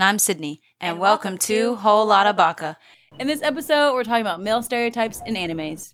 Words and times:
And 0.00 0.08
I'm 0.08 0.18
Sydney. 0.18 0.62
And, 0.80 0.92
and 0.92 0.98
welcome, 0.98 1.32
welcome 1.32 1.38
to 1.40 1.76
Whole 1.76 2.06
Lotta 2.06 2.32
Baka. 2.32 2.78
In 3.18 3.26
this 3.26 3.42
episode, 3.42 3.92
we're 3.92 4.02
talking 4.02 4.22
about 4.22 4.40
male 4.40 4.62
stereotypes 4.62 5.20
in 5.26 5.34
animes. 5.34 5.92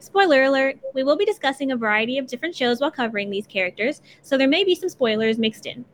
Spoiler 0.00 0.42
alert, 0.42 0.76
we 0.94 1.02
will 1.02 1.16
be 1.16 1.24
discussing 1.24 1.72
a 1.72 1.76
variety 1.78 2.18
of 2.18 2.26
different 2.26 2.54
shows 2.54 2.78
while 2.78 2.90
covering 2.90 3.30
these 3.30 3.46
characters, 3.46 4.02
so 4.20 4.36
there 4.36 4.48
may 4.48 4.64
be 4.64 4.74
some 4.74 4.90
spoilers 4.90 5.38
mixed 5.38 5.64
in. 5.64 5.86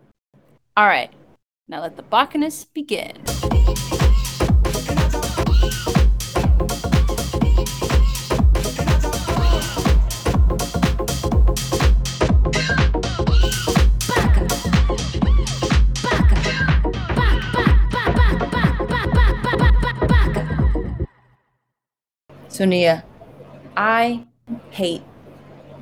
All 0.76 0.86
right, 0.86 1.12
now 1.68 1.80
let 1.80 1.94
the 1.94 2.02
Bacchanus 2.02 2.64
begin. 2.64 3.22
So 22.54 22.64
Nia, 22.64 23.04
I 23.76 24.24
hate 24.70 25.02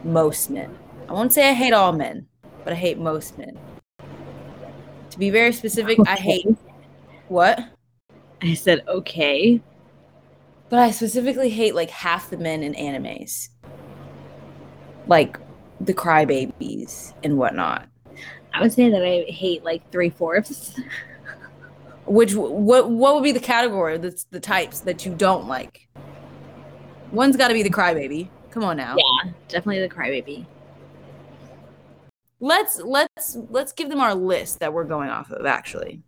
most 0.04 0.48
men. 0.48 0.74
I 1.06 1.12
won't 1.12 1.30
say 1.30 1.50
I 1.50 1.52
hate 1.52 1.74
all 1.74 1.92
men, 1.92 2.26
but 2.64 2.72
I 2.72 2.76
hate 2.76 2.96
most 2.96 3.36
men. 3.36 3.58
To 5.10 5.18
be 5.18 5.28
very 5.28 5.52
specific, 5.52 5.98
okay. 5.98 6.12
I 6.12 6.16
hate 6.16 6.46
what? 7.28 7.62
I 8.40 8.54
said 8.54 8.84
okay. 8.88 9.60
But 10.70 10.78
I 10.78 10.92
specifically 10.92 11.50
hate 11.50 11.74
like 11.74 11.90
half 11.90 12.30
the 12.30 12.38
men 12.38 12.62
in 12.62 12.72
animes. 12.72 13.50
Like 15.08 15.38
the 15.78 15.92
crybabies 15.92 17.12
and 17.22 17.36
whatnot. 17.36 17.86
I 18.54 18.62
would 18.62 18.72
say 18.72 18.88
that 18.88 19.04
I 19.04 19.30
hate 19.30 19.62
like 19.62 19.82
three 19.92 20.08
fourths. 20.08 20.80
Which 22.06 22.34
what 22.34 22.88
what 22.88 23.14
would 23.14 23.24
be 23.24 23.32
the 23.32 23.40
category 23.40 23.98
that's 23.98 24.24
the 24.24 24.40
types 24.40 24.80
that 24.80 25.04
you 25.04 25.14
don't 25.14 25.46
like? 25.46 25.86
One's 27.12 27.36
got 27.36 27.48
to 27.48 27.54
be 27.54 27.62
the 27.62 27.70
crybaby. 27.70 28.28
Come 28.50 28.64
on 28.64 28.76
now. 28.76 28.96
Yeah, 28.96 29.30
definitely 29.48 29.80
the 29.80 29.94
crybaby. 29.94 30.46
Let's 32.40 32.80
let's 32.80 33.36
let's 33.50 33.72
give 33.72 33.88
them 33.88 34.00
our 34.00 34.14
list 34.14 34.58
that 34.60 34.72
we're 34.72 34.84
going 34.84 35.10
off 35.10 35.30
of. 35.30 35.46
Actually, 35.46 36.02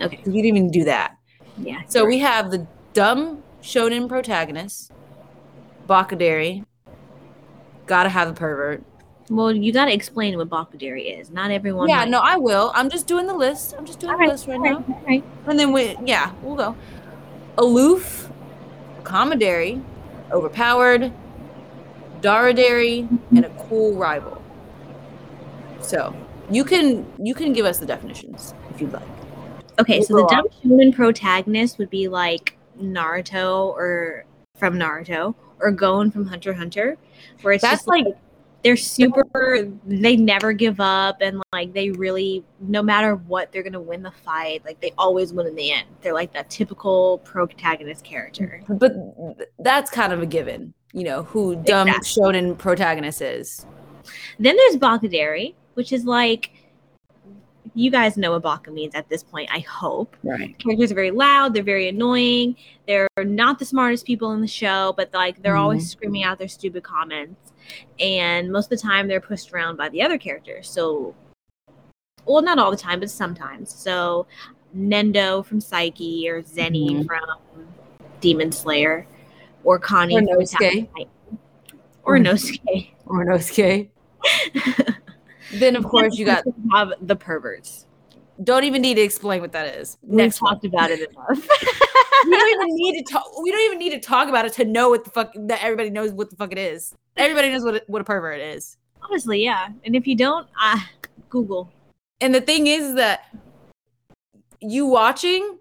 okay. 0.00 0.18
You 0.24 0.42
didn't 0.42 0.56
even 0.56 0.70
do 0.70 0.84
that. 0.84 1.16
Yeah. 1.56 1.82
So 1.86 2.04
we 2.04 2.18
have 2.18 2.50
the 2.50 2.66
dumb 2.94 3.42
shonen 3.62 4.08
protagonist, 4.08 4.90
Bakadere. 5.88 6.64
Gotta 7.86 8.08
have 8.08 8.28
a 8.28 8.32
pervert. 8.32 8.82
Well, 9.30 9.54
you 9.54 9.72
gotta 9.72 9.94
explain 9.94 10.36
what 10.36 10.48
Bakadere 10.48 11.20
is. 11.20 11.30
Not 11.30 11.50
everyone. 11.50 11.88
Yeah, 11.88 11.98
might. 11.98 12.08
no, 12.08 12.20
I 12.20 12.36
will. 12.36 12.72
I'm 12.74 12.90
just 12.90 13.06
doing 13.06 13.26
the 13.26 13.34
list. 13.34 13.74
I'm 13.78 13.86
just 13.86 14.00
doing 14.00 14.10
all 14.12 14.18
the 14.18 14.22
right, 14.22 14.30
list 14.30 14.48
right, 14.48 14.60
now. 14.60 14.84
Right. 15.06 15.22
And 15.46 15.58
then 15.58 15.72
we, 15.72 15.96
yeah, 16.04 16.32
we'll 16.42 16.56
go. 16.56 16.76
Aloof, 17.56 18.30
Commandery, 19.04 19.80
overpowered, 20.32 21.12
Daradary, 22.20 23.08
and 23.30 23.44
a 23.44 23.50
cool 23.50 23.96
rival. 23.96 24.42
So 25.80 26.14
you 26.50 26.64
can 26.64 27.06
you 27.18 27.34
can 27.34 27.52
give 27.52 27.66
us 27.66 27.78
the 27.78 27.86
definitions 27.86 28.54
if 28.70 28.80
you'd 28.80 28.92
like. 28.92 29.02
Okay, 29.78 29.98
we'll 29.98 30.06
so 30.06 30.16
the 30.16 30.26
dumb 30.26 30.46
human 30.60 30.92
protagonist 30.92 31.78
would 31.78 31.90
be 31.90 32.08
like 32.08 32.56
Naruto 32.80 33.68
or 33.68 34.24
from 34.56 34.78
Naruto 34.78 35.34
or 35.60 35.70
Gon 35.70 36.10
from 36.10 36.26
Hunter 36.26 36.52
Hunter, 36.52 36.98
where 37.42 37.54
it's 37.54 37.62
That's 37.62 37.78
just 37.78 37.88
like, 37.88 38.04
like 38.04 38.16
they're 38.62 38.76
super 38.76 39.68
they 39.86 40.16
never 40.16 40.52
give 40.52 40.80
up 40.80 41.16
and 41.20 41.42
like 41.52 41.72
they 41.72 41.90
really 41.90 42.44
no 42.60 42.82
matter 42.82 43.16
what 43.16 43.50
they're 43.52 43.62
gonna 43.62 43.80
win 43.80 44.02
the 44.02 44.10
fight 44.10 44.64
like 44.64 44.80
they 44.80 44.92
always 44.96 45.32
win 45.32 45.46
in 45.46 45.54
the 45.54 45.72
end 45.72 45.86
they're 46.00 46.14
like 46.14 46.32
that 46.32 46.48
typical 46.50 47.18
protagonist 47.18 48.04
character 48.04 48.62
but 48.68 48.92
that's 49.58 49.90
kind 49.90 50.12
of 50.12 50.22
a 50.22 50.26
given 50.26 50.72
you 50.92 51.04
know 51.04 51.22
who 51.24 51.56
dumb 51.56 51.88
exactly. 51.88 52.22
shonen 52.22 52.56
protagonist 52.56 53.20
is 53.20 53.66
then 54.38 54.56
there's 54.56 54.76
bakadere 54.76 55.54
which 55.74 55.92
is 55.92 56.04
like 56.04 56.52
you 57.74 57.90
guys 57.90 58.18
know 58.18 58.32
what 58.32 58.42
Baka 58.42 58.70
means 58.70 58.94
at 58.94 59.08
this 59.08 59.22
point, 59.22 59.48
I 59.50 59.60
hope. 59.60 60.14
Right. 60.22 60.58
Characters 60.58 60.92
are 60.92 60.94
very 60.94 61.10
loud, 61.10 61.54
they're 61.54 61.62
very 61.62 61.88
annoying, 61.88 62.54
they're 62.86 63.08
not 63.16 63.58
the 63.58 63.64
smartest 63.64 64.04
people 64.04 64.32
in 64.32 64.42
the 64.42 64.46
show, 64.46 64.92
but 64.94 65.12
like 65.14 65.42
they're 65.42 65.54
mm-hmm. 65.54 65.62
always 65.62 65.90
screaming 65.90 66.22
out 66.22 66.38
their 66.38 66.48
stupid 66.48 66.82
comments 66.82 67.51
and 67.98 68.50
most 68.50 68.66
of 68.66 68.78
the 68.78 68.82
time 68.82 69.08
they're 69.08 69.20
pushed 69.20 69.52
around 69.52 69.76
by 69.76 69.88
the 69.88 70.02
other 70.02 70.18
characters. 70.18 70.68
So, 70.68 71.14
well, 72.24 72.42
not 72.42 72.58
all 72.58 72.70
the 72.70 72.76
time, 72.76 73.00
but 73.00 73.10
sometimes. 73.10 73.72
So, 73.72 74.26
Nendo 74.76 75.44
from 75.44 75.60
Saiki 75.60 76.26
or 76.28 76.42
Zenny 76.42 76.90
mm-hmm. 76.90 77.02
from 77.02 77.68
Demon 78.20 78.52
Slayer 78.52 79.06
or 79.64 79.78
Connie 79.78 80.16
or 80.16 80.22
Nosuke. 80.22 80.88
Or 82.04 82.18
Nosuke. 82.18 82.90
Or 83.06 83.24
Nosuke. 83.24 83.88
then, 85.54 85.76
of 85.76 85.84
course, 85.84 86.18
you 86.18 86.26
got 86.26 86.42
have 86.72 86.94
the 87.00 87.14
perverts. 87.14 87.86
Don't 88.42 88.64
even 88.64 88.82
need 88.82 88.94
to 88.94 89.02
explain 89.02 89.40
what 89.40 89.52
that 89.52 89.76
is. 89.76 89.98
We've 90.02 90.16
Next 90.16 90.38
talked 90.38 90.64
one. 90.64 90.74
about 90.74 90.90
it 90.90 91.08
enough. 91.30 91.48
we 92.24 92.30
don't 92.30 92.48
even 92.48 92.74
need 92.74 93.04
to 93.04 93.12
talk. 93.12 93.24
We 93.42 93.50
don't 93.50 93.64
even 93.66 93.78
need 93.78 93.90
to 93.90 94.00
talk 94.00 94.28
about 94.28 94.44
it 94.44 94.52
to 94.54 94.64
know 94.64 94.90
what 94.90 95.04
the 95.04 95.10
fuck 95.10 95.32
that 95.34 95.62
everybody 95.62 95.90
knows 95.90 96.12
what 96.12 96.30
the 96.30 96.36
fuck 96.36 96.52
it 96.52 96.58
is. 96.58 96.94
Everybody 97.16 97.50
knows 97.50 97.64
what 97.64 97.74
a, 97.76 97.82
what 97.86 98.02
a 98.02 98.04
pervert 98.04 98.40
is. 98.40 98.76
Honestly, 99.02 99.42
yeah. 99.42 99.68
And 99.84 99.96
if 99.96 100.06
you 100.06 100.16
don't, 100.16 100.46
uh, 100.60 100.78
Google. 101.28 101.70
And 102.20 102.34
the 102.34 102.40
thing 102.40 102.66
is 102.66 102.94
that 102.94 103.34
you 104.60 104.86
watching, 104.86 105.58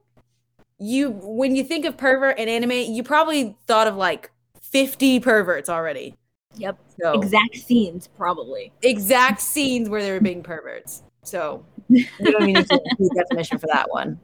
you 0.78 1.12
when 1.12 1.56
you 1.56 1.64
think 1.64 1.86
of 1.86 1.98
pervert 1.98 2.38
and 2.38 2.50
anime, 2.50 2.72
you 2.72 3.04
probably 3.04 3.56
thought 3.68 3.88
of 3.88 3.96
like 3.96 4.32
fifty 4.62 5.20
perverts 5.20 5.70
already. 5.70 6.16
Yep. 6.56 6.78
So, 7.02 7.14
exact 7.14 7.56
scenes, 7.56 8.08
probably. 8.18 8.72
Exact 8.84 9.42
scenes 9.42 9.90
where 9.90 10.02
they 10.02 10.12
were 10.12 10.20
being 10.20 10.44
perverts. 10.44 11.04
So 11.24 11.66
you 11.90 12.06
don't 12.20 12.50
even 12.50 12.54
need 12.54 12.68
to 12.68 13.10
definition 13.16 13.58
for 13.58 13.68
that 13.68 13.90
one. 13.90 14.20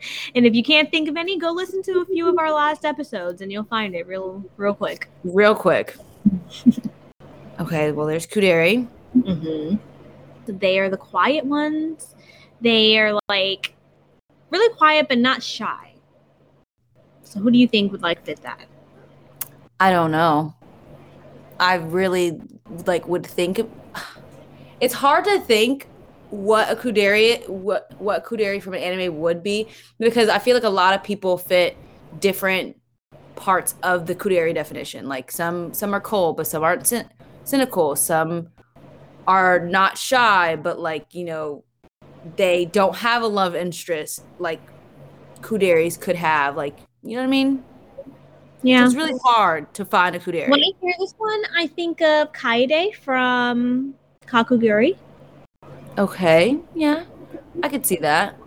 And 0.34 0.46
if 0.46 0.54
you 0.54 0.62
can't 0.62 0.90
think 0.90 1.08
of 1.08 1.16
any, 1.16 1.38
go 1.38 1.50
listen 1.50 1.82
to 1.82 2.00
a 2.00 2.04
few 2.04 2.28
of 2.28 2.38
our 2.38 2.52
last 2.52 2.84
episodes 2.84 3.40
and 3.40 3.50
you'll 3.50 3.64
find 3.64 3.94
it 3.94 4.06
real 4.06 4.44
real 4.56 4.74
quick. 4.74 5.08
Real 5.24 5.54
quick. 5.54 5.96
okay, 7.60 7.92
well 7.92 8.06
there's 8.06 8.26
Kuudere. 8.26 8.88
Mm-hmm. 9.16 9.76
They 10.58 10.78
are 10.78 10.88
the 10.88 10.96
quiet 10.96 11.44
ones. 11.44 12.14
They 12.60 12.98
are 12.98 13.18
like 13.28 13.74
really 14.50 14.74
quiet 14.76 15.06
but 15.08 15.18
not 15.18 15.42
shy. 15.42 15.94
So 17.24 17.40
who 17.40 17.50
do 17.50 17.58
you 17.58 17.68
think 17.68 17.92
would 17.92 18.02
like 18.02 18.24
fit 18.24 18.42
that? 18.42 18.66
I 19.78 19.90
don't 19.90 20.10
know. 20.10 20.54
I 21.58 21.74
really 21.74 22.40
like 22.86 23.06
would 23.06 23.26
think 23.26 23.60
it's 24.80 24.94
hard 24.94 25.24
to 25.24 25.40
think 25.40 25.89
what 26.30 26.70
a 26.70 26.76
Kuudere 26.76 27.48
what 27.48 27.92
what 27.98 28.24
Kuudere 28.24 28.62
from 28.62 28.74
an 28.74 28.80
anime 28.80 29.18
would 29.18 29.42
be 29.42 29.68
because 29.98 30.28
I 30.28 30.38
feel 30.38 30.54
like 30.54 30.64
a 30.64 30.70
lot 30.70 30.94
of 30.94 31.02
people 31.02 31.36
fit 31.36 31.76
different 32.20 32.76
parts 33.36 33.74
of 33.82 34.06
the 34.06 34.14
Kuudere 34.14 34.54
definition. 34.54 35.08
Like 35.08 35.30
some 35.30 35.74
some 35.74 35.94
are 35.94 36.00
cold, 36.00 36.36
but 36.36 36.46
some 36.46 36.62
aren't 36.62 36.82
cyn- 36.82 37.08
cynical. 37.44 37.96
Some 37.96 38.50
are 39.26 39.60
not 39.60 39.98
shy, 39.98 40.56
but 40.56 40.78
like 40.78 41.14
you 41.14 41.24
know 41.24 41.64
they 42.36 42.66
don't 42.66 42.94
have 42.96 43.22
a 43.22 43.26
love 43.26 43.56
interest 43.56 44.24
like 44.38 44.60
Kuuderes 45.40 46.00
could 46.00 46.16
have. 46.16 46.56
Like 46.56 46.78
you 47.02 47.16
know 47.16 47.22
what 47.22 47.28
I 47.28 47.30
mean? 47.30 47.64
Yeah, 48.62 48.80
so 48.80 48.86
it's 48.86 48.94
really 48.94 49.18
hard 49.24 49.72
to 49.74 49.84
find 49.84 50.14
a 50.14 50.18
Kuudere. 50.18 50.50
When 50.50 50.60
I 50.60 50.72
hear 50.80 50.94
this 50.98 51.14
one, 51.16 51.42
I 51.56 51.66
think 51.66 52.02
of 52.02 52.30
Kaede 52.32 52.94
from 52.94 53.94
Kakegurui. 54.26 54.96
Okay, 56.00 56.58
yeah, 56.74 57.04
I 57.62 57.68
could 57.68 57.84
see 57.84 57.96
that. 57.96 58.38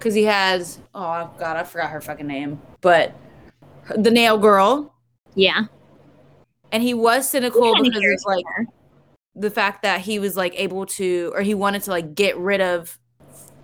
Cause 0.00 0.14
he 0.14 0.24
has 0.24 0.80
oh 0.94 1.30
god, 1.38 1.58
I 1.58 1.64
forgot 1.64 1.90
her 1.90 2.00
fucking 2.00 2.26
name, 2.26 2.60
but 2.80 3.14
the 3.96 4.10
nail 4.10 4.38
girl. 4.38 4.94
Yeah. 5.34 5.66
And 6.72 6.82
he 6.82 6.94
was 6.94 7.28
cynical 7.28 7.74
because 7.76 8.02
it's 8.02 8.24
like 8.24 8.44
her. 8.56 8.66
the 9.34 9.50
fact 9.50 9.82
that 9.82 10.00
he 10.00 10.18
was 10.18 10.36
like 10.36 10.54
able 10.56 10.86
to, 10.86 11.30
or 11.34 11.42
he 11.42 11.54
wanted 11.54 11.82
to 11.82 11.90
like 11.90 12.14
get 12.14 12.38
rid 12.38 12.62
of 12.62 12.98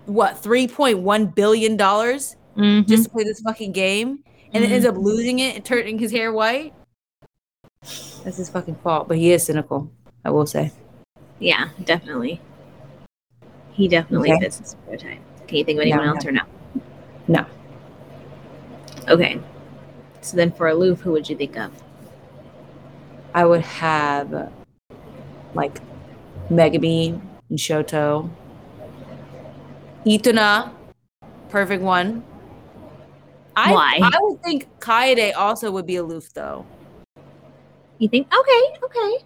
what 0.04 0.38
three 0.38 0.68
point 0.68 0.98
one 0.98 1.26
billion 1.26 1.78
dollars 1.78 2.36
mm-hmm. 2.56 2.86
just 2.86 3.04
to 3.04 3.10
play 3.10 3.24
this 3.24 3.40
fucking 3.40 3.72
game, 3.72 4.08
and 4.08 4.16
mm-hmm. 4.18 4.62
then 4.62 4.72
ends 4.72 4.86
up 4.86 4.96
losing 4.98 5.38
it 5.38 5.56
and 5.56 5.64
turning 5.64 5.98
his 5.98 6.12
hair 6.12 6.30
white. 6.30 6.74
That's 8.22 8.36
his 8.36 8.50
fucking 8.50 8.76
fault, 8.76 9.08
but 9.08 9.16
he 9.16 9.32
is 9.32 9.42
cynical. 9.42 9.90
I 10.26 10.30
will 10.30 10.46
say. 10.46 10.72
Yeah, 11.38 11.70
definitely. 11.84 12.40
He 13.78 13.88
definitely 13.88 14.32
okay. 14.32 14.40
fits 14.40 14.58
the 14.58 14.66
stereotype. 14.66 15.20
Can 15.46 15.56
you 15.56 15.64
think 15.64 15.78
of 15.78 15.82
anyone 15.82 16.04
no, 16.04 16.14
else 16.14 16.24
no. 16.24 16.28
or 16.28 16.32
no? 16.32 16.42
No. 17.28 17.46
Okay. 19.08 19.40
So 20.20 20.36
then 20.36 20.52
for 20.52 20.68
aloof, 20.68 21.00
who 21.00 21.12
would 21.12 21.30
you 21.30 21.36
think 21.36 21.56
of? 21.56 21.72
I 23.34 23.46
would 23.46 23.62
have 23.62 24.52
like 25.54 25.78
Megumi 26.50 27.20
and 27.48 27.58
Shoto. 27.58 28.28
Itona 30.04 30.72
perfect 31.48 31.82
one. 31.82 32.24
I, 33.56 33.72
Why? 33.72 34.00
I 34.02 34.18
would 34.20 34.42
think 34.42 34.68
Kaede 34.80 35.36
also 35.36 35.70
would 35.70 35.86
be 35.86 35.96
aloof 35.96 36.32
though. 36.34 36.66
You 37.98 38.08
think? 38.08 38.28
Okay, 38.32 38.78
okay. 38.82 39.24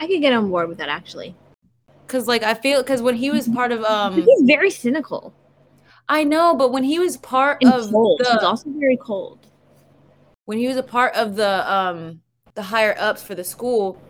I 0.00 0.06
could 0.06 0.20
get 0.20 0.32
on 0.32 0.48
board 0.48 0.68
with 0.68 0.78
that 0.78 0.88
actually. 0.88 1.34
Cause 2.14 2.28
like 2.28 2.44
I 2.44 2.54
feel 2.54 2.80
because 2.80 3.02
when 3.02 3.16
he 3.16 3.32
was 3.32 3.48
part 3.48 3.72
of 3.72 3.82
um 3.82 4.14
he's 4.14 4.42
very 4.44 4.70
cynical 4.70 5.34
I 6.08 6.22
know, 6.22 6.54
but 6.54 6.70
when 6.70 6.84
he 6.84 7.00
was 7.00 7.16
part 7.16 7.58
and 7.60 7.72
of 7.72 7.90
cold. 7.90 8.20
the 8.22 8.30
He's 8.30 8.42
also 8.44 8.70
very 8.70 8.96
cold. 8.96 9.48
when 10.44 10.58
he 10.58 10.68
was 10.68 10.76
a 10.76 10.82
part 10.84 11.12
of 11.16 11.34
the 11.34 11.72
um 11.72 12.20
the 12.54 12.62
higher 12.62 12.94
ups 13.00 13.20
for 13.20 13.34
the 13.34 13.42
school, 13.42 14.00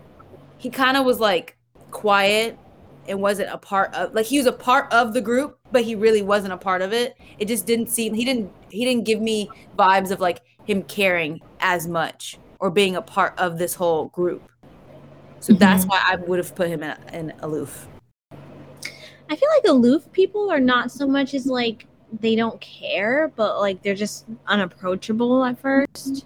he 0.59 0.69
kind 0.69 0.97
of 0.97 1.03
was 1.03 1.19
like 1.19 1.57
quiet 1.89 2.59
and 3.07 3.19
wasn't 3.19 3.49
a 3.49 3.57
part 3.57 3.91
of 3.95 4.13
like 4.13 4.27
he 4.27 4.37
was 4.37 4.45
a 4.45 4.51
part 4.51 4.93
of 4.93 5.15
the 5.15 5.21
group, 5.21 5.57
but 5.71 5.83
he 5.83 5.95
really 5.95 6.21
wasn't 6.21 6.53
a 6.53 6.57
part 6.57 6.83
of 6.83 6.93
it. 6.93 7.17
It 7.39 7.47
just 7.47 7.65
didn't 7.65 7.87
seem 7.87 8.13
he 8.13 8.23
didn't 8.23 8.51
he 8.69 8.85
didn't 8.85 9.05
give 9.05 9.19
me 9.19 9.49
vibes 9.79 10.11
of 10.11 10.19
like 10.19 10.43
him 10.65 10.83
caring 10.83 11.41
as 11.59 11.87
much 11.87 12.37
or 12.59 12.69
being 12.69 12.97
a 12.97 13.01
part 13.01 13.33
of 13.39 13.57
this 13.57 13.73
whole 13.73 14.09
group. 14.09 14.47
So 15.39 15.53
that's 15.53 15.85
why 15.85 16.03
I 16.05 16.17
would 16.17 16.37
have 16.37 16.55
put 16.55 16.67
him 16.67 16.83
in, 16.83 16.95
in 17.13 17.33
aloof. 17.39 17.87
I 19.29 19.35
feel 19.35 19.49
like 19.55 19.65
aloof 19.67 20.11
people 20.11 20.51
are 20.51 20.59
not 20.59 20.91
so 20.91 21.07
much 21.07 21.33
as 21.33 21.45
like 21.45 21.87
they 22.19 22.35
don't 22.35 22.59
care, 22.61 23.31
but 23.35 23.59
like 23.59 23.81
they're 23.81 23.95
just 23.95 24.25
unapproachable 24.47 25.43
at 25.43 25.59
first. 25.59 26.25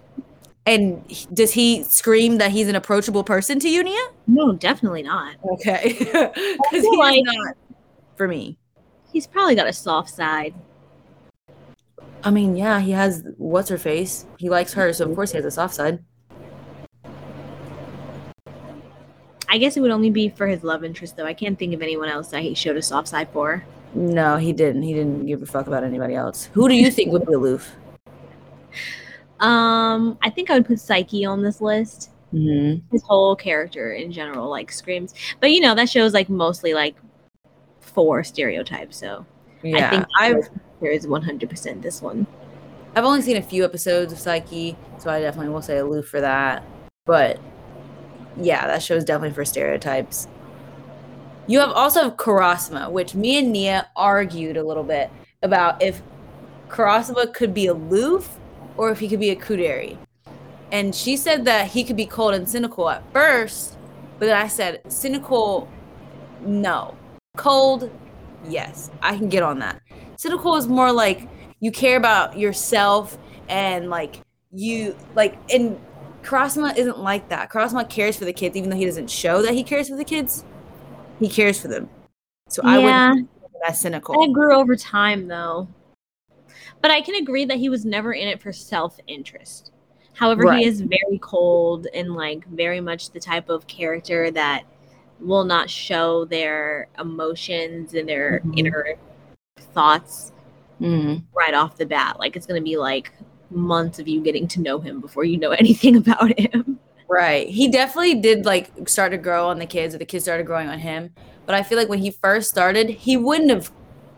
And 0.66 1.02
does 1.32 1.52
he 1.52 1.82
scream 1.84 2.36
that 2.38 2.50
he's 2.50 2.68
an 2.68 2.76
approachable 2.76 3.24
person 3.24 3.58
to 3.60 3.68
you, 3.68 3.82
Nia? 3.82 3.98
No, 4.26 4.52
definitely 4.52 5.02
not. 5.02 5.36
Okay, 5.54 5.94
because 5.98 6.32
he's 6.70 6.98
like- 6.98 7.22
not 7.24 7.56
for 8.16 8.28
me. 8.28 8.58
He's 9.12 9.26
probably 9.26 9.56
got 9.56 9.66
a 9.66 9.72
soft 9.72 10.10
side. 10.10 10.54
I 12.22 12.30
mean, 12.30 12.54
yeah, 12.56 12.78
he 12.80 12.92
has 12.92 13.24
what's 13.38 13.70
her 13.70 13.78
face. 13.78 14.26
He 14.38 14.50
likes 14.50 14.72
her, 14.74 14.92
so 14.92 15.08
of 15.08 15.14
course 15.16 15.32
he 15.32 15.38
has 15.38 15.44
a 15.46 15.50
soft 15.50 15.74
side. 15.74 16.04
I 19.50 19.58
guess 19.58 19.76
it 19.76 19.80
would 19.80 19.90
only 19.90 20.10
be 20.10 20.28
for 20.28 20.46
his 20.46 20.62
love 20.62 20.84
interest, 20.84 21.16
though. 21.16 21.26
I 21.26 21.34
can't 21.34 21.58
think 21.58 21.74
of 21.74 21.82
anyone 21.82 22.08
else 22.08 22.28
that 22.28 22.42
he 22.42 22.54
showed 22.54 22.76
a 22.76 22.82
soft 22.82 23.08
side 23.08 23.28
for. 23.32 23.64
No, 23.94 24.36
he 24.36 24.52
didn't. 24.52 24.82
He 24.82 24.94
didn't 24.94 25.26
give 25.26 25.42
a 25.42 25.46
fuck 25.46 25.66
about 25.66 25.82
anybody 25.82 26.14
else. 26.14 26.48
Who 26.52 26.68
do 26.68 26.74
you 26.74 26.90
think 26.90 27.10
would 27.10 27.26
be 27.26 27.32
aloof? 27.32 27.74
Um, 29.40 30.18
I 30.22 30.30
think 30.30 30.50
I 30.50 30.54
would 30.54 30.66
put 30.66 30.76
Saiki 30.76 31.28
on 31.28 31.42
this 31.42 31.60
list. 31.60 32.10
Mm-hmm. 32.32 32.86
His 32.92 33.02
whole 33.02 33.34
character 33.34 33.92
in 33.94 34.12
general, 34.12 34.48
like 34.48 34.70
screams. 34.70 35.14
But 35.40 35.50
you 35.50 35.60
know, 35.60 35.74
that 35.74 35.88
shows 35.88 36.14
like 36.14 36.28
mostly 36.28 36.72
like 36.72 36.94
four 37.80 38.22
stereotypes. 38.22 38.96
So 38.96 39.26
Yeah, 39.62 39.86
I 39.86 39.90
think 39.90 40.06
I've 40.18 40.50
there 40.80 40.92
is 40.92 41.08
one 41.08 41.22
hundred 41.22 41.50
percent 41.50 41.82
this 41.82 42.00
one. 42.00 42.26
I've 42.94 43.04
only 43.04 43.22
seen 43.22 43.36
a 43.36 43.42
few 43.42 43.64
episodes 43.64 44.12
of 44.12 44.18
Saiki, 44.18 44.76
so 44.98 45.10
I 45.10 45.20
definitely 45.20 45.52
will 45.52 45.62
say 45.62 45.78
aloof 45.78 46.08
for 46.08 46.20
that. 46.20 46.62
But 47.04 47.40
yeah, 48.40 48.66
that 48.66 48.82
show's 48.82 49.04
definitely 49.04 49.34
for 49.34 49.44
stereotypes. 49.44 50.28
You 51.46 51.58
have 51.60 51.70
also 51.70 52.10
Karasuma, 52.10 52.90
which 52.90 53.14
me 53.14 53.38
and 53.38 53.52
Nia 53.52 53.88
argued 53.96 54.56
a 54.56 54.62
little 54.62 54.84
bit 54.84 55.10
about 55.42 55.82
if 55.82 56.02
Karasuma 56.68 57.32
could 57.32 57.52
be 57.52 57.66
aloof 57.66 58.38
or 58.76 58.90
if 58.90 59.00
he 59.00 59.08
could 59.08 59.20
be 59.20 59.30
a 59.30 59.36
Kuudere. 59.36 59.98
And 60.72 60.94
she 60.94 61.16
said 61.16 61.44
that 61.46 61.66
he 61.66 61.82
could 61.82 61.96
be 61.96 62.06
cold 62.06 62.34
and 62.34 62.48
cynical 62.48 62.88
at 62.88 63.02
first, 63.12 63.76
but 64.18 64.26
then 64.26 64.36
I 64.36 64.46
said 64.46 64.80
cynical, 64.88 65.68
no. 66.40 66.96
Cold, 67.36 67.90
yes, 68.48 68.90
I 69.02 69.16
can 69.16 69.28
get 69.28 69.42
on 69.42 69.58
that. 69.58 69.80
Cynical 70.16 70.54
is 70.56 70.68
more 70.68 70.92
like 70.92 71.28
you 71.58 71.72
care 71.72 71.96
about 71.96 72.38
yourself 72.38 73.18
and 73.48 73.90
like 73.90 74.20
you 74.52 74.96
like 75.14 75.36
and 75.52 75.78
Karasuma 76.22 76.76
isn't 76.76 76.98
like 76.98 77.28
that. 77.30 77.50
Karasuma 77.50 77.88
cares 77.88 78.16
for 78.16 78.24
the 78.24 78.32
kids, 78.32 78.56
even 78.56 78.70
though 78.70 78.76
he 78.76 78.84
doesn't 78.84 79.10
show 79.10 79.42
that 79.42 79.54
he 79.54 79.62
cares 79.64 79.88
for 79.88 79.96
the 79.96 80.04
kids. 80.04 80.44
He 81.18 81.28
cares 81.28 81.60
for 81.60 81.68
them. 81.68 81.88
So 82.48 82.62
I 82.64 82.78
Yeah. 82.78 83.10
wouldn't 83.10 83.30
that 83.66 83.76
cynical. 83.76 84.20
That 84.20 84.32
grew 84.32 84.54
over 84.54 84.74
time, 84.74 85.28
though. 85.28 85.68
But 86.80 86.90
I 86.90 87.02
can 87.02 87.14
agree 87.16 87.44
that 87.44 87.58
he 87.58 87.68
was 87.68 87.84
never 87.84 88.12
in 88.12 88.26
it 88.26 88.40
for 88.40 88.52
self 88.52 88.98
interest. 89.06 89.72
However, 90.14 90.44
Right. 90.44 90.60
he 90.60 90.66
is 90.66 90.80
very 90.80 91.18
cold 91.20 91.86
and 91.94 92.14
like 92.14 92.46
very 92.46 92.80
much 92.80 93.10
the 93.10 93.20
type 93.20 93.48
of 93.48 93.66
character 93.66 94.30
that 94.30 94.64
will 95.20 95.44
not 95.44 95.68
show 95.68 96.24
their 96.24 96.88
emotions 96.98 97.94
and 97.94 98.08
their 98.08 98.40
Mhm. 98.44 98.58
inner 98.58 98.94
thoughts 99.74 100.32
Mm. 100.80 101.22
right 101.34 101.54
off 101.54 101.76
the 101.76 101.84
bat. 101.86 102.18
Like 102.18 102.36
it's 102.36 102.46
going 102.46 102.60
to 102.60 102.64
be 102.64 102.76
like 102.78 103.12
months 103.50 103.98
of 103.98 104.06
you 104.08 104.20
getting 104.20 104.46
to 104.48 104.60
know 104.60 104.78
him 104.78 105.00
before 105.00 105.24
you 105.24 105.36
know 105.36 105.50
anything 105.64 105.96
about 105.96 106.38
him. 106.38 106.78
Right. 107.08 107.48
He 107.48 107.68
definitely 107.68 108.14
did 108.16 108.44
like 108.44 108.70
start 108.88 109.10
to 109.12 109.18
grow 109.18 109.48
on 109.48 109.58
the 109.58 109.66
kids, 109.66 109.94
or 109.94 109.98
the 109.98 110.04
kids 110.04 110.24
started 110.24 110.46
growing 110.46 110.68
on 110.68 110.78
him. 110.78 111.12
But 111.46 111.54
I 111.56 111.62
feel 111.64 111.76
like 111.76 111.88
when 111.88 111.98
he 111.98 112.12
first 112.12 112.48
started, 112.48 112.88
he 112.88 113.16
wouldn't 113.16 113.50
have 113.50 113.72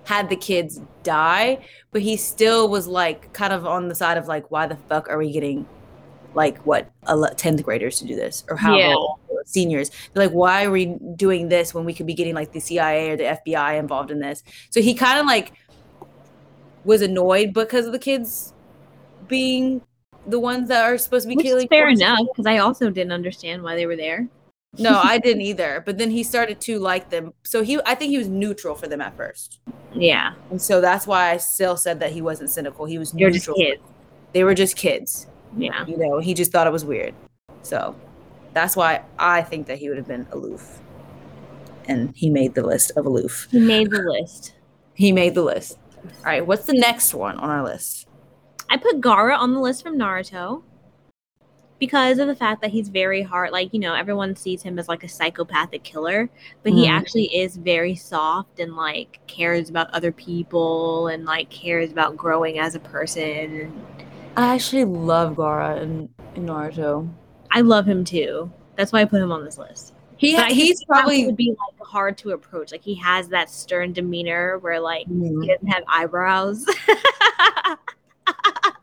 had 0.05 0.29
the 0.29 0.37
kids 0.37 0.81
die, 1.03 1.65
but 1.91 2.03
he 2.03 2.17
still 2.17 2.69
was 2.69 2.87
like 2.87 3.33
kind 3.33 3.53
of 3.53 3.65
on 3.65 3.89
the 3.89 3.95
side 3.95 4.19
of 4.19 4.27
like, 4.27 4.51
why 4.51 4.67
the 4.67 4.77
fuck 4.89 5.09
are 5.09 5.17
we 5.17 5.33
getting 5.33 5.65
like 6.35 6.59
what 6.67 6.91
tenth 7.37 7.63
graders 7.63 7.99
to 8.01 8.07
do 8.07 8.17
this, 8.17 8.45
or 8.51 8.57
how 8.57 8.77
Yeah. 8.77 8.95
seniors? 9.47 9.91
They're 10.13 10.25
like, 10.27 10.35
why 10.35 10.65
are 10.65 10.71
we 10.71 10.97
doing 11.17 11.49
this 11.49 11.73
when 11.73 11.85
we 11.87 11.95
could 11.95 12.07
be 12.07 12.15
getting 12.15 12.35
like 12.35 12.53
the 12.53 12.61
CIA 12.61 13.11
or 13.11 13.17
the 13.17 13.25
FBI 13.47 13.79
involved 13.79 14.11
in 14.11 14.19
this? 14.19 14.43
So 14.71 14.83
he 14.83 14.93
kind 14.93 15.19
of 15.19 15.25
like 15.27 15.53
was 16.85 17.01
annoyed 17.01 17.55
because 17.55 17.87
of 17.87 17.93
the 17.93 17.99
kids 17.99 18.52
being 19.29 19.83
the 20.27 20.39
ones 20.39 20.69
that 20.69 20.85
are 20.85 20.97
supposed 20.99 21.25
to 21.25 21.29
be 21.29 21.37
Which 21.37 21.47
killing. 21.47 21.69
fair 21.69 21.89
enough 21.89 22.21
because 22.33 22.47
I 22.47 22.59
also 22.59 22.91
didn't 22.91 23.13
understand 23.13 23.63
why 23.63 23.75
they 23.75 23.87
were 23.87 23.97
there. 23.97 24.29
No, 24.79 25.01
I 25.05 25.19
didn't 25.19 25.43
either. 25.43 25.83
But 25.85 25.99
then 25.99 26.11
he 26.11 26.23
started 26.23 26.61
to 26.63 26.79
like 26.79 27.11
them. 27.11 27.33
So 27.45 27.63
he 27.63 27.81
I 27.85 27.95
think 27.95 28.11
he 28.11 28.19
was 28.19 28.29
neutral 28.29 28.75
for 28.75 28.87
them 28.87 29.01
at 29.01 29.17
first. 29.17 29.59
Yeah, 29.95 30.33
And 30.51 30.61
so 30.63 30.81
that's 30.81 31.07
why 31.07 31.31
I 31.33 31.37
still 31.37 31.77
said 31.77 32.01
that 32.01 32.13
he 32.13 32.23
wasn't 32.23 32.49
cynical. 32.51 32.87
He 32.87 32.99
was 32.99 33.13
just 33.13 33.35
neutral. 33.49 33.57
kids. 33.57 33.83
They 34.33 34.43
were 34.45 34.55
just 34.55 34.77
kids. 34.77 35.27
Yeah. 35.57 35.85
You 35.87 35.99
know, 35.99 36.19
he 36.19 36.33
just 36.33 36.51
thought 36.51 36.67
it 36.67 36.73
was 36.73 36.85
weird. 36.85 37.15
So 37.63 37.95
that's 38.55 38.75
why 38.75 39.03
I 39.19 39.43
think 39.43 39.67
that 39.67 39.79
he 39.79 39.89
would 39.91 39.99
have 39.99 40.09
been 40.09 40.27
aloof. 40.33 40.81
And 41.87 42.15
he 42.17 42.31
made 42.31 42.55
the 42.55 42.63
list 42.63 42.93
of 42.97 43.05
aloof. 43.05 43.49
He 43.51 43.59
made 43.59 43.91
the 43.91 44.01
list. 44.03 44.55
He 44.95 45.13
made 45.13 45.35
the 45.35 45.43
list. 45.43 45.79
All 46.05 46.25
right, 46.25 46.47
what's 46.47 46.65
the 46.67 46.73
next 46.75 47.13
one 47.13 47.37
on 47.39 47.51
our 47.51 47.63
list? 47.65 48.02
I 48.73 48.79
put 48.79 49.03
Gaara 49.03 49.37
on 49.37 49.53
the 49.53 49.61
list 49.61 49.83
from 49.83 49.99
Naruto 49.99 50.63
because 51.79 52.19
of 52.19 52.27
the 52.27 52.35
fact 52.35 52.63
that 52.63 52.71
he's 52.71 52.89
very 52.89 53.21
hard. 53.21 53.51
Like, 53.51 53.75
you 53.75 53.79
know, 53.81 53.93
everyone 53.93 54.35
sees 54.35 54.63
him 54.63 54.79
as 54.79 54.89
like 54.89 55.05
a 55.05 55.09
psychopathic 55.09 55.83
killer, 55.83 56.31
but 56.63 56.73
he 56.73 56.87
Mhm. 56.87 56.91
actually 56.91 57.37
is 57.37 57.59
very 57.59 57.95
soft 57.95 58.61
and 58.61 58.75
like 58.75 59.21
cares 59.27 59.69
about 59.69 59.91
other 59.91 60.11
people 60.11 61.09
and 61.09 61.27
like 61.27 61.51
cares 61.51 61.93
about 61.93 62.17
growing 62.17 62.59
as 62.61 62.75
a 62.75 62.81
person. 62.81 63.71
I 64.39 64.55
actually 64.55 64.87
love 64.87 65.35
Gaara 65.37 65.83
in, 65.83 66.09
in 66.35 66.47
Naruto. 66.47 67.07
I 67.51 67.61
love 67.61 67.85
him 67.85 68.05
too. 68.07 68.51
That's 68.77 68.91
why 68.91 69.03
I 69.03 69.05
put 69.05 69.21
him 69.21 69.33
on 69.33 69.45
this 69.45 69.59
list. 69.59 69.93
He 70.17 70.35
But 70.35 70.53
he's 70.53 70.83
probably 70.85 71.27
would 71.27 71.37
be 71.37 71.51
like 71.51 71.87
hard 71.87 72.17
to 72.19 72.31
approach. 72.31 72.73
Like 72.73 72.83
he 72.85 72.95
has 72.95 73.29
that 73.29 73.51
stern 73.51 73.93
demeanor 73.93 74.61
where 74.61 74.81
like 74.81 75.07
Mhm. 75.11 75.43
he 75.43 75.49
doesn't 75.49 75.69
have 75.69 75.83
eyebrows. 75.89 76.65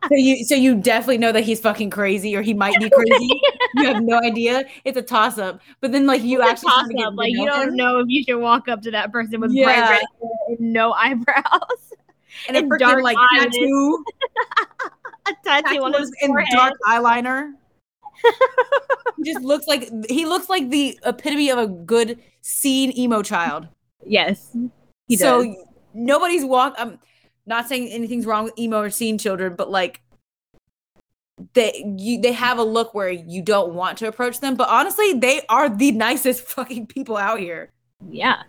So 0.09 0.15
you 0.15 0.43
so 0.43 0.55
you 0.55 0.73
definitely 0.75 1.19
know 1.19 1.31
that 1.31 1.43
he's 1.43 1.59
fucking 1.59 1.91
crazy 1.91 2.35
or 2.35 2.41
he 2.41 2.53
might 2.55 2.79
be 2.79 2.89
crazy. 2.89 3.29
you 3.75 3.85
have 3.85 4.01
no 4.01 4.17
idea. 4.21 4.63
It's 4.83 4.97
a 4.97 5.03
toss 5.03 5.37
up. 5.37 5.61
But 5.81 5.91
then 5.91 6.07
like 6.07 6.23
you 6.23 6.41
It's 6.41 6.63
actually 6.65 6.95
to 6.95 7.09
Like 7.09 7.31
you 7.31 7.45
don't 7.45 7.75
know 7.75 7.99
if 7.99 8.05
you 8.07 8.23
should 8.23 8.39
walk 8.39 8.67
up 8.67 8.81
to 8.83 8.91
that 8.91 9.11
person 9.11 9.39
with 9.39 9.51
Yeah. 9.51 9.65
bright 9.65 9.89
red 9.99 10.29
and 10.57 10.73
no 10.73 10.93
eyebrows, 10.93 11.93
and 12.47 12.57
a 12.57 12.61
and 12.61 12.71
freaking 12.71 12.79
dark 12.79 13.03
like 13.03 13.17
eyelids. 13.19 13.55
tattoo, 13.55 14.03
a 15.27 15.33
tattoo 15.45 15.83
on 15.83 15.93
his 15.93 16.11
and 16.23 16.29
forehead. 16.29 16.47
dark 16.53 16.73
eyeliner. 16.87 17.51
he 19.17 19.31
just 19.31 19.45
looks 19.45 19.67
like 19.67 19.89
he 20.09 20.25
looks 20.25 20.49
like 20.49 20.69
the 20.69 20.99
epitome 21.05 21.49
of 21.51 21.59
a 21.59 21.67
good 21.67 22.17
scene 22.41 22.97
emo 22.97 23.21
child. 23.21 23.67
Yes, 24.05 24.55
he 25.07 25.15
so 25.17 25.43
does. 25.43 25.55
nobody's 25.93 26.45
walk. 26.45 26.73
I'm 26.79 26.97
not 27.49 27.67
saying 27.67 27.89
anything's 27.89 28.25
wrong 28.25 28.45
with 28.45 28.57
emo 28.57 28.79
or 28.81 28.89
scene 28.89 29.17
children, 29.17 29.55
but 29.57 29.69
like 29.69 30.01
they 31.53 31.83
you 31.97 32.21
they 32.21 32.31
have 32.33 32.57
a 32.57 32.63
look 32.63 32.93
where 32.93 33.09
you 33.09 33.41
don't 33.41 33.73
want 33.73 33.97
to 33.97 34.07
approach 34.07 34.39
them. 34.39 34.55
But 34.55 34.69
honestly, 34.69 35.13
they 35.13 35.41
are 35.49 35.67
the 35.69 35.91
nicest 35.91 36.43
fucking 36.47 36.87
people 36.87 37.17
out 37.17 37.39
here. 37.39 37.71
Yeah, 38.09 38.43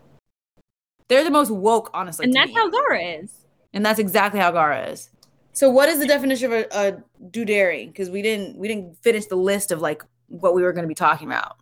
They're 1.08 1.24
the 1.24 1.30
most 1.30 1.50
woke, 1.50 1.90
honestly. 1.92 2.24
and 2.26 2.32
that's 2.34 2.48
me. 2.48 2.54
how 2.54 2.70
Gaara 2.70 3.24
is. 3.24 3.32
and 3.72 3.84
that's 3.84 3.98
exactly 3.98 4.38
how 4.38 4.52
Gaara 4.52 4.92
is. 4.92 5.10
So, 5.52 5.68
what 5.68 5.88
is 5.88 5.98
the 5.98 6.06
definition 6.06 6.52
of 6.52 6.52
a, 6.52 6.66
a 6.88 7.02
Duderi? 7.30 7.88
Because 7.88 8.10
we 8.10 8.22
didn't 8.22 8.56
we 8.56 8.68
didn't 8.68 8.96
finish 9.02 9.26
the 9.26 9.34
list 9.36 9.72
of 9.72 9.80
like 9.80 10.04
what 10.28 10.54
we 10.54 10.62
were 10.62 10.72
going 10.72 10.84
to 10.84 10.88
be 10.88 10.94
talking 10.94 11.26
about. 11.26 11.56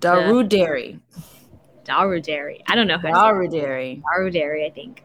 Darudere. 0.00 0.98
Darudere. 1.84 2.60
I 2.66 2.74
don't 2.74 2.86
know 2.86 2.98
how 2.98 3.10
Darudere. 3.10 4.02
Darudere, 4.02 4.66
I 4.66 4.70
think. 4.70 5.04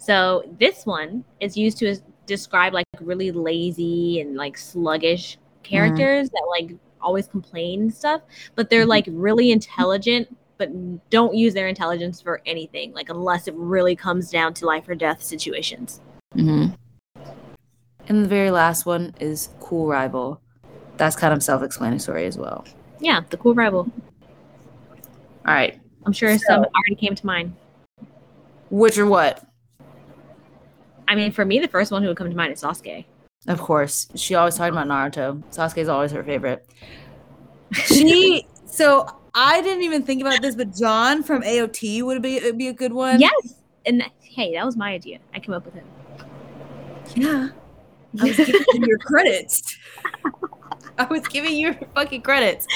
So 0.00 0.42
this 0.58 0.86
one 0.86 1.24
is 1.40 1.56
used 1.58 1.76
to 1.78 1.94
describe 2.24 2.72
like 2.72 2.86
really 3.00 3.30
lazy 3.32 4.20
and 4.20 4.34
like 4.34 4.56
sluggish 4.56 5.36
characters 5.62 6.30
that 6.30 6.46
like 6.48 6.74
always 7.02 7.26
complain 7.26 7.82
and 7.82 7.94
stuff, 7.94 8.22
but 8.54 8.70
they're 8.70 8.84
Mhm. 8.86 8.88
like 8.88 9.04
really 9.10 9.50
intelligent, 9.52 10.34
but 10.56 10.70
don't 11.10 11.34
use 11.34 11.52
their 11.52 11.68
intelligence 11.68 12.20
for 12.22 12.40
anything, 12.46 12.94
like 12.94 13.10
unless 13.10 13.46
it 13.46 13.54
really 13.56 13.94
comes 13.94 14.30
down 14.30 14.54
to 14.54 14.64
life 14.66 14.88
or 14.88 14.94
death 14.94 15.22
situations. 15.22 16.00
Mm-hmm. 16.34 16.74
And 18.08 18.24
the 18.24 18.28
very 18.28 18.50
last 18.50 18.86
one 18.86 19.14
is 19.20 19.50
cool 19.60 19.86
rival. 19.86 20.40
That's 20.96 21.16
kind 21.16 21.34
of 21.34 21.42
self-explanatory 21.42 22.24
as 22.24 22.38
well. 22.38 22.64
Yeah, 23.00 23.20
the 23.28 23.36
cool 23.36 23.54
rival. 23.54 23.86
All 25.46 25.54
right, 25.54 25.78
I'm 26.06 26.12
sure 26.12 26.36
So- 26.38 26.44
some 26.46 26.60
already 26.74 26.94
came 26.96 27.14
to 27.14 27.26
mind. 27.26 27.52
which 28.70 28.96
or 28.98 29.06
what? 29.06 29.44
I 31.10 31.16
mean, 31.16 31.32
for 31.32 31.44
me, 31.44 31.58
the 31.58 31.66
first 31.68 31.90
one 31.90 32.02
who 32.02 32.08
would 32.08 32.16
come 32.16 32.30
to 32.30 32.36
mind 32.36 32.52
is 32.52 32.62
Sasuke. 32.62 33.04
Of 33.48 33.60
course, 33.60 34.08
she 34.14 34.34
always 34.36 34.54
talking 34.54 34.72
about 34.72 34.86
Naruto. 34.86 35.42
Sasuke's 35.52 35.88
always 35.88 36.12
her 36.12 36.22
favorite. 36.22 36.64
She 37.72 38.46
so 38.66 39.06
I 39.34 39.60
didn't 39.60 39.82
even 39.82 40.02
think 40.04 40.20
about 40.22 40.40
this, 40.40 40.54
but 40.54 40.74
John 40.76 41.22
from 41.22 41.42
AOT 41.42 42.02
would 42.04 42.22
be 42.22 42.40
would 42.40 42.56
be 42.58 42.68
a 42.68 42.72
good 42.72 42.92
one. 42.92 43.20
Yes, 43.20 43.54
and 43.86 44.00
th- 44.00 44.12
hey, 44.22 44.54
that 44.54 44.64
was 44.64 44.76
my 44.76 44.92
idea. 44.92 45.18
I 45.34 45.40
came 45.40 45.54
up 45.54 45.64
with 45.64 45.76
it. 45.76 45.84
yeah. 47.16 47.48
I 48.20 48.24
was 48.24 48.36
giving 48.36 48.54
you 48.74 48.86
your 48.86 48.98
credits. 48.98 49.76
I 50.98 51.04
was 51.04 51.26
giving 51.28 51.56
you 51.56 51.74
fucking 51.94 52.22
credits. 52.22 52.66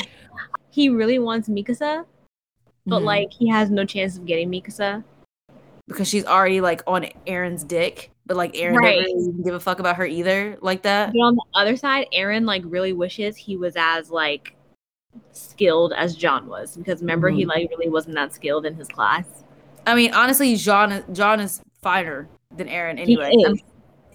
He 0.71 0.89
really 0.89 1.19
wants 1.19 1.49
Mikasa, 1.49 2.05
but 2.87 3.01
Mhm. 3.01 3.05
like 3.05 3.33
he 3.33 3.49
has 3.49 3.69
no 3.71 3.85
chance 3.85 4.17
of 4.17 4.27
getting 4.27 4.51
Mikasa. 4.51 5.05
because 5.89 6.09
she's 6.09 6.25
already 6.25 6.61
like 6.61 6.83
on 6.87 7.07
Eren's 7.27 7.63
dick, 7.65 8.11
but 8.27 8.37
like 8.37 8.53
Eren 8.55 8.77
Right. 8.77 9.03
doesn't 9.05 9.19
really 9.33 9.43
give 9.45 9.55
a 9.55 9.61
fuck 9.61 9.79
about 9.81 9.97
her 9.97 10.07
either, 10.07 10.57
like 10.61 10.83
that. 10.83 11.13
But 11.13 11.19
on 11.21 11.35
the 11.37 11.45
other 11.55 11.77
side, 11.77 12.07
Eren 12.15 12.45
like 12.47 12.63
really 12.67 12.93
wishes 12.93 13.37
he 13.37 13.57
was 13.57 13.75
as 13.77 14.11
like 14.11 14.57
skilled 15.33 15.93
as 15.93 16.17
John 16.17 16.47
was 16.49 16.77
because 16.77 17.01
remember 17.01 17.29
he 17.31 17.45
Mhm. 17.45 17.49
like 17.49 17.71
really 17.71 17.89
wasn't 17.89 18.15
that 18.17 18.33
skilled 18.33 18.67
in 18.67 18.75
his 18.75 18.89
class. 18.89 19.45
I 19.87 19.95
mean, 19.95 20.13
honestly, 20.15 20.57
John 20.57 21.05
John 21.13 21.41
is 21.41 21.61
finer 21.83 22.29
than 22.57 22.69
Eren 22.69 22.99
anyway. 22.99 23.31
is. 23.33 23.45
I 23.47 23.53
mean, 23.53 23.63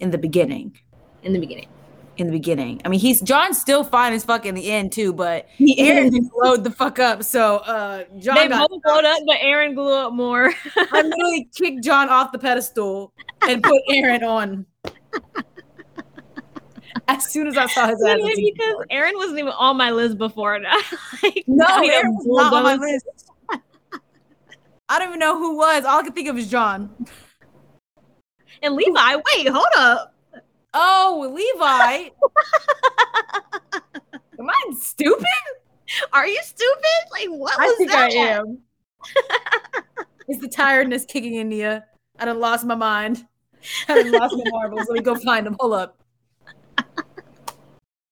in 0.00 0.10
the 0.10 0.18
beginning. 0.18 0.76
in 1.22 1.32
the 1.34 1.38
beginning. 1.38 1.68
In 2.20 2.26
the 2.26 2.32
beginning. 2.32 2.82
I 2.84 2.90
mean, 2.90 3.00
he's 3.00 3.22
John's 3.22 3.58
still 3.58 3.82
fine 3.82 4.12
as 4.12 4.24
fuck 4.24 4.44
in 4.44 4.54
the 4.54 4.70
end 4.70 4.92
too, 4.92 5.14
but 5.14 5.48
He 5.56 5.74
Eren 5.76 6.12
just 6.14 6.30
glowed 6.30 6.64
the 6.64 6.70
fuck 6.70 6.98
up. 6.98 7.24
So 7.24 7.56
uh 7.58 8.04
John 8.18 8.34
they 8.34 8.48
got 8.48 8.68
both 8.68 8.82
glowed 8.82 9.06
up, 9.06 9.22
but 9.26 9.36
Eren 9.36 9.74
blew 9.74 9.94
up 9.94 10.12
more. 10.12 10.52
I 10.76 11.00
literally 11.00 11.48
kicked 11.54 11.82
John 11.82 12.10
off 12.10 12.30
the 12.30 12.38
pedestal 12.38 13.14
and 13.48 13.62
put 13.62 13.80
Eren 13.88 14.22
on. 14.22 14.66
As 17.08 17.24
soon 17.30 17.46
as 17.46 17.56
I 17.56 17.64
saw 17.68 17.86
his 17.86 18.02
ass. 18.02 18.10
on 18.10 18.20
Literally 18.20 18.52
because 18.54 18.84
Eren 18.92 19.14
wasn't 19.14 19.38
even 19.38 19.52
on 19.52 19.78
my 19.78 19.90
list 19.90 20.18
before. 20.18 20.58
Now, 20.58 20.76
like, 21.22 21.44
No, 21.46 21.64
Eren 21.64 22.12
was 22.12 22.26
not 22.26 22.52
on 22.52 22.62
my 22.64 22.74
list. 22.74 23.06
I 24.90 24.98
don't 24.98 25.08
even 25.08 25.20
know 25.20 25.38
who 25.38 25.56
was. 25.56 25.86
All 25.86 26.00
I 26.00 26.02
could 26.02 26.14
think 26.14 26.28
of 26.28 26.36
is 26.36 26.50
John. 26.50 26.94
And 28.62 28.74
Levi, 28.74 29.16
wait, 29.16 29.48
hold 29.48 29.64
up. 29.78 30.14
Oh, 30.72 31.32
Levi. 31.34 32.10
Am 34.38 34.48
I 34.48 34.74
stupid? 34.78 35.26
Are 36.12 36.26
you 36.26 36.40
stupid? 36.42 37.10
Like, 37.12 37.28
what 37.28 37.58
I 37.58 37.66
was 37.66 37.76
think 37.76 37.90
that? 37.90 38.12
I 38.12 38.14
am. 38.14 38.58
Is 40.28 40.38
the 40.40 40.48
tiredness 40.48 41.04
kicking 41.04 41.34
in 41.34 41.50
you. 41.50 41.80
I 42.18 42.24
done 42.24 42.38
lost 42.38 42.64
my 42.64 42.76
mind. 42.76 43.26
I 43.88 43.96
done 44.02 44.12
lost 44.12 44.36
my 44.36 44.44
marbles. 44.50 44.86
Let 44.88 44.94
me 44.94 45.02
go 45.02 45.16
find 45.16 45.44
them. 45.44 45.56
Hold 45.58 45.74
up. 45.74 45.98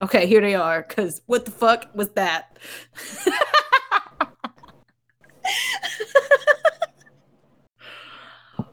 Okay, 0.02 0.26
here 0.26 0.40
they 0.40 0.54
are. 0.54 0.82
Cause 0.82 1.22
what 1.26 1.44
the 1.44 1.50
fuck 1.50 1.88
was 1.94 2.10
that? 2.10 2.56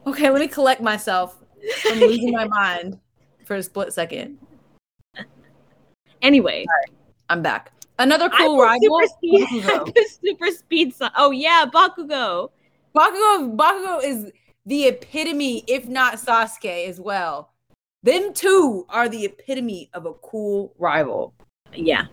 okay, 0.08 0.30
let 0.30 0.40
me 0.40 0.48
collect 0.48 0.82
myself 0.82 1.38
from 1.82 2.00
losing 2.00 2.32
my 2.32 2.48
mind 2.48 3.00
for 3.46 3.56
a 3.56 3.64
split 3.64 3.94
second. 3.94 4.38
Anyway, 6.22 6.66
I'm 7.30 7.42
back. 7.42 7.72
Another 8.00 8.30
cool 8.30 8.60
rival. 8.60 9.02
super 9.24 9.48
speed, 9.48 9.64
Bakugo. 9.64 9.94
super 10.22 10.52
speed. 10.52 10.96
Son- 10.96 11.12
oh 11.16 11.32
yeah, 11.32 11.66
Bakugo. 11.72 12.50
Bakugo, 12.96 13.56
Bakugo 13.56 14.04
is 14.04 14.32
the 14.66 14.88
epitome, 14.88 15.64
if 15.68 15.88
not 15.88 16.16
Sasuke, 16.16 16.88
as 16.88 17.00
well. 17.00 17.52
Them 18.04 18.34
two 18.34 18.86
are 18.90 19.08
the 19.08 19.26
epitome 19.26 19.90
of 19.94 20.06
a 20.06 20.14
cool 20.14 20.74
rival. 20.78 21.34
Yeah, 21.74 22.08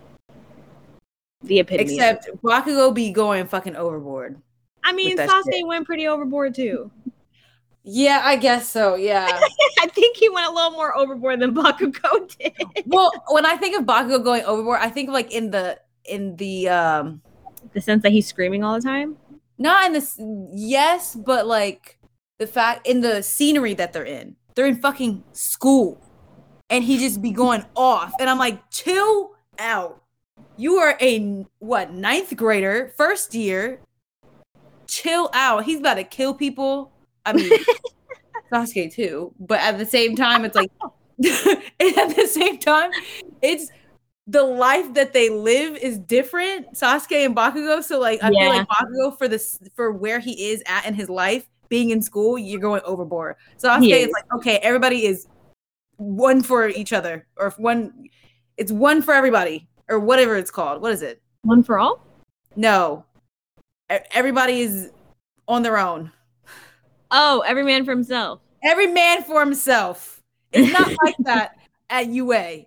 the 1.43 1.61
epitome. 1.61 1.95
Except 1.95 2.29
Bakugo 2.43 2.95
be 2.95 3.11
going 3.11 3.47
fucking 3.47 3.77
overboard. 3.77 4.41
I 4.85 4.93
mean, 4.93 5.17
Sasuke 5.17 5.53
shit. 5.53 5.67
went 5.67 5.87
pretty 5.87 6.07
overboard 6.07 6.55
too. 6.55 6.91
Yeah, 7.85 8.21
I 8.25 8.37
guess 8.37 8.69
so. 8.71 8.95
Yeah. 8.95 9.27
I 9.81 9.87
think 9.89 10.17
he 10.17 10.29
went 10.29 10.47
a 10.47 10.51
little 10.53 10.71
more 10.71 10.97
overboard 10.97 11.41
than 11.41 11.55
Bakugo 11.55 12.29
did. 12.39 12.53
well, 12.87 13.11
when 13.29 13.45
I 13.45 13.57
think 13.57 13.79
of 13.79 13.85
Bakugo 13.85 14.23
going 14.23 14.45
overboard, 14.45 14.79
I 14.81 14.89
think 14.89 15.09
of 15.09 15.15
like 15.15 15.33
in 15.33 15.51
the 15.51 15.79
in 16.05 16.37
the 16.37 16.69
um 16.69 17.23
The 17.73 17.81
sense 17.81 18.03
that 18.03 18.13
he's 18.13 18.27
screaming 18.27 18.63
all 18.65 18.75
the 18.75 18.81
time. 18.83 19.17
not 19.59 19.87
in 19.87 19.93
this 19.93 20.17
yes, 20.55 21.15
but 21.15 21.47
like 21.47 21.99
the 22.39 22.47
fact 22.47 22.87
in 22.87 23.01
the 23.01 23.23
scenery 23.23 23.75
that 23.75 23.93
they're 23.93 24.05
in. 24.05 24.37
They're 24.55 24.67
in 24.67 24.81
fucking 24.81 25.25
school. 25.33 26.01
And 26.71 26.85
he 26.85 26.99
just 26.99 27.21
be 27.21 27.31
going 27.45 27.65
off. 27.75 28.13
And 28.21 28.29
I'm 28.31 28.39
like, 28.39 28.71
chill 28.71 29.33
out. 29.59 30.03
You 30.57 30.77
are 30.77 30.97
a 31.01 31.47
what, 31.59 31.93
ninth 31.93 32.37
grader, 32.37 32.93
first 32.97 33.35
year. 33.35 33.81
Chill 34.87 35.31
out. 35.33 35.65
He's 35.65 35.81
about 35.81 35.95
to 35.95 36.05
kill 36.05 36.35
people. 36.35 36.93
I 37.25 37.33
mean 37.33 37.51
Sasuke 38.53 38.93
too. 38.93 39.33
But 39.41 39.61
at 39.61 39.79
the 39.79 39.87
same 39.87 40.15
time, 40.17 40.45
it's 40.45 40.55
like 40.55 40.71
at 41.25 42.17
the 42.17 42.29
same 42.31 42.59
time, 42.59 42.91
it's 43.41 43.71
the 44.27 44.43
life 44.43 44.95
that 44.95 45.13
they 45.13 45.31
live 45.31 45.77
is 45.77 45.99
different. 45.99 46.73
Sasuke 46.75 47.25
and 47.25 47.35
Bakugo. 47.35 47.83
So 47.83 47.99
like 47.99 48.23
I 48.23 48.31
feel 48.31 48.49
like 48.49 48.69
Bakugo 48.69 49.17
for 49.17 49.29
this 49.29 49.59
for 49.75 49.93
where 49.93 50.19
he 50.19 50.51
is 50.51 50.63
at 50.67 50.87
in 50.87 50.95
his 50.95 51.09
life, 51.09 51.49
being 51.69 51.91
in 51.91 52.03
school, 52.03 52.39
you're 52.39 52.61
going 52.61 52.83
overboard. 52.85 53.37
Sasuke 53.59 53.83
He 53.83 53.93
is 53.93 54.09
is. 54.09 54.13
like, 54.13 54.25
okay, 54.35 54.59
everybody 54.59 55.07
is 55.07 55.27
one 55.97 56.43
for 56.43 56.69
each 56.69 56.93
other, 56.93 57.27
or 57.37 57.47
if 57.47 57.59
one 57.59 58.09
it's 58.57 58.73
one 58.73 59.03
for 59.03 59.15
everybody, 59.15 59.69
or 59.89 59.99
whatever 59.99 60.37
it's 60.37 60.51
called. 60.51 60.83
What 60.83 60.93
is 60.93 61.03
it? 61.03 61.23
One 61.43 61.63
for 61.63 61.79
all. 61.79 62.07
No. 62.57 63.05
Everybody 63.89 64.61
is 64.61 64.91
on 65.49 65.63
their 65.63 65.77
own. 65.77 66.11
Oh, 67.13 67.41
every 67.47 67.63
man 67.63 67.85
for 67.85 67.91
himself. 67.91 68.41
Every 68.65 68.87
man 68.87 69.23
for 69.23 69.41
himself. 69.41 70.23
It's 70.53 70.73
not 70.73 70.89
like 71.05 71.17
that 71.21 71.57
at 71.91 72.09
UA. 72.09 72.65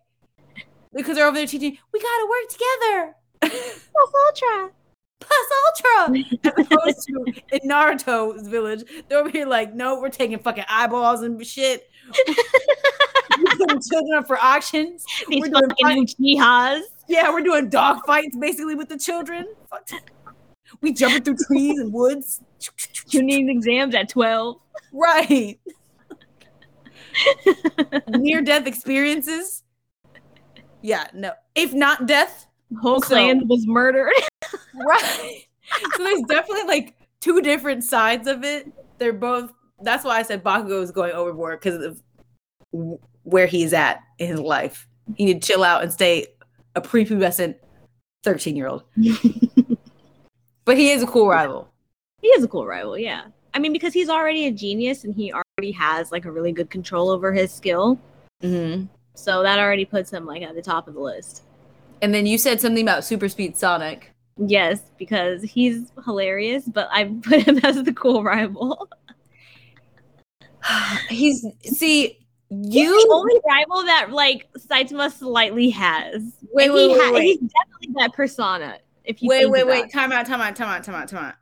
Because 0.93 1.15
they're 1.15 1.27
over 1.27 1.35
there 1.35 1.47
teaching, 1.47 1.77
we 1.91 1.99
gotta 1.99 2.27
work 2.29 2.49
together. 2.49 3.15
Plus 3.91 4.11
ultra. 4.27 4.71
Plus 5.19 5.47
Ultra. 5.67 6.23
As 6.43 6.65
opposed 6.65 7.07
to 7.07 7.33
in 7.51 7.69
Naruto's 7.69 8.47
village, 8.47 8.83
they're 9.07 9.19
over 9.19 9.29
here 9.29 9.45
like, 9.45 9.73
no, 9.73 9.99
we're 9.99 10.09
taking 10.09 10.37
fucking 10.37 10.65
eyeballs 10.69 11.21
and 11.21 11.43
shit. 11.45 11.89
We're 12.27 13.45
putting 13.57 13.81
children 13.81 14.17
up 14.17 14.27
for 14.27 14.37
auctions. 14.37 15.05
These 15.27 15.41
We're 15.41 15.47
doing 15.47 15.71
fucking 15.81 16.07
Uchihas. 16.07 16.81
Yeah, 17.07 17.31
we're 17.31 17.41
doing 17.41 17.69
dog 17.69 18.05
fights 18.05 18.37
basically 18.37 18.75
with 18.75 18.89
the 18.89 18.97
children. 18.97 19.47
We 20.81 20.93
jumping 20.93 21.23
through 21.23 21.37
trees 21.47 21.79
and 21.79 21.93
woods. 21.93 22.41
Chunin 23.09 23.49
exams 23.49 23.95
at 23.95 24.09
12. 24.09 24.57
Right. 24.93 25.59
Near 28.09 28.41
death 28.41 28.67
experiences. 28.67 29.63
Yeah, 30.81 31.07
no. 31.13 31.31
If 31.55 31.73
not 31.73 32.07
death, 32.07 32.47
Whole 32.81 33.01
So- 33.01 33.07
clan 33.09 33.47
was 33.47 33.65
murdered. 33.67 34.11
right. 34.75 35.45
so 35.95 36.03
there's 36.03 36.21
definitely 36.23 36.65
like 36.67 36.95
two 37.21 37.41
different 37.41 37.83
sides 37.83 38.27
of 38.27 38.43
it. 38.43 38.71
They're 38.97 39.13
both. 39.13 39.51
That's 39.81 40.03
why 40.03 40.17
I 40.17 40.23
said 40.23 40.43
Bakugo 40.43 40.81
is 40.81 40.91
going 40.91 41.11
overboard 41.13 41.59
because 41.59 41.83
of 41.83 42.01
w- 42.71 42.99
where 43.23 43.47
he's 43.47 43.73
at 43.73 44.01
in 44.19 44.29
his 44.29 44.39
life. 44.39 44.87
He 45.15 45.25
need 45.25 45.41
to 45.41 45.47
chill 45.47 45.63
out 45.63 45.83
and 45.83 45.91
stay 45.91 46.27
a 46.75 46.81
prepubescent 46.81 47.55
thirteen 48.23 48.55
year 48.55 48.67
old. 48.67 48.83
but 50.65 50.77
he 50.77 50.89
is 50.91 51.03
a 51.03 51.07
cool 51.07 51.27
rival. 51.29 51.69
he 52.21 52.27
is 52.29 52.43
a 52.43 52.47
cool 52.47 52.65
rival, 52.65 52.97
yeah. 52.97 53.25
I 53.53 53.59
mean, 53.59 53.71
because 53.71 53.93
he's 53.93 54.09
already 54.09 54.47
a 54.47 54.51
genius 54.51 55.05
and 55.05 55.15
he 55.15 55.31
already 55.31 55.71
has 55.71 56.11
like 56.11 56.25
a 56.25 56.31
really 56.31 56.51
good 56.51 56.69
control 56.69 57.09
over 57.09 57.31
his 57.31 57.51
skill. 57.53 57.97
Mm-hmm. 58.43 58.85
So 59.13 59.43
that 59.43 59.59
already 59.59 59.85
puts 59.85 60.11
him 60.11 60.25
like 60.25 60.41
at 60.41 60.55
the 60.55 60.61
top 60.61 60.87
of 60.89 60.93
the 60.93 60.99
list. 60.99 61.43
And 62.01 62.13
then 62.13 62.25
you 62.25 62.37
said 62.37 62.59
something 62.59 62.83
about 62.83 63.05
Super 63.05 63.29
Speed 63.29 63.55
Sonic. 63.55 64.11
Yes, 64.37 64.81
because 64.97 65.41
he's 65.43 65.91
hilarious, 66.03 66.65
but 66.65 66.89
I 66.91 67.05
put 67.23 67.43
him 67.47 67.59
as 67.63 67.81
the 67.83 67.93
cool 67.93 68.21
rival. 68.23 68.89
He's 71.09 71.45
see 71.63 72.19
He's 72.49 72.73
you. 72.75 72.89
the 72.89 73.13
only 73.13 73.39
rival 73.47 73.83
that 73.85 74.11
like 74.11 74.47
Saitama 74.57 75.11
slightly 75.11 75.69
has. 75.69 76.21
Wait, 76.53 76.69
wait, 76.71 76.89
he 76.89 76.93
wait, 76.93 77.01
ha- 77.01 77.11
wait. 77.13 77.23
he's 77.23 77.39
definitely 77.39 77.93
that 78.01 78.13
persona. 78.13 78.77
If 79.05 79.21
you 79.21 79.29
Wait, 79.29 79.49
wait, 79.49 79.67
wait. 79.67 79.91
Time 79.91 80.11
out, 80.11 80.25
time 80.25 80.41
out, 80.41 80.55
time 80.55 80.69
out, 80.69 80.83
time 80.83 80.95
out, 80.95 81.07
time 81.07 81.25
out. 81.25 81.35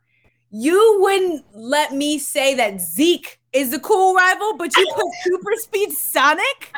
You 0.51 0.97
wouldn't 1.01 1.45
let 1.53 1.93
me 1.93 2.19
say 2.19 2.53
that 2.55 2.79
Zeke 2.79 3.39
is 3.53 3.71
the 3.71 3.79
cool 3.79 4.13
rival, 4.13 4.55
but 4.57 4.75
you 4.75 4.87
put 4.93 5.05
Super 5.23 5.51
Speed 5.57 5.91
Sonic? 5.91 6.73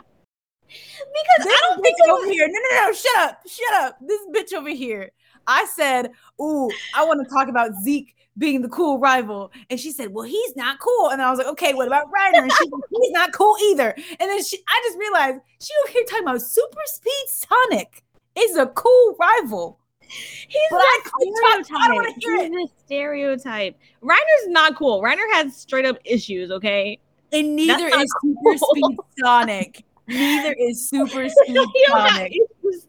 because 0.67 1.45
This 1.45 1.53
I 1.53 1.59
don't 1.69 1.81
think 1.81 1.95
over 2.09 2.31
here. 2.31 2.47
No, 2.47 2.59
no, 2.59 2.87
no. 2.87 2.93
Shut 2.93 3.17
up. 3.17 3.39
Shut 3.47 3.83
up. 3.83 3.97
This 4.01 4.21
bitch 4.33 4.57
over 4.57 4.69
here. 4.69 5.11
I 5.47 5.65
said, 5.65 6.11
Ooh, 6.41 6.69
I 6.93 7.05
want 7.05 7.25
to 7.25 7.33
talk 7.33 7.47
about 7.47 7.71
Zeke 7.83 8.15
being 8.37 8.61
the 8.61 8.69
cool 8.69 8.99
rival. 8.99 9.51
And 9.69 9.79
she 9.79 9.91
said, 9.91 10.13
Well, 10.13 10.25
he's 10.25 10.55
not 10.55 10.79
cool. 10.79 11.09
And 11.09 11.21
I 11.21 11.29
was 11.29 11.39
like, 11.39 11.47
Okay, 11.47 11.73
what 11.73 11.87
about 11.87 12.05
Reiner? 12.05 12.43
And 12.43 12.51
she 12.51 12.57
said, 12.57 12.79
He's 13.01 13.11
not 13.11 13.33
cool 13.33 13.55
either. 13.71 13.93
And 13.95 14.29
then 14.29 14.43
she 14.43 14.57
I 14.67 14.81
just 14.85 14.97
realized 14.97 15.39
she 15.61 15.71
over 15.83 15.91
here 15.91 16.03
talking 16.09 16.23
about 16.23 16.41
Super 16.41 16.81
Speed 16.85 17.25
Sonic 17.27 18.03
is 18.37 18.57
a 18.57 18.67
cool 18.67 19.15
rival. 19.19 19.79
He's 20.07 20.62
But 20.69 20.77
that 20.77 21.01
I 21.05 21.09
couldn't 21.09 21.71
I 21.81 21.88
don't 21.88 21.95
wanna 21.95 22.13
hear 22.19 22.35
it. 22.35 22.51
He's 22.51 22.69
a 22.69 22.74
stereotype. 22.85 23.77
Reiner's 24.03 24.47
not 24.47 24.75
cool. 24.75 25.01
Reiner 25.01 25.31
has 25.33 25.55
straight 25.55 25.85
up 25.85 25.97
issues. 26.05 26.51
Okay. 26.51 27.00
And 27.31 27.55
neither 27.55 27.88
is 27.88 28.13
Super. 28.21 28.57
Speed 28.57 28.97
Sonic. 29.19 29.85
Neither 30.07 30.53
is 30.59 30.89
Super 30.89 31.27
Speed 31.29 31.55
You 31.55 31.88
don't 31.88 32.00
have 32.01 32.09
Sonic. 32.12 32.33
issues. 32.33 32.88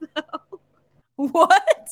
What? 1.17 1.89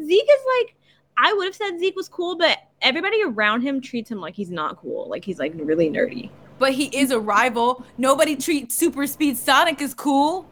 Zeke 0.00 0.28
is 0.30 0.40
like 0.58 0.76
I 1.16 1.32
would 1.32 1.46
have 1.46 1.54
said 1.54 1.78
Zeke 1.80 1.96
was 1.96 2.08
cool, 2.08 2.36
but 2.38 2.58
everybody 2.80 3.22
around 3.24 3.62
him 3.62 3.80
treats 3.80 4.08
him 4.08 4.20
like 4.20 4.34
he's 4.34 4.50
not 4.50 4.76
cool. 4.76 5.08
Like 5.08 5.24
he's 5.24 5.40
like 5.40 5.52
really 5.56 5.90
nerdy. 5.90 6.30
But 6.60 6.72
he 6.72 6.86
is 6.96 7.10
a 7.10 7.18
rival. 7.18 7.84
Nobody 7.98 8.36
treats 8.36 8.76
Super 8.76 9.06
Speed 9.06 9.36
Sonic 9.36 9.82
as 9.82 9.94
cool. 9.94 10.48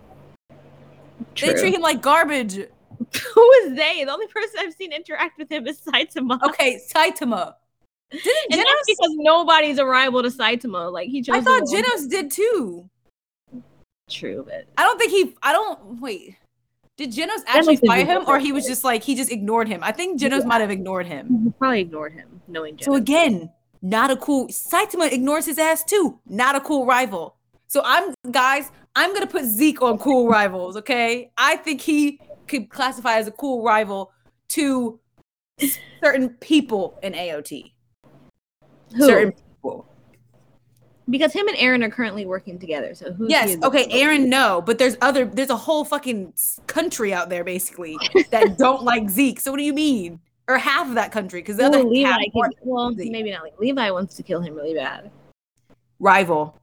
They 1.40 1.54
treat 1.54 1.74
him 1.74 1.82
like 1.82 2.00
garbage. 2.02 2.66
Who 3.34 3.50
is 3.52 3.76
they? 3.76 4.04
The 4.04 4.12
only 4.12 4.26
person 4.28 4.60
I've 4.60 4.74
seen 4.74 4.92
interact 4.92 5.38
with 5.38 5.50
him 5.50 5.66
is 5.66 5.80
Saitama. 5.80 6.42
Okay, 6.42 6.80
Saitama. 6.94 7.54
Didn't 8.10 8.52
And 8.52 8.60
that's 8.60 8.86
because 8.86 9.10
nobody's 9.16 9.78
a 9.78 9.86
rival 9.86 10.22
to 10.22 10.28
Saitama. 10.28 10.92
Like 10.92 11.08
he 11.08 11.22
chose 11.22 11.36
I 11.36 11.40
thought 11.40 11.62
Genos 11.64 12.08
did 12.08 12.30
too. 12.30 12.88
True, 14.08 14.44
but 14.46 14.66
I 14.78 14.84
don't 14.84 14.98
think 14.98 15.10
he. 15.10 15.34
I 15.42 15.52
don't 15.52 16.00
wait. 16.00 16.36
Did 16.96 17.12
Genos 17.12 17.42
actually 17.46 17.76
fight 17.76 18.06
him, 18.06 18.24
or 18.26 18.38
he 18.38 18.52
was 18.52 18.64
just 18.64 18.84
like 18.84 19.02
he 19.02 19.14
just 19.14 19.30
ignored 19.30 19.68
him? 19.68 19.80
I 19.82 19.92
think 19.92 20.20
Genos 20.20 20.46
might 20.46 20.60
have 20.60 20.70
ignored 20.70 21.06
him. 21.06 21.44
he 21.44 21.50
probably 21.58 21.80
ignored 21.80 22.12
him, 22.14 22.40
knowing 22.48 22.78
So 22.80 22.94
again, 22.94 23.50
not 23.82 24.10
a 24.10 24.16
cool. 24.16 24.46
Saitama 24.48 25.12
ignores 25.12 25.44
his 25.44 25.58
ass 25.58 25.84
too. 25.84 26.18
Not 26.26 26.54
a 26.54 26.60
cool 26.60 26.86
rival. 26.86 27.36
So 27.66 27.82
I'm 27.84 28.14
guys. 28.30 28.70
I'm 28.96 29.12
gonna 29.12 29.26
put 29.26 29.44
Zeke 29.44 29.82
on 29.82 29.98
cool 29.98 30.26
rivals. 30.28 30.76
Okay, 30.78 31.30
I 31.36 31.56
think 31.56 31.80
he 31.80 32.18
could 32.48 32.70
classify 32.70 33.16
as 33.18 33.28
a 33.28 33.32
cool 33.32 33.62
rival 33.62 34.10
to 34.48 34.98
certain 36.02 36.30
people 36.40 36.98
in 37.02 37.12
AOT. 37.12 37.72
Who? 38.96 39.04
Certain 39.06 39.32
people. 39.32 39.86
Because 41.08 41.32
him 41.32 41.46
and 41.46 41.56
Eren 41.58 41.84
are 41.84 41.90
currently 41.90 42.26
working 42.26 42.58
together. 42.58 42.94
So 42.94 43.12
who's 43.12 43.30
Yes. 43.30 43.56
Okay, 43.62 43.86
Eren. 43.88 44.26
No, 44.26 44.60
but 44.60 44.78
there's 44.78 44.96
other. 45.02 45.24
There's 45.26 45.50
a 45.50 45.56
whole 45.56 45.84
fucking 45.84 46.32
country 46.66 47.12
out 47.12 47.28
there 47.28 47.44
basically 47.44 47.96
that 48.30 48.58
don't 48.58 48.82
like 48.82 49.08
Zeke. 49.10 49.38
So 49.40 49.50
what 49.52 49.58
do 49.58 49.62
you 49.62 49.74
mean? 49.74 50.18
Or 50.48 50.58
half 50.58 50.88
of 50.88 50.94
that 50.94 51.12
country? 51.12 51.40
Because 51.42 51.56
the 51.58 51.64
Well, 51.64 51.80
other 51.80 51.84
Levi, 51.88 52.08
half 52.08 52.20
can- 52.32 52.50
well, 52.62 52.92
maybe 52.92 53.30
not. 53.32 53.42
Like, 53.42 53.58
Levi 53.58 53.90
wants 53.90 54.14
to 54.16 54.22
kill 54.22 54.40
him 54.40 54.54
really 54.54 54.74
bad. 54.74 55.10
rival. 55.98 56.56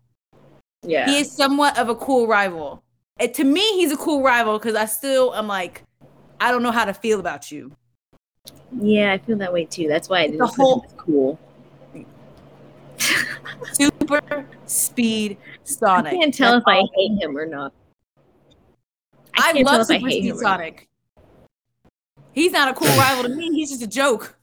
Yeah. 0.83 1.05
He 1.09 1.19
is 1.19 1.31
somewhat 1.31 1.77
of 1.77 1.89
a 1.89 1.95
cool 1.95 2.27
rival. 2.27 2.83
And 3.19 3.33
to 3.35 3.43
me, 3.43 3.61
he's 3.75 3.91
a 3.91 3.97
cool 3.97 4.21
rival 4.23 4.57
because 4.59 4.75
I 4.75 4.85
still 4.85 5.33
am 5.35 5.47
like, 5.47 5.83
I 6.39 6.51
don't 6.51 6.63
know 6.63 6.71
how 6.71 6.85
to 6.85 6.93
feel 6.93 7.19
about 7.19 7.51
you. 7.51 7.71
yeah, 8.81 9.13
I 9.13 9.17
feel 9.19 9.37
that 9.37 9.53
way 9.53 9.65
too. 9.65 9.87
That's 9.87 10.09
why 10.09 10.19
I 10.19 10.23
It's 10.23 10.31
didn't 10.31 10.43
a 10.43 10.47
put 10.47 10.55
whole- 10.57 10.85
cool. 10.97 11.39
Super 13.73 14.45
speed 14.65 15.37
Sonic. 15.63 16.13
I 16.13 16.17
can't 16.17 16.33
tell 16.33 16.53
That's 16.53 16.63
if 16.63 16.67
I 16.67 16.83
hate 16.95 17.21
him 17.21 17.37
or 17.37 17.45
not. 17.45 17.73
I, 19.35 19.53
can't 19.53 19.65
love 19.65 19.81
if 19.81 19.89
I 19.91 19.97
Super 19.97 20.09
Speed 20.09 20.25
him 20.25 20.37
or 20.37 20.41
not. 20.41 20.49
Sonic. 20.57 20.89
He's 22.33 22.51
not 22.51 22.69
a 22.69 22.73
cool 22.73 22.87
rival 22.97 23.23
to 23.23 23.29
me. 23.29 23.51
He's 23.53 23.69
just 23.69 23.81
a 23.83 23.87
joke. 23.87 24.37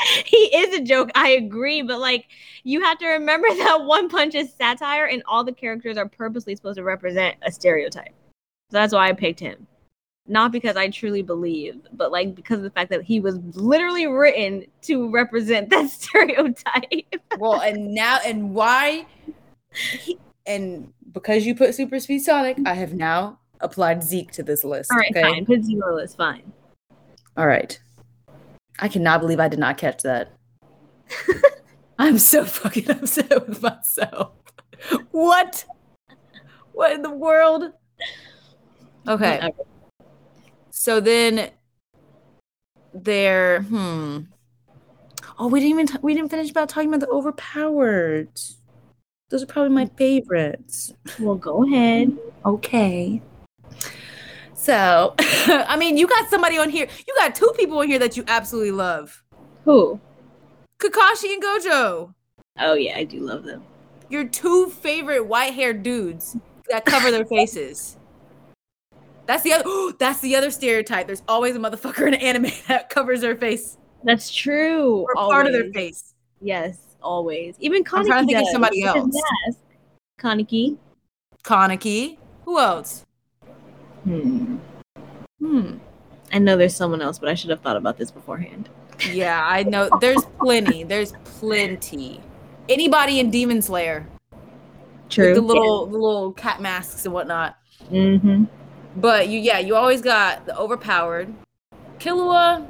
he 0.26 0.36
is 0.36 0.78
a 0.78 0.82
joke. 0.82 1.10
I 1.14 1.30
agree, 1.30 1.82
but 1.82 2.00
like 2.00 2.26
you 2.64 2.80
have 2.82 2.98
to 2.98 3.06
remember 3.08 3.48
that 3.58 3.84
One 3.84 4.08
Punch 4.08 4.34
is 4.34 4.52
satire, 4.52 5.06
and 5.06 5.22
all 5.26 5.44
the 5.44 5.52
characters 5.52 5.96
are 5.96 6.08
purposely 6.08 6.54
supposed 6.56 6.76
to 6.76 6.84
represent 6.84 7.36
a 7.42 7.52
stereotype. 7.52 8.14
So 8.70 8.76
that's 8.76 8.92
why 8.92 9.08
I 9.08 9.12
picked 9.12 9.40
him, 9.40 9.66
not 10.26 10.52
because 10.52 10.76
I 10.76 10.88
truly 10.90 11.22
believe, 11.22 11.80
but 11.92 12.12
like 12.12 12.34
because 12.34 12.58
of 12.58 12.64
the 12.64 12.70
fact 12.70 12.90
that 12.90 13.02
he 13.02 13.20
was 13.20 13.38
literally 13.54 14.06
written 14.06 14.66
to 14.82 15.10
represent 15.10 15.70
that 15.70 15.90
stereotype. 15.90 17.14
Well, 17.38 17.60
and 17.60 17.94
now 17.94 18.18
and 18.24 18.54
why? 18.54 19.06
He, 19.74 20.18
and 20.46 20.92
because 21.12 21.46
you 21.46 21.54
put 21.54 21.74
Super 21.74 22.00
Speed 22.00 22.20
Sonic, 22.20 22.58
I 22.66 22.74
have 22.74 22.94
now 22.94 23.38
applied 23.60 24.02
Zeke 24.02 24.32
to 24.32 24.42
this 24.42 24.64
list. 24.64 24.90
all 24.92 24.98
right, 24.98 25.10
okay. 25.10 25.22
fine. 25.22 25.46
Put 25.46 25.64
zero 25.64 25.98
is 25.98 26.14
fine. 26.14 26.52
All 27.36 27.46
right. 27.46 27.78
I 28.78 28.88
cannot 28.88 29.20
believe 29.20 29.40
I 29.40 29.48
did 29.48 29.58
not 29.58 29.78
catch 29.78 30.02
that. 30.02 30.32
I'm 31.98 32.18
so 32.18 32.44
fucking 32.44 32.90
upset 32.90 33.48
with 33.48 33.62
myself. 33.62 34.32
What? 35.10 35.64
What 36.72 36.92
in 36.92 37.02
the 37.02 37.10
world? 37.10 37.72
Okay. 39.06 39.52
So 40.70 41.00
then 41.00 41.50
there, 42.94 43.62
hmm. 43.62 44.20
Oh, 45.38 45.48
we 45.48 45.60
didn't 45.60 45.70
even 45.70 45.86
t- 45.86 45.98
we 46.02 46.14
didn't 46.14 46.30
finish 46.30 46.50
about 46.50 46.68
talking 46.68 46.88
about 46.88 47.00
the 47.00 47.08
overpowered. 47.08 48.30
Those 49.30 49.42
are 49.42 49.46
probably 49.46 49.74
my 49.74 49.86
favorites. 49.96 50.92
Well, 51.18 51.36
go 51.36 51.64
ahead. 51.64 52.16
Okay. 52.44 53.20
So, 54.58 55.14
I 55.18 55.76
mean, 55.76 55.96
you 55.96 56.08
got 56.08 56.28
somebody 56.28 56.58
on 56.58 56.68
here. 56.68 56.88
You 57.06 57.14
got 57.14 57.36
two 57.36 57.52
people 57.56 57.78
on 57.78 57.86
here 57.86 58.00
that 58.00 58.16
you 58.16 58.24
absolutely 58.26 58.72
love. 58.72 59.22
Who? 59.64 60.00
Kakashi 60.80 61.32
and 61.32 61.42
Gojo. 61.42 62.12
Oh 62.58 62.74
yeah, 62.74 62.96
I 62.96 63.04
do 63.04 63.20
love 63.20 63.44
them. 63.44 63.62
Your 64.10 64.24
two 64.24 64.68
favorite 64.70 65.24
white-haired 65.26 65.84
dudes 65.84 66.36
that 66.70 66.84
cover 66.84 67.12
their 67.12 67.24
faces. 67.36 67.98
That's 69.26 69.44
the 69.44 69.52
other 69.52 69.92
that's 69.98 70.20
the 70.20 70.34
other 70.34 70.50
stereotype. 70.50 71.06
There's 71.06 71.22
always 71.28 71.54
a 71.54 71.60
motherfucker 71.60 72.08
in 72.08 72.14
an 72.14 72.20
anime 72.20 72.50
that 72.66 72.90
covers 72.90 73.20
their 73.20 73.36
face 73.36 73.78
That's 74.02 74.34
true. 74.34 75.06
or 75.08 75.14
part 75.14 75.46
of 75.46 75.52
their 75.52 75.72
face. 75.72 76.14
Yes, 76.40 76.78
always. 77.00 77.54
Even 77.60 77.84
Kaneki 77.84 77.98
I'm 77.98 78.06
trying 78.06 78.26
to 78.26 78.34
think 78.34 78.48
of 78.48 78.52
somebody 78.52 78.82
else. 78.82 79.16
Kaneki. 80.20 80.76
Kaneki. 81.44 82.18
Who 82.44 82.58
else? 82.58 83.04
Hmm. 84.08 84.56
Hmm. 85.38 85.78
I 86.32 86.38
know 86.38 86.56
there's 86.56 86.74
someone 86.74 87.02
else, 87.02 87.18
but 87.18 87.28
I 87.28 87.34
should 87.34 87.50
have 87.50 87.60
thought 87.60 87.76
about 87.76 87.96
this 87.96 88.10
beforehand. 88.10 88.68
Yeah, 89.12 89.42
I 89.46 89.62
know. 89.62 89.88
There's 90.00 90.24
plenty. 90.40 90.82
There's 90.82 91.12
plenty. 91.24 92.20
Anybody 92.68 93.20
in 93.20 93.30
Demon 93.30 93.62
Slayer 93.62 94.06
True. 95.08 95.28
with 95.28 95.36
the 95.36 95.42
little 95.42 95.86
the 95.86 95.96
little 95.96 96.32
cat 96.32 96.60
masks 96.60 97.04
and 97.04 97.14
whatnot. 97.14 97.56
Mm-hmm. 97.90 98.44
But 98.96 99.28
you, 99.28 99.38
yeah, 99.38 99.58
you 99.58 99.76
always 99.76 100.02
got 100.02 100.46
the 100.46 100.58
overpowered. 100.58 101.32
Killua, 101.98 102.66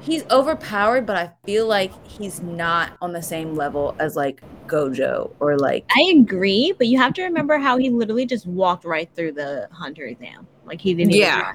he's 0.00 0.24
overpowered, 0.30 1.06
but 1.06 1.16
I 1.16 1.32
feel 1.44 1.66
like 1.66 1.92
he's 2.06 2.40
not 2.40 2.92
on 3.00 3.12
the 3.12 3.22
same 3.22 3.54
level 3.54 3.94
as 3.98 4.16
like 4.16 4.42
Gojo 4.70 5.32
or 5.40 5.58
like. 5.58 5.84
I 5.96 6.12
agree, 6.16 6.72
but 6.78 6.86
you 6.86 6.96
have 6.98 7.12
to 7.14 7.22
remember 7.24 7.58
how 7.58 7.76
he 7.76 7.90
literally 7.90 8.26
just 8.26 8.46
walked 8.46 8.84
right 8.84 9.10
through 9.14 9.32
the 9.32 9.68
hunter 9.72 10.04
exam. 10.04 10.46
Like 10.64 10.80
he 10.80 10.94
didn't. 10.94 11.14
Yeah. 11.14 11.54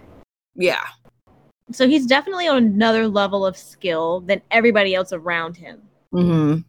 Yeah, 0.57 0.85
So 1.71 1.85
he's 1.87 2.05
definitely 2.05 2.47
on 2.47 2.57
another 2.63 3.07
level 3.09 3.45
of 3.45 3.57
skill 3.57 4.21
than 4.21 4.41
everybody 4.51 4.95
else 4.95 5.11
around 5.11 5.57
him. 5.57 5.81
mm-hmm. 6.13 6.59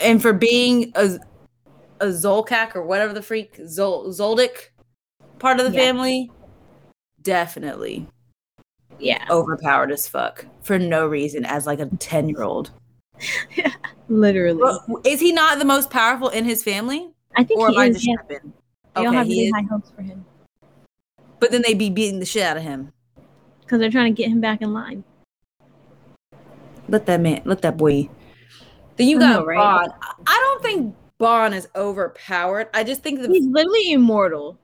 and 0.00 0.20
for 0.20 0.32
being 0.34 0.92
a 0.96 1.18
a 2.00 2.06
Zolkak 2.08 2.76
or 2.76 2.82
whatever 2.82 3.14
the 3.14 3.22
freak 3.22 3.56
Zol 3.56 4.08
Zoldyck 4.08 4.68
part 5.38 5.58
of 5.60 5.64
the 5.66 5.72
Yeah. 5.72 5.84
family, 5.86 6.30
definitely 7.22 8.06
Yeah. 8.98 9.24
overpowered 9.30 9.90
as 9.92 10.06
fuck 10.06 10.44
for 10.60 10.78
no 10.78 11.06
reason 11.06 11.46
as 11.46 11.66
like 11.66 11.80
a 11.80 11.86
ten 11.98 12.28
year 12.28 12.42
old. 12.42 12.70
Literally. 14.08 14.62
Is 15.04 15.20
he 15.20 15.32
not 15.32 15.58
the 15.58 15.64
most 15.64 15.90
powerful 15.90 16.28
in 16.28 16.44
his 16.44 16.62
family? 16.62 17.10
I 17.36 17.44
think 17.44 17.60
or 17.60 17.68
he 17.70 17.76
am 17.76 17.80
I 17.80 17.86
is. 17.88 17.96
just 17.96 18.06
Yeah. 18.06 18.38
They 18.94 19.04
all 19.06 19.12
have 19.12 19.26
really 19.28 19.50
high 19.50 19.62
hopes 19.70 19.90
for 19.90 20.02
him 20.02 20.24
but 21.38 21.50
then 21.50 21.62
they'd 21.66 21.78
be 21.78 21.90
beating 21.90 22.18
the 22.18 22.24
shit 22.26 22.42
out 22.42 22.56
of 22.56 22.62
him. 22.62 22.92
because 23.60 23.78
they're 23.78 23.90
trying 23.90 24.14
to 24.14 24.22
get 24.22 24.30
him 24.30 24.40
back 24.40 24.62
in 24.62 24.72
line. 24.72 25.04
Let 26.88 27.06
that 27.06 27.20
man, 27.20 27.42
let 27.44 27.62
that 27.62 27.76
boy 27.76 28.08
Then 28.96 29.08
you 29.08 29.16
I 29.18 29.20
got 29.20 29.30
know, 29.40 29.44
right? 29.44 29.56
Ban. 29.88 29.94
I- 30.00 30.14
I 30.26 30.40
don't 30.44 30.62
think 30.62 30.94
Ban 31.18 31.52
is 31.52 31.68
overpowered. 31.76 32.68
I 32.72 32.84
just 32.84 33.02
think 33.02 33.20
the 33.20 33.28
He's 33.28 33.46
literally 33.46 33.92
immortal. 33.92 34.58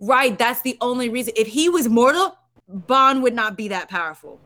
right. 0.00 0.38
That's 0.38 0.62
the 0.62 0.76
only 0.80 1.08
reason. 1.08 1.34
If 1.36 1.48
he 1.48 1.68
was 1.68 1.88
mortal, 1.88 2.36
Ban 2.68 3.20
would 3.22 3.34
not 3.34 3.56
be 3.56 3.68
that 3.68 3.88
powerful. 3.88 4.40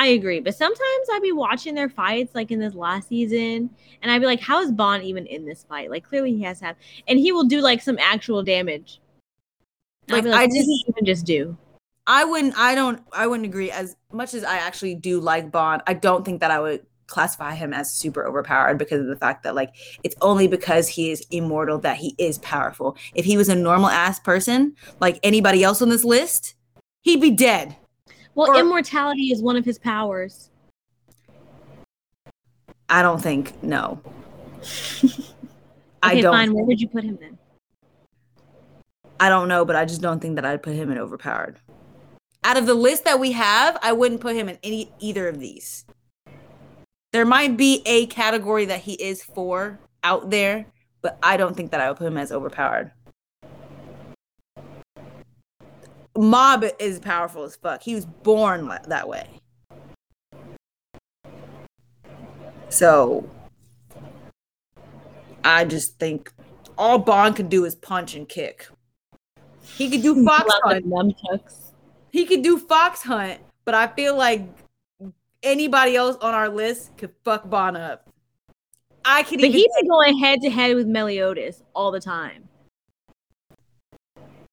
I 0.00 0.08
agree, 0.08 0.38
but 0.38 0.54
sometimes 0.54 1.08
I'd 1.12 1.22
be 1.22 1.32
watching 1.32 1.74
their 1.74 1.88
fights, 1.88 2.34
like 2.34 2.52
in 2.52 2.60
this 2.60 2.74
last 2.74 3.08
season, 3.08 3.68
and 4.00 4.12
I'd 4.12 4.20
be 4.20 4.26
like, 4.26 4.40
"How 4.40 4.60
is 4.60 4.70
Ban 4.70 5.02
even 5.02 5.26
in 5.26 5.44
this 5.44 5.64
fight? 5.64 5.90
Like, 5.90 6.04
clearly 6.04 6.36
he 6.36 6.42
has 6.44 6.60
to 6.60 6.66
have." 6.66 6.76
And 7.08 7.18
he 7.18 7.32
will 7.32 7.44
do 7.44 7.60
like 7.60 7.82
some 7.82 7.98
actual 8.00 8.44
damage. 8.44 9.00
I'd 10.10 10.24
Like, 10.24 10.34
I 10.34 10.46
just- 10.46 10.66
he 10.66 10.84
even 10.88 11.04
just 11.04 11.26
do. 11.26 11.56
I 12.06 12.24
wouldn't. 12.24 12.56
I 12.56 12.74
don't. 12.74 13.02
I 13.12 13.26
wouldn't 13.26 13.46
agree. 13.46 13.70
As 13.70 13.96
much 14.12 14.34
as 14.34 14.44
I 14.44 14.56
actually 14.56 14.94
do 14.94 15.20
like 15.20 15.50
Ban, 15.50 15.82
I 15.86 15.94
don't 15.94 16.24
think 16.24 16.40
that 16.40 16.50
I 16.50 16.60
would 16.60 16.86
classify 17.08 17.54
him 17.54 17.74
as 17.74 17.92
super 17.92 18.24
overpowered 18.26 18.78
because 18.78 19.00
of 19.00 19.08
the 19.08 19.16
fact 19.16 19.42
that 19.42 19.54
like 19.54 19.70
it's 20.04 20.14
only 20.20 20.46
because 20.46 20.88
he 20.88 21.10
is 21.10 21.26
immortal 21.30 21.78
that 21.80 21.96
he 21.96 22.14
is 22.18 22.38
powerful. 22.38 22.96
If 23.14 23.24
he 23.24 23.36
was 23.36 23.48
a 23.48 23.54
normal 23.56 23.88
ass 23.88 24.20
person 24.20 24.74
like 25.00 25.18
anybody 25.22 25.64
else 25.64 25.82
on 25.82 25.88
this 25.88 26.04
list, 26.04 26.54
he'd 27.02 27.20
be 27.20 27.30
dead. 27.30 27.76
Well, 28.38 28.52
Or- 28.52 28.60
immortality 28.60 29.32
is 29.32 29.42
one 29.42 29.56
of 29.56 29.64
his 29.64 29.80
powers. 29.80 30.50
I 32.88 33.02
don't 33.02 33.20
think. 33.20 33.60
No. 33.64 34.00
I 36.04 36.20
don't. 36.20 36.32
fine. 36.32 36.54
Where 36.54 36.64
would 36.64 36.80
you 36.80 36.86
put 36.86 37.02
him 37.02 37.18
then? 37.20 37.36
I 39.18 39.28
don't 39.28 39.48
know, 39.48 39.64
but 39.64 39.74
I 39.74 39.84
just 39.84 40.00
don't 40.00 40.20
think 40.20 40.36
that 40.36 40.44
I'd 40.44 40.62
put 40.62 40.74
him 40.74 40.92
in 40.92 40.98
overpowered. 40.98 41.58
Out 42.44 42.56
of 42.56 42.66
the 42.66 42.74
list 42.74 43.04
that 43.06 43.18
we 43.18 43.32
have, 43.32 43.76
I 43.82 43.90
wouldn't 43.90 44.20
put 44.20 44.36
him 44.36 44.48
in 44.48 44.56
any 44.62 44.92
either 45.00 45.26
of 45.26 45.40
these. 45.40 45.84
There 47.12 47.24
might 47.24 47.56
be 47.56 47.82
a 47.86 48.06
category 48.06 48.66
that 48.66 48.82
he 48.82 48.92
is 48.94 49.24
for 49.24 49.80
out 50.04 50.30
there, 50.30 50.64
but 51.02 51.18
I 51.24 51.36
don't 51.36 51.56
think 51.56 51.72
that 51.72 51.80
I 51.80 51.88
would 51.88 51.98
put 51.98 52.06
him 52.06 52.16
as 52.16 52.30
overpowered. 52.30 52.92
Mob 56.18 56.64
is 56.80 56.98
powerful 56.98 57.44
as 57.44 57.54
fuck. 57.54 57.80
He 57.80 57.94
was 57.94 58.04
born 58.04 58.68
that 58.88 59.08
way. 59.08 59.28
So 62.70 63.30
I 65.44 65.64
just 65.64 65.98
think 65.98 66.32
all 66.76 66.98
Ban 66.98 67.34
could 67.34 67.48
do 67.48 67.64
is 67.64 67.76
punch 67.76 68.16
and 68.16 68.28
kick. 68.28 68.68
He 69.62 69.88
could 69.88 70.02
do 70.02 70.24
fox 70.24 70.52
hunt. 70.64 70.86
nunchucks. 70.86 71.72
He 72.10 72.24
could 72.24 72.42
do 72.42 72.58
fox 72.58 73.02
hunt, 73.02 73.38
but 73.64 73.74
I 73.74 73.86
feel 73.86 74.16
like 74.16 74.42
anybody 75.44 75.94
else 75.94 76.16
on 76.20 76.34
our 76.34 76.48
list 76.48 76.96
could 76.96 77.12
fuck 77.24 77.48
Ban 77.48 77.76
up. 77.76 78.10
I 79.04 79.22
could 79.22 79.38
But 79.38 79.46
even 79.46 79.52
he's 79.52 79.72
say 79.80 79.86
going 79.86 80.18
head 80.18 80.40
to 80.42 80.50
head 80.50 80.74
with 80.74 80.88
Meliodas 80.88 81.62
all 81.74 81.92
the 81.92 82.00
time. 82.00 82.48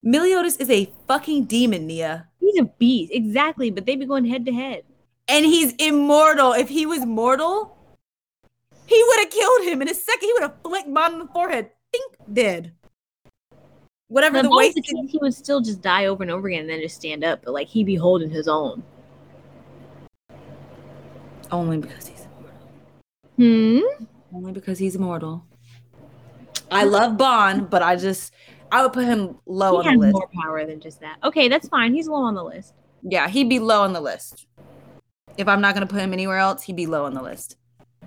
Meliodas 0.06 0.56
is 0.58 0.70
a 0.70 0.90
fucking 1.08 1.46
demon, 1.46 1.88
Nia. 1.88 2.28
He's 2.40 2.60
a 2.60 2.66
beast, 2.66 3.12
exactly. 3.12 3.72
But 3.72 3.86
they'd 3.86 4.00
be 4.00 4.06
going 4.06 4.24
head 4.24 4.46
to 4.46 4.54
head. 4.54 4.84
And 5.28 5.44
he's 5.44 5.74
immortal. 5.80 6.54
If 6.54 6.70
he 6.70 6.86
was 6.86 7.04
mortal, 7.04 7.76
he 8.86 9.04
would 9.08 9.20
have 9.20 9.32
killed 9.32 9.64
him 9.64 9.82
in 9.82 9.90
a 9.90 9.96
second. 9.96 10.28
He 10.28 10.34
would 10.34 10.44
have 10.44 10.56
flicked 10.64 10.94
Ban 10.94 11.14
in 11.14 11.20
the 11.20 11.28
forehead. 11.28 11.72
Think 11.92 12.16
dead. 12.32 12.72
Whatever 14.08 14.44
the 14.44 14.56
way 14.56 14.72
he 14.72 15.18
would 15.20 15.34
still 15.34 15.62
just 15.62 15.82
die 15.82 16.06
over 16.06 16.22
and 16.22 16.32
over 16.32 16.48
again 16.48 16.62
and 16.62 16.70
then 16.70 16.82
just 16.82 16.96
stand 16.96 17.24
up. 17.24 17.42
But 17.44 17.56
like 17.56 17.68
he'd 17.68 17.86
be 17.86 17.96
holding 17.96 18.30
his 18.30 18.48
own. 18.48 18.84
only 21.52 21.78
because 21.78 22.08
he's 22.08 22.28
immortal. 22.28 22.60
Hmm. 23.38 24.06
Only 24.36 24.52
because 24.52 24.78
he's 24.78 24.96
immortal. 24.96 25.44
I 26.70 26.84
love 26.84 27.18
Ban, 27.18 27.66
but 27.66 27.82
I 27.82 27.96
just 27.96 28.34
I 28.76 28.84
would 28.84 28.92
put 28.92 29.06
him 29.06 29.38
low 29.46 29.82
he 29.82 29.88
on 29.88 29.94
the 29.96 30.08
list. 30.08 30.14
more 30.16 30.30
power 30.44 30.66
than 30.66 30.82
just 30.82 31.00
that. 31.00 31.16
Okay, 31.24 31.48
that's 31.48 31.70
fine. 31.70 31.94
He's 31.94 32.10
low 32.10 32.22
on 32.24 32.36
the 32.36 32.44
list. 32.44 32.74
Yeah, 33.04 33.30
he'd 33.30 33.48
be 33.48 33.58
low 33.58 33.84
on 33.84 33.94
the 33.94 34.02
list. 34.02 34.48
If 35.38 35.48
I'm 35.48 35.62
not 35.62 35.74
gonna 35.74 35.88
put 35.88 36.02
him 36.02 36.12
anywhere 36.12 36.40
else, 36.40 36.64
he'd 36.64 36.76
be 36.76 36.86
low 36.86 37.06
on 37.06 37.14
the 37.14 37.22
list. 37.22 37.56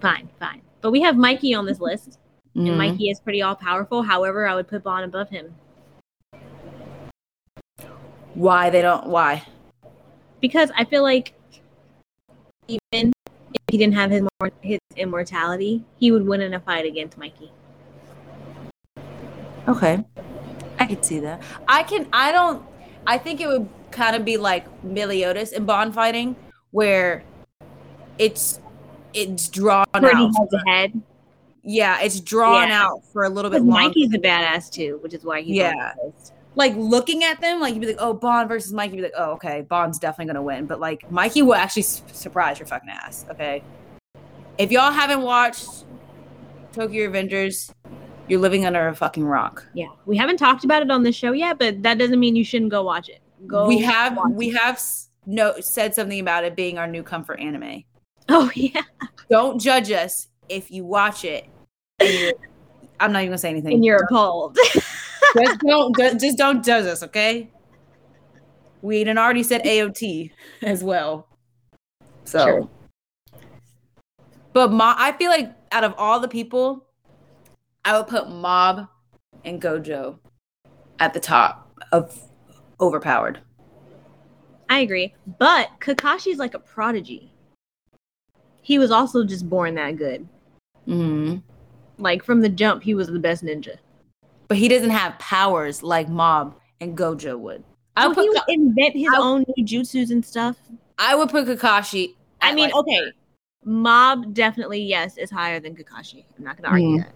Fine, 0.02 0.28
fine. 0.38 0.60
But 0.82 0.90
we 0.90 1.00
have 1.00 1.16
Mikey 1.16 1.54
on 1.54 1.64
this 1.64 1.80
list, 1.80 2.18
and 2.54 2.66
Mhm. 2.68 2.76
Mikey 2.76 3.08
is 3.08 3.18
pretty 3.18 3.40
all 3.40 3.54
powerful. 3.54 4.02
However, 4.02 4.46
I 4.46 4.54
would 4.54 4.68
put 4.68 4.84
Ban 4.84 5.04
above 5.04 5.30
him 5.30 5.54
Why 8.34 8.68
they 8.68 8.82
don't? 8.82 9.06
Why? 9.06 9.44
because 10.42 10.70
I 10.76 10.84
feel 10.84 11.02
like 11.02 11.32
even 12.68 13.12
if 13.54 13.62
he 13.70 13.78
didn't 13.78 13.94
have 13.94 14.10
his 14.10 14.22
his 14.60 14.80
immortality, 14.96 15.82
he 15.96 16.12
would 16.12 16.26
win 16.26 16.42
in 16.42 16.52
a 16.52 16.60
fight 16.60 16.84
against 16.84 17.16
Mikey. 17.16 17.50
Okay, 19.66 20.04
I 20.78 20.86
could 20.86 21.04
see 21.04 21.20
that. 21.20 21.42
I 21.66 21.82
can. 21.82 22.06
I 22.12 22.32
don't. 22.32 22.62
I 23.06 23.18
think 23.18 23.40
it 23.40 23.46
would 23.48 23.68
kind 23.90 24.14
of 24.16 24.24
be 24.24 24.36
like 24.36 24.66
Meliodas 24.84 25.52
in 25.52 25.64
Ban 25.66 25.92
fighting, 25.92 26.36
where 26.70 27.22
it's 28.18 28.60
it's 29.14 29.48
drawn 29.48 29.86
Pretty 29.92 30.08
out. 30.16 30.30
head 30.36 30.50
to 30.50 30.58
head. 30.66 31.02
Yeah, 31.62 32.00
it's 32.00 32.20
drawn 32.20 32.68
Yeah. 32.68 32.84
out 32.84 33.04
for 33.12 33.24
a 33.24 33.28
little 33.28 33.50
bit 33.50 33.62
longer. 33.62 33.88
Mikey's 33.88 34.14
a 34.14 34.18
badass 34.18 34.70
too, 34.70 34.98
which 35.02 35.14
is 35.14 35.24
why 35.24 35.40
he's 35.42 35.56
Yeah. 35.56 35.92
like 36.54 36.74
looking 36.76 37.24
at 37.24 37.40
them, 37.40 37.60
like 37.60 37.74
you'd 37.74 37.80
be 37.80 37.86
like, 37.88 37.96
oh, 37.98 38.12
Ban 38.14 38.48
versus 38.48 38.72
Mikey. 38.72 38.96
You'd 38.96 39.02
be 39.02 39.02
like, 39.04 39.12
oh, 39.16 39.32
okay, 39.32 39.62
Ban's 39.68 39.98
definitely 39.98 40.32
gonna 40.32 40.42
win. 40.42 40.66
But 40.66 40.80
like 40.80 41.10
Mikey 41.10 41.42
will 41.42 41.54
actually 41.54 41.82
s- 41.82 42.02
surprise 42.12 42.58
your 42.58 42.66
fucking 42.66 42.88
ass. 42.90 43.24
Okay, 43.30 43.62
if 44.58 44.70
y'all 44.70 44.92
haven't 44.92 45.22
watched 45.22 45.84
Tokyo 46.72 47.10
Revengers, 47.10 47.70
you're 48.28 48.40
living 48.40 48.66
under 48.66 48.88
a 48.88 48.94
fucking 48.94 49.24
rock. 49.24 49.66
Yeah, 49.74 49.88
we 50.06 50.16
haven't 50.16 50.36
talked 50.36 50.64
about 50.64 50.82
it 50.82 50.90
on 50.90 51.02
the 51.02 51.12
show 51.12 51.32
yet, 51.32 51.58
but 51.58 51.82
that 51.82 51.98
doesn't 51.98 52.18
mean 52.20 52.36
you 52.36 52.44
shouldn't 52.44 52.70
go 52.70 52.82
watch 52.82 53.08
it. 53.08 53.20
Go. 53.46 53.66
we 53.68 53.78
have 53.82 54.18
we 54.32 54.48
it. 54.50 54.56
have 54.56 54.80
no 55.26 55.54
said 55.60 55.94
something 55.94 56.18
about 56.20 56.44
it 56.44 56.56
being 56.56 56.76
our 56.78 56.86
new 56.86 57.02
comfort 57.02 57.38
anime. 57.40 57.84
Oh 58.28 58.50
yeah, 58.54 58.82
Don't 59.30 59.60
judge 59.60 59.90
us 59.90 60.28
if 60.48 60.70
you 60.70 60.84
watch 60.84 61.24
it. 61.24 61.46
I'm 63.00 63.12
not 63.12 63.20
even 63.20 63.28
gonna 63.30 63.38
say 63.38 63.50
anything. 63.50 63.74
and 63.74 63.84
you're 63.84 64.02
appalled. 64.04 64.56
just 64.74 65.60
don't 65.60 65.96
just 66.20 66.36
don't 66.38 66.64
judge 66.64 66.86
us, 66.86 67.02
okay? 67.04 67.50
We 68.82 69.00
had 69.00 69.16
already 69.18 69.42
said 69.42 69.64
AOT 69.64 70.30
as 70.62 70.82
well. 70.84 71.28
So 72.24 72.44
Sure. 72.44 72.68
but 74.52 74.72
Mob 74.72 74.96
I 74.98 75.12
feel 75.12 75.30
like 75.30 75.52
out 75.72 75.84
of 75.84 75.94
all 75.98 76.18
the 76.20 76.28
people, 76.28 76.84
I 77.88 77.96
would 77.96 78.06
put 78.06 78.28
Mob 78.28 78.86
and 79.46 79.62
Gojo 79.62 80.18
at 81.00 81.14
the 81.14 81.20
top 81.20 81.72
of 81.90 82.20
overpowered. 82.78 83.40
I 84.68 84.80
agree, 84.80 85.14
but 85.38 85.70
Kakashi's 85.80 86.36
like 86.38 86.52
a 86.52 86.58
prodigy. 86.58 87.32
He 88.60 88.78
was 88.78 88.90
also 88.90 89.24
just 89.24 89.48
born 89.48 89.74
that 89.76 89.96
good. 89.96 90.28
hmm 90.84 91.36
Like 91.96 92.22
from 92.22 92.42
the 92.42 92.50
jump, 92.50 92.82
he 92.82 92.94
was 92.94 93.06
the 93.06 93.18
best 93.18 93.42
ninja. 93.42 93.78
But 94.48 94.58
he 94.58 94.68
doesn't 94.68 94.90
have 94.90 95.18
powers 95.18 95.82
like 95.82 96.10
Mob 96.10 96.56
and 96.82 96.94
Gojo 96.94 97.38
would. 97.38 97.64
I 97.96 98.02
So 98.02 98.08
would, 98.08 98.18
he 98.18 98.28
put, 98.28 98.42
would 98.48 98.54
invent 98.54 98.96
his 98.96 99.08
I- 99.14 99.18
own 99.18 99.46
new 99.56 99.64
jutsus 99.64 100.10
and 100.10 100.22
stuff. 100.22 100.58
I 100.98 101.14
would 101.14 101.30
put 101.30 101.46
Kakashi. 101.46 102.16
I 102.42 102.52
mean, 102.52 102.64
like, 102.66 102.74
okay, 102.74 103.00
Mob 103.64 104.34
definitely 104.34 104.82
yes 104.82 105.16
is 105.16 105.30
higher 105.30 105.58
than 105.58 105.74
Kakashi. 105.74 106.26
I'm 106.36 106.44
not 106.44 106.58
gonna 106.58 106.68
argue 106.68 106.88
Mm. 106.98 106.98
that. 106.98 107.14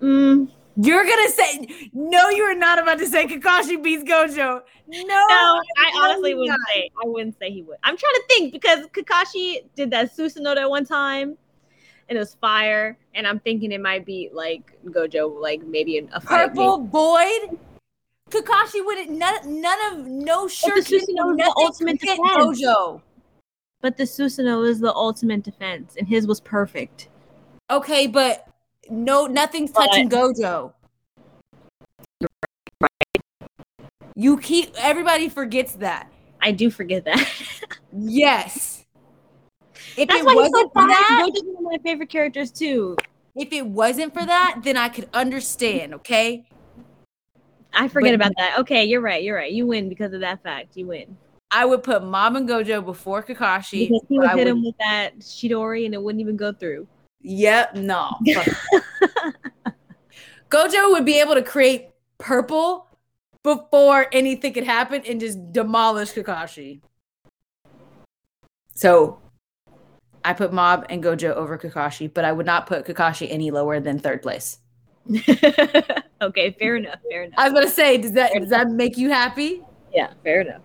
Mm, 0.00 0.50
You're 0.76 1.04
gonna 1.04 1.28
say 1.30 1.90
no. 1.92 2.28
You 2.30 2.44
are 2.44 2.54
not 2.54 2.78
about 2.78 2.98
to 2.98 3.06
say 3.06 3.26
Kakashi 3.26 3.82
beats 3.82 4.04
Gojo. 4.04 4.62
No, 4.86 5.02
no, 5.04 5.14
I 5.16 5.92
honestly 5.96 6.34
wouldn't 6.34 6.50
not. 6.58 6.68
say. 6.72 6.90
I 7.02 7.06
wouldn't 7.06 7.38
say 7.38 7.50
he 7.50 7.62
would. 7.62 7.78
I'm 7.82 7.96
trying 7.96 8.14
to 8.14 8.22
think 8.28 8.52
because 8.52 8.86
Kakashi 8.86 9.64
did 9.74 9.90
that 9.90 10.16
Susanoo 10.16 10.56
at 10.56 10.70
one 10.70 10.86
time, 10.86 11.36
and 12.08 12.16
it 12.16 12.20
was 12.20 12.34
fire. 12.34 12.96
And 13.14 13.26
I'm 13.26 13.40
thinking 13.40 13.72
it 13.72 13.80
might 13.80 14.06
be 14.06 14.30
like 14.32 14.72
Gojo, 14.86 15.40
like 15.40 15.62
maybe 15.64 15.98
in 15.98 16.08
a. 16.12 16.20
Purple 16.20 16.84
Void. 16.86 17.58
Kakashi 18.30 18.84
wouldn't. 18.84 19.10
None, 19.10 19.60
none 19.60 19.78
of 19.92 20.06
no 20.06 20.46
shirt. 20.48 20.74
the 20.76 20.80
Susanoo 20.80 21.32
is 21.32 21.38
the 21.38 21.54
ultimate 21.56 22.00
defense. 22.00 22.20
Gojo. 22.20 23.02
But 23.80 23.96
the 23.96 24.04
Susanoo 24.04 24.66
is 24.68 24.80
the 24.80 24.94
ultimate 24.94 25.42
defense, 25.42 25.96
and 25.98 26.06
his 26.06 26.26
was 26.26 26.40
perfect. 26.40 27.08
Okay, 27.70 28.06
but 28.06 28.47
no, 28.90 29.26
nothing's 29.26 29.70
touching 29.72 30.08
Gojo. 30.08 30.72
You 34.16 34.38
keep. 34.38 34.74
Everybody 34.78 35.28
forgets 35.28 35.74
that. 35.74 36.10
I 36.40 36.52
do 36.52 36.70
forget 36.70 37.04
that. 37.04 37.28
Yes. 37.92 38.74
If 39.96 40.08
That's 40.08 40.20
it 40.20 40.26
why 40.26 40.34
wasn't 40.34 40.72
for 40.72 40.86
that, 40.86 41.28
Gojo's 41.28 41.42
one 41.44 41.56
of 41.66 41.72
my 41.72 41.78
favorite 41.82 42.08
characters 42.08 42.52
too. 42.52 42.96
if 43.34 43.52
it 43.52 43.66
wasn't 43.66 44.14
for 44.14 44.24
that, 44.24 44.60
then 44.62 44.76
I 44.76 44.88
could 44.88 45.08
understand. 45.12 45.92
Okay. 45.94 46.46
I 47.72 47.88
forget 47.88 48.16
But- 48.16 48.26
about 48.26 48.32
that. 48.38 48.58
Okay, 48.60 48.84
you're 48.84 49.00
right. 49.00 49.22
You're 49.24 49.34
right. 49.34 49.50
You 49.50 49.66
win 49.66 49.88
because 49.88 50.12
of 50.12 50.20
that 50.20 50.40
fact. 50.44 50.76
You 50.76 50.86
win. 50.86 51.16
I 51.50 51.64
would 51.64 51.82
put 51.82 52.04
Mob 52.04 52.36
and 52.36 52.48
Gojo 52.48 52.84
before 52.84 53.24
Kakashi. 53.24 53.88
Because 53.88 54.02
he 54.08 54.18
would 54.18 54.28
I 54.28 54.36
hit 54.36 54.38
would- 54.38 54.46
him 54.48 54.64
with 54.64 54.76
that 54.78 55.18
Chidori 55.18 55.84
and 55.86 55.94
it 55.94 56.02
wouldn't 56.02 56.20
even 56.20 56.36
go 56.36 56.52
through. 56.52 56.86
Yep, 57.28 57.76
no. 57.76 58.14
Gojo 60.50 60.92
would 60.92 61.04
be 61.04 61.20
able 61.20 61.34
to 61.34 61.42
create 61.42 61.90
purple 62.16 62.86
before 63.42 64.06
anything 64.12 64.54
could 64.54 64.64
happen 64.64 65.02
and 65.06 65.20
just 65.20 65.52
demolish 65.52 66.12
Kakashi. 66.12 66.80
So 68.74 69.20
I 70.24 70.32
put 70.32 70.54
Mob 70.54 70.86
and 70.88 71.04
Gojo 71.04 71.34
over 71.34 71.58
Kakashi, 71.58 72.12
but 72.12 72.24
I 72.24 72.32
would 72.32 72.46
not 72.46 72.66
put 72.66 72.86
Kakashi 72.86 73.30
any 73.30 73.50
lower 73.50 73.78
than 73.78 73.98
third 73.98 74.22
place. 74.22 74.60
okay, 76.22 76.56
fair 76.58 76.76
enough. 76.76 76.98
Fair 77.10 77.24
enough. 77.24 77.38
I 77.38 77.44
was 77.44 77.52
gonna 77.52 77.68
say, 77.70 77.98
does 77.98 78.12
that 78.12 78.32
does 78.32 78.48
that 78.48 78.70
make 78.70 78.96
you 78.96 79.10
happy? 79.10 79.62
yeah, 79.92 80.14
fair 80.24 80.40
enough. 80.40 80.62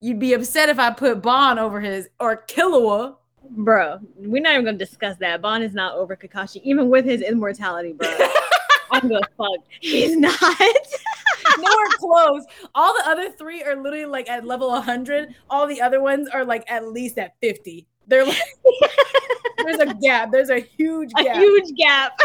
You'd 0.00 0.18
be 0.18 0.32
upset 0.32 0.70
if 0.70 0.78
I 0.78 0.90
put 0.90 1.22
Ban 1.22 1.58
over 1.58 1.82
his 1.82 2.08
or 2.18 2.44
Killua. 2.48 3.16
Bro, 3.54 4.00
we're 4.16 4.40
not 4.40 4.54
even 4.54 4.64
gonna 4.64 4.78
discuss 4.78 5.16
that. 5.18 5.42
Ban 5.42 5.62
is 5.62 5.74
not 5.74 5.94
over 5.94 6.16
Kakashi, 6.16 6.62
even 6.64 6.88
with 6.88 7.04
his 7.04 7.20
immortality, 7.20 7.92
bro. 7.92 8.08
I'm 8.90 9.08
gonna 9.08 9.20
fuck. 9.36 9.60
He's 9.80 10.16
not. 10.16 10.32
Nowhere 11.58 11.86
close. 11.98 12.44
All 12.74 12.94
the 12.94 13.10
other 13.10 13.30
three 13.30 13.62
are 13.62 13.76
literally 13.76 14.06
like 14.06 14.28
at 14.30 14.46
level 14.46 14.70
100. 14.70 15.34
All 15.50 15.66
the 15.66 15.82
other 15.82 16.00
ones 16.00 16.28
are 16.28 16.44
like 16.44 16.70
at 16.70 16.88
least 16.88 17.18
at 17.18 17.34
50. 17.40 17.86
They're 18.06 18.24
like, 18.24 18.38
there's 19.64 19.80
a 19.80 19.94
gap. 19.94 20.32
There's 20.32 20.50
a 20.50 20.60
huge 20.60 21.10
a 21.18 21.24
gap. 21.24 21.36
huge 21.36 21.74
gap. 21.76 22.18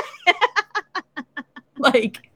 like, 1.77 2.29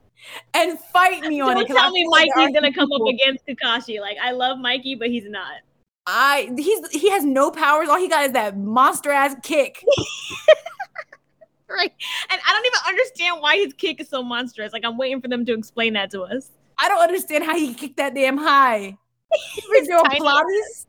and 0.54 0.78
fight 0.78 1.22
me 1.22 1.40
on 1.40 1.52
it. 1.52 1.68
Don't 1.68 1.70
it. 1.70 1.76
I 1.76 1.80
tell 1.80 1.90
me 1.92 2.02
feel 2.02 2.10
like 2.10 2.28
there 2.34 2.44
Mikey's 2.44 2.54
gonna 2.60 2.74
come 2.74 2.92
up 2.92 3.08
against 3.08 3.46
Kakashi. 3.46 4.00
Like, 4.00 4.18
I 4.22 4.32
love 4.32 4.58
Mikey, 4.58 4.96
but 4.96 5.08
he's 5.08 5.28
not. 5.28 5.60
I 6.06 6.52
he's 6.56 6.88
he 6.90 7.10
has 7.10 7.24
no 7.24 7.50
powers. 7.50 7.88
All 7.88 7.98
he 7.98 8.08
got 8.08 8.24
is 8.24 8.32
that 8.32 8.56
monster 8.58 9.10
ass 9.10 9.36
kick. 9.42 9.84
Right. 11.72 11.92
And 12.30 12.40
I 12.46 12.52
don't 12.52 12.66
even 12.66 12.78
understand 12.86 13.40
why 13.40 13.56
his 13.56 13.72
kick 13.72 14.00
is 14.00 14.08
so 14.08 14.22
monstrous. 14.22 14.72
Like, 14.72 14.84
I'm 14.84 14.98
waiting 14.98 15.20
for 15.20 15.28
them 15.28 15.44
to 15.46 15.54
explain 15.54 15.94
that 15.94 16.10
to 16.10 16.22
us. 16.22 16.50
I 16.78 16.88
don't 16.88 17.00
understand 17.00 17.44
how 17.44 17.56
he 17.56 17.74
kicked 17.74 17.96
that 17.96 18.14
damn 18.14 18.36
high. 18.36 18.96
He's 19.54 19.88
doing 19.88 20.04
tiny. 20.04 20.20
Pilates. 20.20 20.86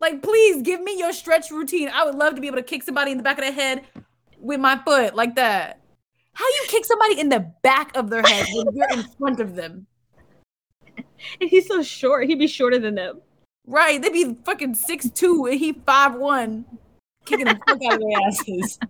Like, 0.00 0.22
please 0.22 0.62
give 0.62 0.80
me 0.80 0.96
your 0.98 1.12
stretch 1.12 1.50
routine. 1.50 1.88
I 1.92 2.04
would 2.04 2.14
love 2.14 2.34
to 2.34 2.40
be 2.40 2.46
able 2.46 2.58
to 2.58 2.62
kick 2.62 2.82
somebody 2.82 3.10
in 3.10 3.16
the 3.16 3.24
back 3.24 3.38
of 3.38 3.44
the 3.44 3.52
head 3.52 3.84
with 4.38 4.60
my 4.60 4.78
foot 4.84 5.14
like 5.14 5.34
that. 5.36 5.80
How 6.34 6.46
you 6.46 6.64
kick 6.68 6.84
somebody 6.84 7.18
in 7.18 7.30
the 7.30 7.52
back 7.62 7.96
of 7.96 8.10
their 8.10 8.22
head 8.22 8.46
when 8.52 8.66
you're 8.76 8.90
in 8.90 9.02
front 9.18 9.40
of 9.40 9.56
them? 9.56 9.86
And 11.40 11.50
he's 11.50 11.66
so 11.66 11.82
short. 11.82 12.28
He'd 12.28 12.38
be 12.38 12.46
shorter 12.46 12.78
than 12.78 12.94
them. 12.94 13.20
Right? 13.66 14.00
They'd 14.00 14.12
be 14.12 14.36
fucking 14.44 14.74
six 14.74 15.10
two 15.10 15.46
and 15.46 15.58
he 15.58 15.72
five 15.72 16.14
one, 16.14 16.64
kicking 17.24 17.46
the 17.46 17.58
fuck 17.66 17.78
out 17.84 17.94
of 17.94 18.00
their 18.00 18.20
asses. 18.26 18.78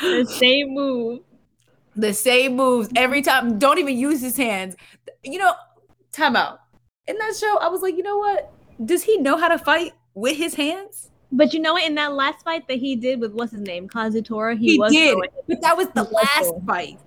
The 0.00 0.24
same 0.24 0.74
move. 0.74 1.20
The 1.96 2.14
same 2.14 2.56
moves 2.56 2.88
every 2.96 3.22
time. 3.22 3.58
Don't 3.58 3.78
even 3.78 3.96
use 3.96 4.20
his 4.20 4.36
hands. 4.36 4.76
You 5.22 5.38
know, 5.38 5.52
time 6.12 6.36
out. 6.36 6.60
In 7.06 7.18
that 7.18 7.36
show, 7.36 7.58
I 7.58 7.68
was 7.68 7.82
like, 7.82 7.96
you 7.96 8.02
know 8.02 8.18
what? 8.18 8.52
Does 8.84 9.02
he 9.02 9.18
know 9.18 9.36
how 9.36 9.48
to 9.48 9.58
fight 9.58 9.92
with 10.14 10.36
his 10.36 10.54
hands? 10.54 11.10
But 11.32 11.52
you 11.52 11.60
know 11.60 11.74
what? 11.74 11.84
In 11.84 11.94
that 11.96 12.12
last 12.14 12.44
fight 12.44 12.66
that 12.68 12.78
he 12.78 12.96
did 12.96 13.20
with 13.20 13.32
what's 13.32 13.52
his 13.52 13.60
name, 13.60 13.88
Kazutora, 13.88 14.58
he, 14.58 14.72
He, 14.72 14.78
was 14.78 14.92
did, 14.92 15.18
but 15.48 15.60
that 15.60 15.76
was 15.76 15.88
the 15.88 16.04
was 16.04 16.12
last 16.12 16.52
fight. 16.66 16.98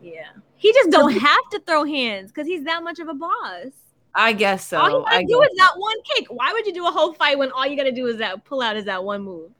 Yeah. 0.00 0.30
He 0.62 0.72
just 0.72 0.90
don't 0.90 1.12
have 1.12 1.50
to 1.50 1.60
throw 1.66 1.84
hands 1.84 2.30
because 2.30 2.46
he's 2.46 2.62
that 2.64 2.84
much 2.84 3.00
of 3.00 3.08
a 3.08 3.14
boss. 3.14 3.72
I 4.14 4.32
guess 4.32 4.68
so. 4.68 4.78
all 4.78 4.90
you 4.90 5.04
gotta 5.04 5.16
I, 5.16 5.24
do 5.24 5.42
is 5.42 5.50
that 5.56 5.72
one 5.76 5.96
kick. 6.14 6.26
Why 6.28 6.52
would 6.52 6.64
you 6.66 6.72
do 6.72 6.86
a 6.86 6.90
whole 6.90 7.14
fight 7.14 7.36
when 7.36 7.50
all 7.50 7.66
you 7.66 7.76
gotta 7.76 7.90
do 7.90 8.06
is 8.06 8.18
that 8.18 8.44
pull 8.44 8.62
out 8.62 8.76
is 8.76 8.84
that 8.84 9.02
one 9.02 9.22
move? 9.22 9.50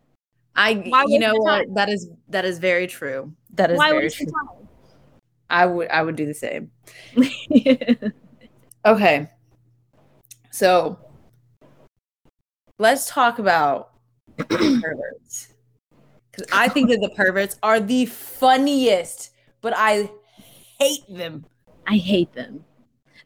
I 0.54 0.74
why 0.74 1.04
you 1.08 1.18
know 1.18 1.34
what? 1.34 1.74
That 1.74 1.88
is 1.88 2.08
that 2.28 2.44
is 2.44 2.60
very 2.60 2.86
true. 2.86 3.32
That 3.54 3.72
is 3.72 3.78
Why 3.78 3.90
very 3.90 4.10
true. 4.10 4.26
I 5.50 5.66
would 5.66 5.88
I 5.88 6.02
would 6.02 6.14
do 6.14 6.24
the 6.24 6.34
same. 6.34 6.70
Okay. 8.84 9.30
So 10.50 10.98
let's 12.78 13.08
talk 13.08 13.38
about 13.38 13.90
perverts. 14.36 15.54
Because 16.30 16.46
I 16.52 16.68
think 16.68 16.88
that 16.90 17.00
the 17.00 17.10
perverts 17.10 17.58
are 17.62 17.78
the 17.78 18.06
funniest, 18.06 19.30
but 19.60 19.74
I 19.76 20.10
hate 20.82 21.16
them. 21.16 21.44
I 21.86 21.96
hate 21.96 22.32
them. 22.32 22.64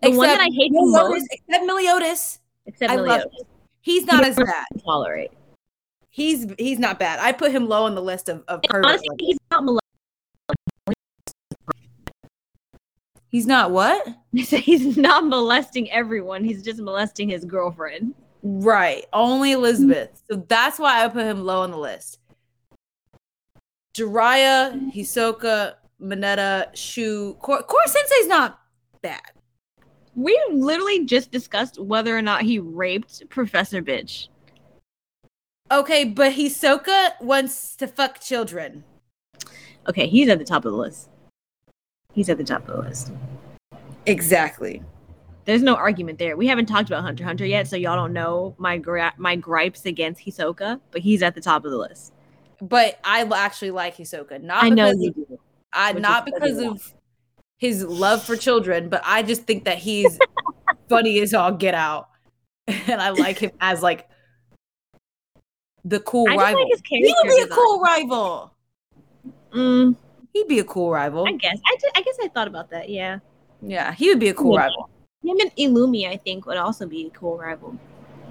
The 0.02 0.10
one 0.10 0.28
that 0.28 0.40
I 0.40 0.48
hate 0.52 0.72
the 0.72 0.80
Meliodas, 0.80 1.10
most, 1.10 1.28
except 1.30 1.66
Meliodas. 1.66 2.40
except 2.66 2.96
love 2.96 3.22
He's 3.80 4.04
not 4.04 4.24
as 4.24 4.36
bad. 4.36 4.64
Tolerate. 4.84 5.30
He's 6.10 6.46
he's 6.58 6.78
not 6.78 6.98
bad. 6.98 7.20
I 7.20 7.32
put 7.32 7.52
him 7.52 7.68
low 7.68 7.84
on 7.84 7.94
the 7.94 8.02
list 8.02 8.28
of, 8.28 8.42
of. 8.48 8.60
Honestly, 8.72 9.08
he's 9.18 9.38
not 9.50 9.64
molesting. 9.64 9.80
he's 13.28 13.46
not 13.46 13.70
what? 13.70 14.06
He's 14.32 14.96
not 14.96 15.26
molesting 15.26 15.90
everyone. 15.90 16.44
He's 16.44 16.62
just 16.62 16.80
molesting 16.80 17.28
his 17.28 17.44
girlfriend. 17.44 18.14
Right. 18.42 19.04
Only 19.12 19.52
Elizabeth. 19.52 20.22
So 20.30 20.44
that's 20.48 20.78
why 20.78 21.04
I 21.04 21.08
put 21.08 21.24
him 21.24 21.44
low 21.44 21.62
on 21.62 21.70
the 21.70 21.78
list. 21.78 22.18
Jiraiya, 23.94 24.92
Hisoka, 24.94 25.74
Mineta, 26.00 26.74
Shu, 26.74 27.34
Koro, 27.40 27.62
Koro 27.62 27.82
Sensei's 27.86 28.26
not 28.26 28.60
bad. 29.02 29.20
We 30.14 30.40
literally 30.50 31.04
just 31.04 31.30
discussed 31.30 31.78
whether 31.78 32.16
or 32.16 32.22
not 32.22 32.42
he 32.42 32.58
raped 32.58 33.28
Professor 33.28 33.82
Bitch. 33.82 34.28
Okay, 35.70 36.04
but 36.04 36.32
Hisoka 36.32 37.20
wants 37.20 37.76
to 37.76 37.86
fuck 37.86 38.20
children. 38.20 38.84
Okay, 39.88 40.06
he's 40.06 40.28
at 40.28 40.38
the 40.38 40.44
top 40.44 40.64
of 40.64 40.72
the 40.72 40.78
list. 40.78 41.10
He's 42.12 42.28
at 42.28 42.38
the 42.38 42.44
top 42.44 42.68
of 42.68 42.76
the 42.76 42.82
list. 42.88 43.12
Exactly. 44.06 44.82
There's 45.44 45.62
no 45.62 45.74
argument 45.76 46.18
there. 46.18 46.36
We 46.36 46.46
haven't 46.46 46.66
talked 46.66 46.88
about 46.88 47.02
Hunter 47.02 47.24
Hunter 47.24 47.44
yet, 47.44 47.68
so 47.68 47.76
y'all 47.76 47.94
don't 47.94 48.12
know 48.12 48.54
my 48.58 48.78
gra- 48.78 49.14
my 49.16 49.36
gripes 49.36 49.86
against 49.86 50.24
Hisoka, 50.24 50.80
but 50.90 51.02
he's 51.02 51.22
at 51.22 51.34
the 51.34 51.40
top 51.40 51.64
of 51.64 51.70
the 51.70 51.78
list. 51.78 52.12
But 52.60 52.98
I 53.04 53.22
actually 53.22 53.70
like 53.70 53.96
Hisoka. 53.96 54.42
Not 54.42 54.64
I 54.64 54.70
know 54.70 54.90
you 54.90 55.12
do. 55.12 55.25
I, 55.76 55.92
which 55.92 56.02
not 56.02 56.24
because 56.24 56.58
of 56.58 56.92
his 57.58 57.84
love 57.84 58.22
for 58.22 58.36
children, 58.36 58.88
but 58.88 59.02
I 59.04 59.22
just 59.22 59.42
think 59.44 59.64
that 59.64 59.78
he's 59.78 60.18
funny 60.88 61.20
as 61.20 61.34
all 61.34 61.52
get 61.52 61.74
out. 61.74 62.08
And 62.68 63.00
I 63.00 63.10
like 63.10 63.38
him 63.38 63.52
as 63.60 63.80
like 63.82 64.08
the 65.84 66.00
cool 66.00 66.28
I 66.28 66.34
rival. 66.36 66.68
like 66.68 66.82
he 66.88 67.14
would 67.22 67.28
be 67.30 67.42
a 67.42 67.46
cool 67.46 67.80
rival. 67.80 68.52
Mm, 69.52 69.94
He'd 70.32 70.48
be 70.48 70.58
a 70.58 70.64
cool 70.64 70.90
rival. 70.90 71.26
I 71.28 71.32
guess. 71.32 71.58
I, 71.64 71.76
I 71.94 72.02
guess 72.02 72.16
I 72.22 72.28
thought 72.28 72.48
about 72.48 72.68
that. 72.70 72.88
Yeah. 72.88 73.20
Yeah, 73.62 73.92
he 73.92 74.08
would 74.08 74.18
be 74.18 74.28
a 74.28 74.34
cool 74.34 74.54
Yeah. 74.54 74.62
rival. 74.66 74.90
Him 75.22 75.38
and 75.40 75.54
Illumi, 75.56 76.08
I 76.08 76.16
think, 76.16 76.44
would 76.46 76.56
also 76.56 76.86
be 76.86 77.06
a 77.06 77.10
cool 77.10 77.38
rival. 77.38 77.76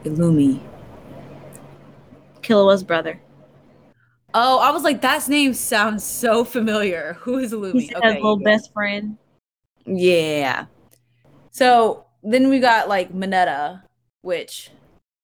Illumi. 0.03 0.59
Killua's 2.41 2.83
brother. 2.83 3.19
Oh, 4.37 4.59
I 4.59 4.69
was 4.71 4.83
like, 4.83 4.99
that 4.99 5.29
name 5.29 5.53
sounds 5.53 6.03
so 6.03 6.43
familiar. 6.43 7.13
Who 7.21 7.37
is 7.37 7.53
Illumi? 7.53 7.79
He's 7.79 7.89
his 7.89 8.15
little 8.15 8.35
best 8.35 8.73
friend. 8.73 9.17
Yeah. 9.85 10.65
So 11.51 12.05
then 12.21 12.49
we 12.49 12.59
got 12.59 12.89
like 12.89 13.13
Mineta, 13.13 13.81
which 14.23 14.71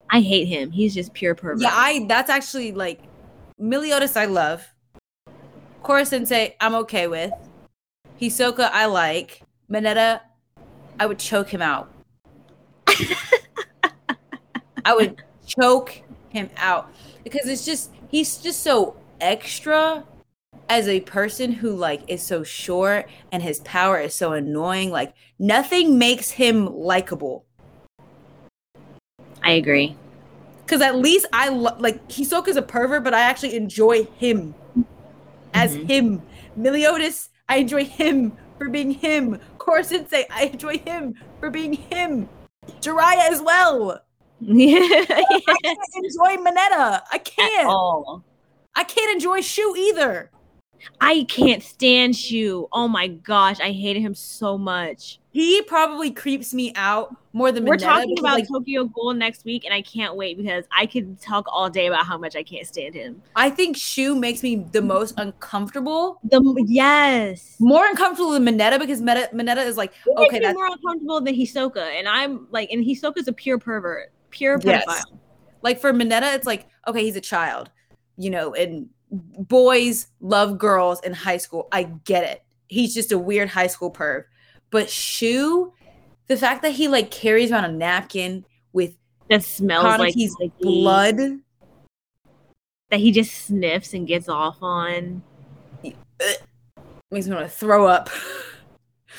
I 0.09 0.21
hate 0.21 0.45
him. 0.45 0.71
He's 0.71 0.93
just 0.93 1.13
pure 1.13 1.35
pervert. 1.35 1.61
yeah, 1.61 1.71
I 1.73 2.05
that's 2.07 2.29
actually 2.29 2.71
like 2.71 3.01
Meliodas 3.59 4.15
I 4.15 4.25
love. 4.25 4.65
Koro 5.83 6.05
Sensei, 6.05 6.55
I'm 6.61 6.75
okay 6.75 7.07
with. 7.07 7.33
Hisoka, 8.21 8.69
I 8.71 8.85
like. 8.85 9.41
Mineta, 9.69 10.21
I 11.01 11.05
would 11.05 11.19
choke 11.19 11.49
him 11.49 11.61
out. 11.61 11.91
I 14.85 14.95
would 14.95 15.21
choke 15.45 16.01
him 16.29 16.49
out 16.55 16.93
because 17.25 17.49
it's 17.49 17.65
just 17.65 17.91
he's 18.09 18.37
just 18.37 18.63
so 18.63 18.95
extra 19.21 20.03
as 20.69 20.87
a 20.87 20.99
person 21.01 21.51
who 21.51 21.71
like 21.75 22.01
is 22.07 22.21
so 22.21 22.43
short 22.43 23.07
and 23.31 23.41
his 23.43 23.59
power 23.61 23.99
is 23.99 24.13
so 24.13 24.33
annoying 24.33 24.89
like 24.89 25.13
nothing 25.39 25.97
makes 25.97 26.31
him 26.31 26.65
likable 26.65 27.45
I 29.43 29.51
agree. 29.53 29.95
because 30.65 30.81
at 30.81 30.95
least 30.97 31.25
i 31.33 31.49
lo- 31.49 31.75
like 31.79 32.07
hisoka's 32.09 32.55
a 32.57 32.61
pervert 32.61 33.03
but 33.03 33.13
i 33.13 33.21
actually 33.21 33.55
enjoy 33.55 34.03
him 34.17 34.53
as 35.53 35.75
Mhm. 35.75 35.87
him 35.89 36.21
meliodas 36.55 37.29
i 37.49 37.57
enjoy 37.57 37.85
him 37.85 38.37
for 38.57 38.69
being 38.69 38.91
him 38.91 39.39
Koro 39.57 39.81
Sensei, 39.81 40.25
i 40.29 40.45
enjoy 40.45 40.77
him 40.79 41.15
for 41.39 41.49
being 41.49 41.73
him 41.73 42.29
jiraiya 42.81 43.29
as 43.31 43.41
well 43.41 43.99
yeah. 44.41 44.79
i 44.79 45.41
can't 45.63 45.79
enjoy 45.95 46.43
mineta 46.43 47.01
i 47.11 47.17
can't 47.17 47.67
all. 47.67 48.23
I 48.75 48.83
can't 48.83 49.11
enjoy 49.11 49.41
shu 49.41 49.75
either 49.75 50.31
I 50.99 51.25
can't 51.29 51.63
stand 51.63 52.15
Shu. 52.15 52.67
Oh 52.71 52.87
my 52.87 53.07
gosh, 53.07 53.59
I 53.59 53.71
hated 53.71 54.01
him 54.01 54.15
so 54.15 54.57
much. 54.57 55.19
He 55.31 55.61
probably 55.61 56.11
creeps 56.11 56.53
me 56.53 56.73
out 56.75 57.15
more 57.31 57.51
than 57.51 57.65
We're 57.65 57.77
Mineta 57.77 57.79
talking 57.79 58.19
about 58.19 58.35
like, 58.35 58.47
Tokyo 58.47 58.83
Ghoul 58.85 59.13
next 59.13 59.45
week, 59.45 59.63
and 59.63 59.73
I 59.73 59.81
can't 59.81 60.15
wait 60.15 60.37
because 60.37 60.65
I 60.75 60.85
could 60.85 61.21
talk 61.21 61.45
all 61.47 61.69
day 61.69 61.87
about 61.87 62.05
how 62.05 62.17
much 62.17 62.35
I 62.35 62.43
can't 62.43 62.67
stand 62.67 62.93
him. 62.95 63.21
I 63.35 63.49
think 63.49 63.77
Shu 63.77 64.15
makes 64.15 64.43
me 64.43 64.67
the 64.71 64.81
most 64.81 65.13
uncomfortable. 65.17 66.19
The 66.23 66.65
yes, 66.67 67.55
More 67.59 67.87
uncomfortable 67.87 68.31
than 68.31 68.45
Mineta 68.45 68.77
because 68.77 69.01
Meta, 69.01 69.29
Mineta 69.33 69.65
is 69.65 69.77
like, 69.77 69.93
It 70.05 70.17
okay, 70.17 70.39
that's 70.39 70.55
more 70.55 70.67
uncomfortable 70.67 71.21
than 71.21 71.35
Hisoka, 71.35 71.97
and 71.97 72.07
I'm 72.07 72.47
like, 72.51 72.69
and 72.71 72.83
Hisoka's 72.83 73.27
a 73.27 73.33
pure 73.33 73.57
pervert, 73.57 74.11
pure 74.31 74.59
pedophile. 74.59 74.83
Yes. 74.87 75.05
like 75.61 75.79
for 75.79 75.93
Mineta, 75.93 76.35
it's 76.35 76.45
like, 76.45 76.67
okay, 76.87 77.03
he's 77.03 77.15
a 77.15 77.21
child, 77.21 77.71
you 78.21 78.29
know, 78.29 78.53
and 78.53 78.89
boys 79.11 80.07
love 80.19 80.57
girls 80.57 81.01
in 81.01 81.13
high 81.13 81.37
school. 81.37 81.67
I 81.71 81.83
get 81.83 82.23
it. 82.23 82.43
He's 82.67 82.93
just 82.93 83.11
a 83.11 83.17
weird 83.17 83.49
high 83.49 83.67
school 83.67 83.91
perv. 83.91 84.25
But 84.69 84.89
Shu, 84.89 85.73
the 86.27 86.37
fact 86.37 86.61
that 86.61 86.71
he 86.71 86.87
like 86.87 87.11
carries 87.11 87.51
around 87.51 87.65
a 87.65 87.71
napkin 87.71 88.45
with 88.73 88.95
That 89.29 89.43
smells 89.43 89.83
like 89.83 90.13
Kaneki's 90.13 90.33
sticky, 90.33 90.53
blood, 90.61 91.17
that 92.89 92.99
he 92.99 93.11
just 93.11 93.33
sniffs 93.45 93.93
and 93.93 94.07
gets 94.07 94.29
off 94.29 94.57
on. 94.61 95.23
makes 95.83 97.27
me 97.27 97.35
want 97.35 97.45
to 97.45 97.49
throw 97.49 97.87
up. 97.87 98.09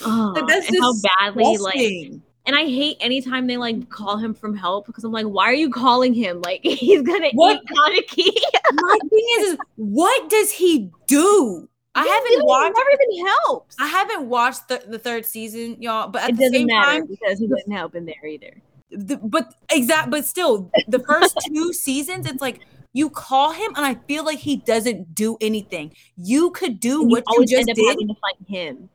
Oh, 0.05 0.33
Like, 0.35 0.47
that's 0.47 0.69
and 0.69 0.81
how 0.81 0.93
just 0.93 1.07
badly 1.19 1.45
like 1.59 1.75
Disgusting. 1.75 2.23
And 2.45 2.57
I 2.57 2.65
hate 2.65 2.97
anytime 3.01 3.47
they 3.47 3.57
like 3.57 3.89
call 3.89 4.17
him 4.17 4.35
from 4.35 4.57
help 4.57 4.87
because 4.87 5.05
I'm 5.05 5.13
like, 5.13 5.27
why 5.27 5.45
are 5.45 5.55
you 5.55 5.71
calling 5.71 6.13
him? 6.15 6.41
Like 6.45 6.61
he's 6.65 7.03
gonna 7.03 7.29
What? 7.35 7.61
eat 7.63 8.09
Kaneki. 8.09 8.31
My 8.75 8.99
thing 9.09 9.27
is, 9.41 9.57
what 9.77 10.29
does 10.29 10.51
he 10.51 10.91
do? 11.07 11.69
I 11.95 12.05
haven't 12.07 12.47
watched. 12.47 12.75
Never 12.77 12.91
even 13.03 13.27
helps. 13.27 13.77
I 13.79 13.87
haven't 13.87 14.29
watched 14.29 14.67
the, 14.69 14.83
the 14.89 14.99
third 14.99 15.27
season, 15.27 15.81
y'all. 15.81 16.09
But 16.09 16.23
at 16.23 16.31
it 16.31 16.37
the 16.37 16.43
doesn't 16.45 16.55
same 16.55 16.67
matter 16.69 16.91
time, 16.91 17.07
because 17.07 17.39
he 17.39 17.47
didn't 17.47 17.71
help 17.73 17.95
in 17.95 18.07
there 18.07 18.27
either. 18.27 18.57
the, 18.91 19.19
but 19.19 19.55
exact, 19.71 20.11
but 20.11 20.25
still, 20.25 20.71
the 20.89 20.99
first 21.01 21.37
two 21.47 21.73
seasons, 21.73 22.27
it's 22.27 22.41
like 22.41 22.61
you 22.95 23.09
call 23.11 23.53
him, 23.53 23.73
and 23.77 23.85
I 23.85 23.95
feel 24.09 24.25
like 24.25 24.39
he 24.39 24.57
doesn't 24.57 25.15
do 25.15 25.37
anything. 25.41 25.93
You 26.17 26.51
could 26.51 26.81
do 26.81 27.03
And 27.03 27.11
what 27.11 27.25
you 27.29 27.35
always 27.35 27.51
just 27.51 27.67
did. 27.67 27.87
having 27.87 28.09
to 28.09 28.15
fight 28.15 28.49
him. 28.49 28.89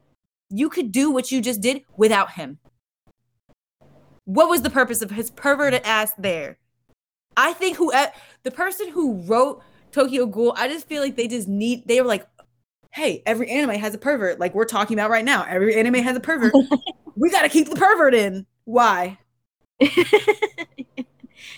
You 0.50 0.68
could 0.70 0.92
do 0.92 1.12
what 1.12 1.32
you 1.32 1.40
just 1.42 1.62
did 1.62 1.84
without 1.98 2.32
him. 2.32 2.58
What 4.28 4.50
was 4.50 4.62
the 4.62 4.70
purpose 4.70 5.02
of 5.02 5.10
his 5.10 5.32
perverted 5.32 5.84
ass 5.86 6.12
there? 6.18 6.58
I 7.38 7.54
think 7.54 7.78
who 7.78 7.94
the 8.44 8.52
person 8.52 8.90
who 8.90 9.22
wrote 9.22 9.64
Tokyo 9.94 10.26
Ghoul, 10.26 10.54
I 10.58 10.68
just 10.68 10.86
feel 10.86 11.02
like 11.02 11.16
they 11.16 11.30
just 11.30 11.48
need. 11.48 11.88
They 11.88 12.02
were 12.02 12.08
like, 12.08 12.28
"Hey, 12.92 13.24
every 13.26 13.50
anime 13.50 13.80
has 13.80 13.96
a 13.96 13.98
pervert." 13.98 14.38
Like 14.38 14.54
we're 14.54 14.66
talking 14.66 15.00
about 15.00 15.10
right 15.10 15.24
now. 15.24 15.46
Every 15.48 15.80
anime 15.80 16.04
has 16.04 16.18
a 16.18 16.20
pervert. 16.20 16.54
we 17.16 17.30
got 17.30 17.44
to 17.44 17.50
keep 17.50 17.70
the 17.70 17.78
pervert 17.78 18.14
in. 18.14 18.46
Why? 18.66 19.18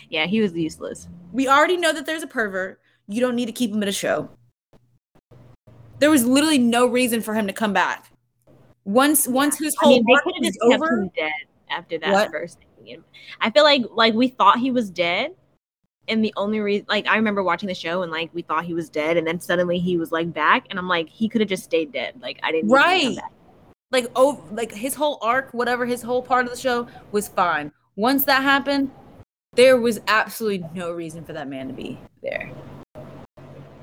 yeah, 0.10 0.28
he 0.28 0.40
was 0.40 0.54
useless. 0.54 1.08
We 1.34 1.48
already 1.48 1.76
know 1.76 1.92
that 1.92 2.06
there's 2.06 2.22
a 2.22 2.28
pervert. 2.28 2.80
You 3.08 3.20
don't 3.20 3.36
need 3.36 3.48
to 3.48 3.52
keep 3.52 3.72
him 3.72 3.82
in 3.82 3.90
a 3.90 3.92
show. 3.92 4.30
There 5.98 6.12
was 6.12 6.24
literally 6.24 6.60
no 6.60 6.86
reason 6.86 7.22
for 7.22 7.34
him 7.34 7.48
to 7.48 7.54
come 7.54 7.74
back. 7.74 8.12
Once 8.86 9.28
once 9.28 9.58
his 9.58 9.76
I 9.82 9.86
whole 9.86 9.96
mean, 9.96 10.06
they 10.06 10.14
arc 10.14 10.24
could 10.24 10.36
have 10.36 10.44
was 10.44 10.48
just 10.50 10.60
kept 10.70 10.84
over, 10.84 11.10
dead 11.16 11.32
after 11.70 11.98
that 12.00 12.12
What? 12.12 12.32
first 12.32 12.60
thing. 12.84 13.04
I 13.42 13.50
feel 13.52 13.64
like 13.64 13.84
like 13.92 14.14
we 14.14 14.28
thought 14.30 14.60
he 14.60 14.72
was 14.72 14.90
dead, 14.90 15.36
and 16.08 16.24
the 16.24 16.34
only 16.38 16.60
reason 16.60 16.86
like 16.90 17.08
I 17.08 17.16
remember 17.16 17.44
watching 17.44 17.68
the 17.68 17.76
show 17.76 18.04
and 18.04 18.12
like 18.12 18.30
we 18.34 18.42
thought 18.42 18.66
he 18.66 18.74
was 18.74 18.90
dead, 18.90 19.18
and 19.18 19.26
then 19.28 19.40
suddenly 19.40 19.80
he 19.80 19.98
was 19.98 20.12
like 20.12 20.34
back, 20.34 20.66
and 20.70 20.80
I'm 20.80 20.88
like 20.88 21.10
he 21.10 21.30
could 21.30 21.42
have 21.42 21.50
just 21.50 21.64
stayed 21.64 21.92
dead. 21.92 22.16
Like 22.22 22.40
I 22.44 22.52
didn't 22.52 22.70
need 22.70 22.76
him 22.76 22.82
to 22.82 23.16
come 23.16 23.16
Right. 23.16 23.32
like 23.92 24.08
oh 24.16 24.44
like 24.52 24.72
his 24.72 24.96
whole 24.96 25.20
arc, 25.22 25.54
whatever 25.54 25.86
his 25.86 26.02
whole 26.02 26.22
part 26.22 26.46
of 26.46 26.52
the 26.52 26.58
show 26.58 26.88
was 27.12 27.28
fine. 27.28 27.72
Once 27.96 28.24
that 28.26 28.44
happened, 28.44 28.92
there 29.56 29.78
was 29.78 30.00
absolutely 30.08 30.68
no 30.74 30.92
reason 30.92 31.24
for 31.24 31.34
that 31.34 31.48
man 31.48 31.68
to 31.68 31.74
be 31.74 32.00
there. 32.24 32.50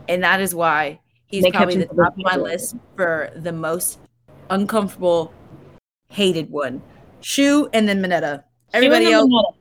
And 0.08 0.22
that 0.22 0.40
is 0.40 0.54
why 0.54 1.00
he's 1.26 1.42
They 1.42 1.50
probably 1.50 1.76
the 1.76 1.86
top 1.86 2.16
of 2.16 2.24
my 2.24 2.36
list 2.36 2.76
for 2.96 3.30
the 3.36 3.52
most 3.52 3.98
uncomfortable, 4.48 5.34
hated 6.08 6.50
one. 6.50 6.80
Shu 7.20 7.68
and 7.72 7.88
then 7.88 8.02
Mineta. 8.02 8.44
Everybody 8.72 9.12
else, 9.12 9.28
Mineta. 9.28 9.54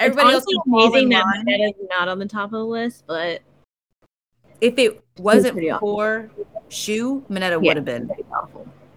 everybody 0.00 0.32
else 0.32 0.44
fall 0.44 0.86
amazing 0.86 1.04
in 1.04 1.08
that 1.10 1.24
line. 1.24 1.46
Mineta's 1.46 1.74
not 1.90 2.08
on 2.08 2.18
the 2.18 2.26
top 2.26 2.46
of 2.46 2.58
the 2.58 2.64
list, 2.64 3.04
but 3.06 3.42
If 4.60 4.78
it 4.78 5.02
wasn't 5.18 5.58
for 5.80 6.30
Shu, 6.68 7.22
Mineta 7.30 7.52
Yeah. 7.52 7.58
would 7.58 7.76
have 7.76 7.84
been. 7.84 8.10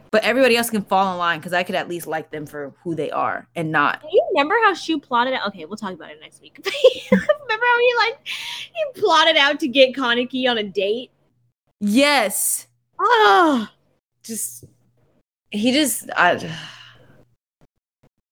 But 0.10 0.24
everybody 0.24 0.56
else 0.56 0.70
can 0.70 0.84
fall 0.84 1.12
in 1.12 1.18
line 1.18 1.40
because 1.40 1.52
I 1.52 1.64
could 1.64 1.76
at 1.76 1.90
least 1.90 2.08
like 2.08 2.32
them 2.32 2.46
for 2.46 2.74
who 2.84 2.96
they 2.96 3.12
are 3.12 3.48
and 3.56 3.72
not. 3.72 4.02
Do 4.02 4.08
you 4.10 4.26
remember 4.32 4.56
how 4.64 4.74
Shu 4.74 5.00
plotted 5.00 5.34
out? 5.34 5.48
Okay, 5.50 5.66
we'll 5.66 5.76
talk 5.78 5.94
about 5.94 6.12
it 6.12 6.20
next 6.22 6.42
week. 6.42 6.58
remember 7.12 7.66
how 7.66 7.80
he 7.80 7.94
like 7.98 8.20
he 8.26 9.02
plotted 9.02 9.36
out 9.36 9.60
to 9.60 9.68
get 9.68 9.94
Kaneki 9.94 10.50
on 10.50 10.58
a 10.58 10.64
date? 10.64 11.12
Yes. 11.82 12.68
Oh, 13.00 13.68
Just 14.24 14.64
he 15.52 15.72
just 15.72 16.10
I 16.16 16.36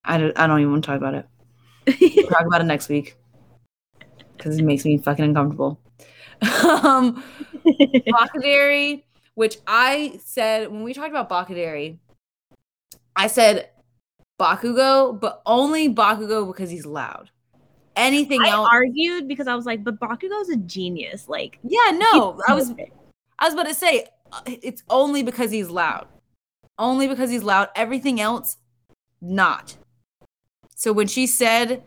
I 0.06 0.18
don't, 0.18 0.38
I 0.38 0.48
don't 0.48 0.60
even 0.60 0.72
want 0.72 0.84
to 0.84 0.88
talk 0.88 0.98
about 0.98 1.16
it. 1.16 1.28
We'll 2.00 2.28
talk 2.30 2.46
about 2.46 2.62
it 2.62 2.66
next 2.66 2.90
week 2.90 3.16
because 4.38 4.58
it 4.58 4.64
makes 4.64 4.86
me 4.86 4.98
fucking 4.98 5.26
uncomfortable. 5.26 5.80
um, 6.84 7.24
which 9.36 9.58
I 9.68 10.20
said 10.24 10.72
when 10.72 10.84
we 10.84 10.94
talked 10.94 11.10
about 11.10 11.30
Bakadere, 11.30 11.98
I 13.16 13.28
said 13.28 13.70
Bakugo, 14.40 15.20
but 15.20 15.42
only 15.46 15.94
Bakugo 15.94 16.48
because 16.48 16.70
he's 16.70 16.86
loud. 16.86 17.30
Anything 17.96 18.42
I 18.42 18.50
else? 18.50 18.68
argued 18.72 19.28
because 19.28 19.48
I 19.48 19.56
was 19.56 19.66
like, 19.66 19.84
but 19.84 20.00
Bakugo's 20.00 20.50
a 20.50 20.58
genius. 20.58 21.30
Like, 21.30 21.60
yeah, 21.64 21.92
no. 21.92 22.42
I 22.48 22.54
was. 22.54 22.74
I 23.40 23.46
was 23.46 23.54
about 23.54 23.68
to 23.68 23.74
say 23.74 24.08
uh, 24.32 24.42
it's 24.46 24.84
only 24.90 25.24
because 25.24 25.52
he's 25.52 25.70
loud. 25.70 26.08
Only 26.78 27.08
because 27.08 27.30
he's 27.30 27.44
loud. 27.44 27.70
Everything 27.76 28.20
else, 28.20 28.58
not. 29.22 29.78
So 30.76 30.94
when 30.94 31.08
she 31.08 31.26
said 31.26 31.84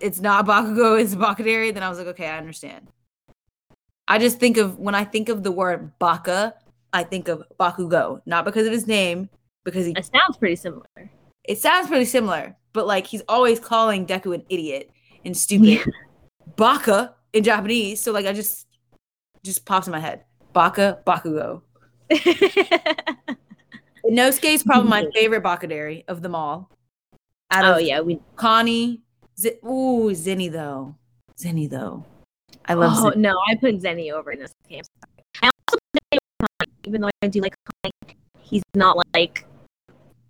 it's 0.00 0.20
not 0.20 0.46
Bakugo, 0.46 1.00
it's 1.02 1.14
Bakadere, 1.14 1.72
then 1.74 1.82
I 1.82 1.88
was 1.88 1.98
like, 1.98 2.06
okay, 2.08 2.28
I 2.28 2.38
understand. 2.38 2.88
I 4.08 4.18
just 4.18 4.38
think 4.38 4.56
of 4.56 4.78
when 4.78 4.94
I 4.94 5.04
think 5.04 5.28
of 5.28 5.42
the 5.42 5.50
word 5.50 5.98
Baka, 5.98 6.54
I 6.92 7.02
think 7.02 7.26
of 7.28 7.42
Bakugo, 7.58 8.20
not 8.24 8.44
because 8.44 8.66
of 8.66 8.72
his 8.72 8.86
name, 8.86 9.28
because 9.64 9.84
he 9.84 9.92
It 9.92 10.04
sounds 10.04 10.36
pretty 10.38 10.54
similar. 10.56 10.86
it 11.44 11.58
sounds 11.58 11.88
pretty 11.88 12.04
similar, 12.04 12.56
but 12.72 12.86
like 12.86 13.06
he's 13.06 13.22
always 13.28 13.58
calling 13.58 14.06
Deku 14.06 14.34
an 14.34 14.44
idiot 14.48 14.90
and 15.24 15.36
stupid. 15.36 15.66
Yeah. 15.68 15.84
Baka 16.54 17.14
in 17.32 17.42
Japanese, 17.42 18.00
so 18.00 18.12
like 18.12 18.26
I 18.26 18.32
just 18.32 18.68
just 19.42 19.64
pops 19.66 19.88
in 19.88 19.92
my 19.92 19.98
head. 20.00 20.24
Baka, 20.52 21.00
Bakugo. 21.04 21.62
Inosuke 24.08 24.44
is 24.54 24.62
probably 24.62 24.88
my 24.88 25.06
favorite 25.14 25.42
Bakadere 25.42 26.04
of 26.06 26.22
them 26.22 26.34
all. 26.34 26.70
Out 27.50 27.64
oh 27.64 27.74
of 27.76 27.82
yeah, 27.82 28.00
we. 28.00 28.20
Connie, 28.34 29.02
Z- 29.38 29.58
ooh, 29.64 30.10
Zenny 30.12 30.50
though. 30.50 30.94
Zenny 31.38 31.68
though. 31.68 32.04
I 32.66 32.74
love 32.74 32.92
Oh 32.98 33.10
no, 33.16 33.38
I 33.48 33.54
put 33.54 33.80
Zenny 33.80 34.12
over 34.12 34.32
in 34.32 34.40
this 34.40 34.52
game. 34.68 34.82
I 35.42 35.46
also 35.46 35.78
put 35.92 36.20
Connie, 36.40 36.72
even 36.86 37.00
though 37.00 37.10
I 37.22 37.28
do 37.28 37.40
like 37.40 37.54
Connie, 37.82 38.16
he's 38.40 38.62
not 38.74 38.98
like 39.14 39.46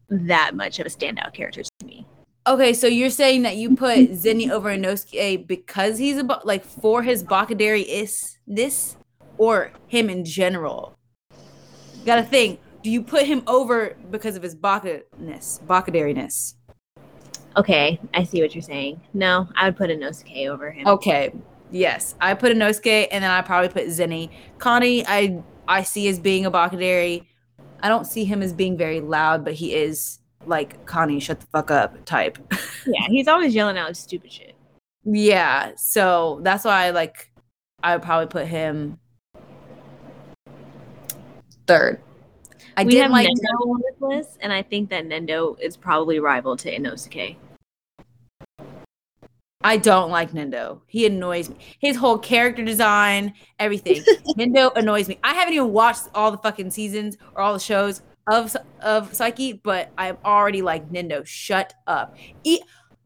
that 0.09 0.55
much 0.55 0.79
of 0.79 0.87
a 0.87 0.90
standout 0.90 1.33
character 1.33 1.62
to 1.62 1.87
me. 1.87 2.07
Okay, 2.46 2.74
so 2.74 2.87
you're 2.87 3.11
saying 3.11 3.42
that 3.42 3.57
you 3.57 3.74
put 3.74 3.98
Zenny 4.12 4.50
over 4.50 4.70
Inosuke 4.70 5.46
because 5.46 5.98
he's 5.98 6.18
about 6.18 6.46
like 6.46 6.64
for 6.64 7.02
his 7.02 7.25
Bakadere 7.25 7.83
is 7.83 8.38
this 8.46 8.96
or 9.38 9.73
him 9.88 10.10
in 10.10 10.25
general? 10.25 10.96
You 11.31 12.04
gotta 12.04 12.23
think. 12.23 12.60
Do 12.83 12.90
you 12.92 13.02
put 13.02 13.27
him 13.27 13.42
over 13.48 13.96
because 14.12 14.37
of 14.37 14.44
his 14.44 14.54
Baka-ness, 14.54 15.60
Bakadere-ness? 15.67 16.54
Okay, 17.57 17.98
I 18.13 18.25
see 18.25 18.42
what 18.42 18.54
you're 18.54 18.63
saying. 18.63 19.00
No, 19.15 19.48
I 19.57 19.67
would 19.67 19.77
put 19.77 19.90
a 19.90 19.94
Inosuke 19.94 20.48
over 20.48 20.71
him. 20.71 20.87
Okay. 20.87 21.33
Yes. 21.71 22.15
I 22.21 22.35
put 22.35 22.52
a 22.52 22.54
Inosuke 22.54 23.09
and 23.11 23.25
then 23.25 23.31
I 23.31 23.40
probably 23.42 23.69
put 23.71 23.87
Zenny. 23.87 24.31
Connie, 24.59 25.04
I 25.07 25.42
I 25.67 25.83
see 25.83 26.07
as 26.09 26.19
being 26.19 26.44
a 26.46 26.50
Bakadere. 26.50 27.25
I 27.83 27.88
don't 27.88 28.04
see 28.07 28.25
him 28.25 28.42
as 28.42 28.52
being 28.52 28.77
very 28.77 29.00
loud, 29.00 29.44
but 29.44 29.54
he 29.54 29.75
is 29.75 30.19
like 30.44 30.85
Connie, 30.87 31.19
shut 31.19 31.40
the 31.40 31.46
fuck 31.46 31.71
up 31.71 32.04
type. 32.04 32.38
Yeah, 32.88 33.09
he's 33.09 33.27
always 33.27 33.52
yelling 33.52 33.77
out 33.77 33.96
stupid 33.96 34.31
shit. 34.31 34.54
yeah. 35.04 35.73
So 35.77 36.38
that's 36.42 36.65
why 36.65 36.85
I 36.87 36.90
like 36.90 37.33
I 37.83 37.96
would 37.96 38.02
probably 38.04 38.29
put 38.29 38.46
him 38.46 38.98
third. 41.67 42.00
I 42.77 42.85
we 42.85 42.90
didn't 42.92 43.04
have 43.04 43.11
like 43.11 43.27
Nendo 43.27 43.67
on 43.67 43.81
this 43.81 44.00
list, 44.00 44.38
and 44.40 44.52
I 44.52 44.63
think 44.63 44.90
that 44.90 45.04
Nendo 45.07 45.59
is 45.61 45.77
probably 45.77 46.21
rival 46.21 46.57
to 46.59 46.71
Inosuke. 46.71 47.35
I 49.67 49.79
don't 49.79 50.12
like 50.12 50.31
Nendo. 50.31 50.81
He 50.87 51.06
annoys 51.06 51.50
me. 51.50 51.56
His 51.81 51.96
whole 51.96 52.19
character 52.19 52.64
design, 52.64 53.35
everything. 53.58 54.00
Nendo 54.38 54.71
annoys 54.77 55.08
me. 55.08 55.19
I 55.25 55.35
haven't 55.35 55.54
even 55.54 55.73
watched 55.73 56.04
all 56.14 56.31
the 56.31 56.38
fucking 56.38 56.71
seasons 56.71 57.17
or 57.35 57.42
all 57.42 57.52
the 57.52 57.58
shows 57.58 58.02
of 58.29 58.56
of 58.81 59.10
Saiki, 59.10 59.58
but 59.64 59.90
I'm 59.98 60.19
already 60.25 60.62
like 60.62 60.88
Nendo. 60.90 61.27
Shut 61.27 61.75
up. 61.88 62.17
E- 62.44 62.60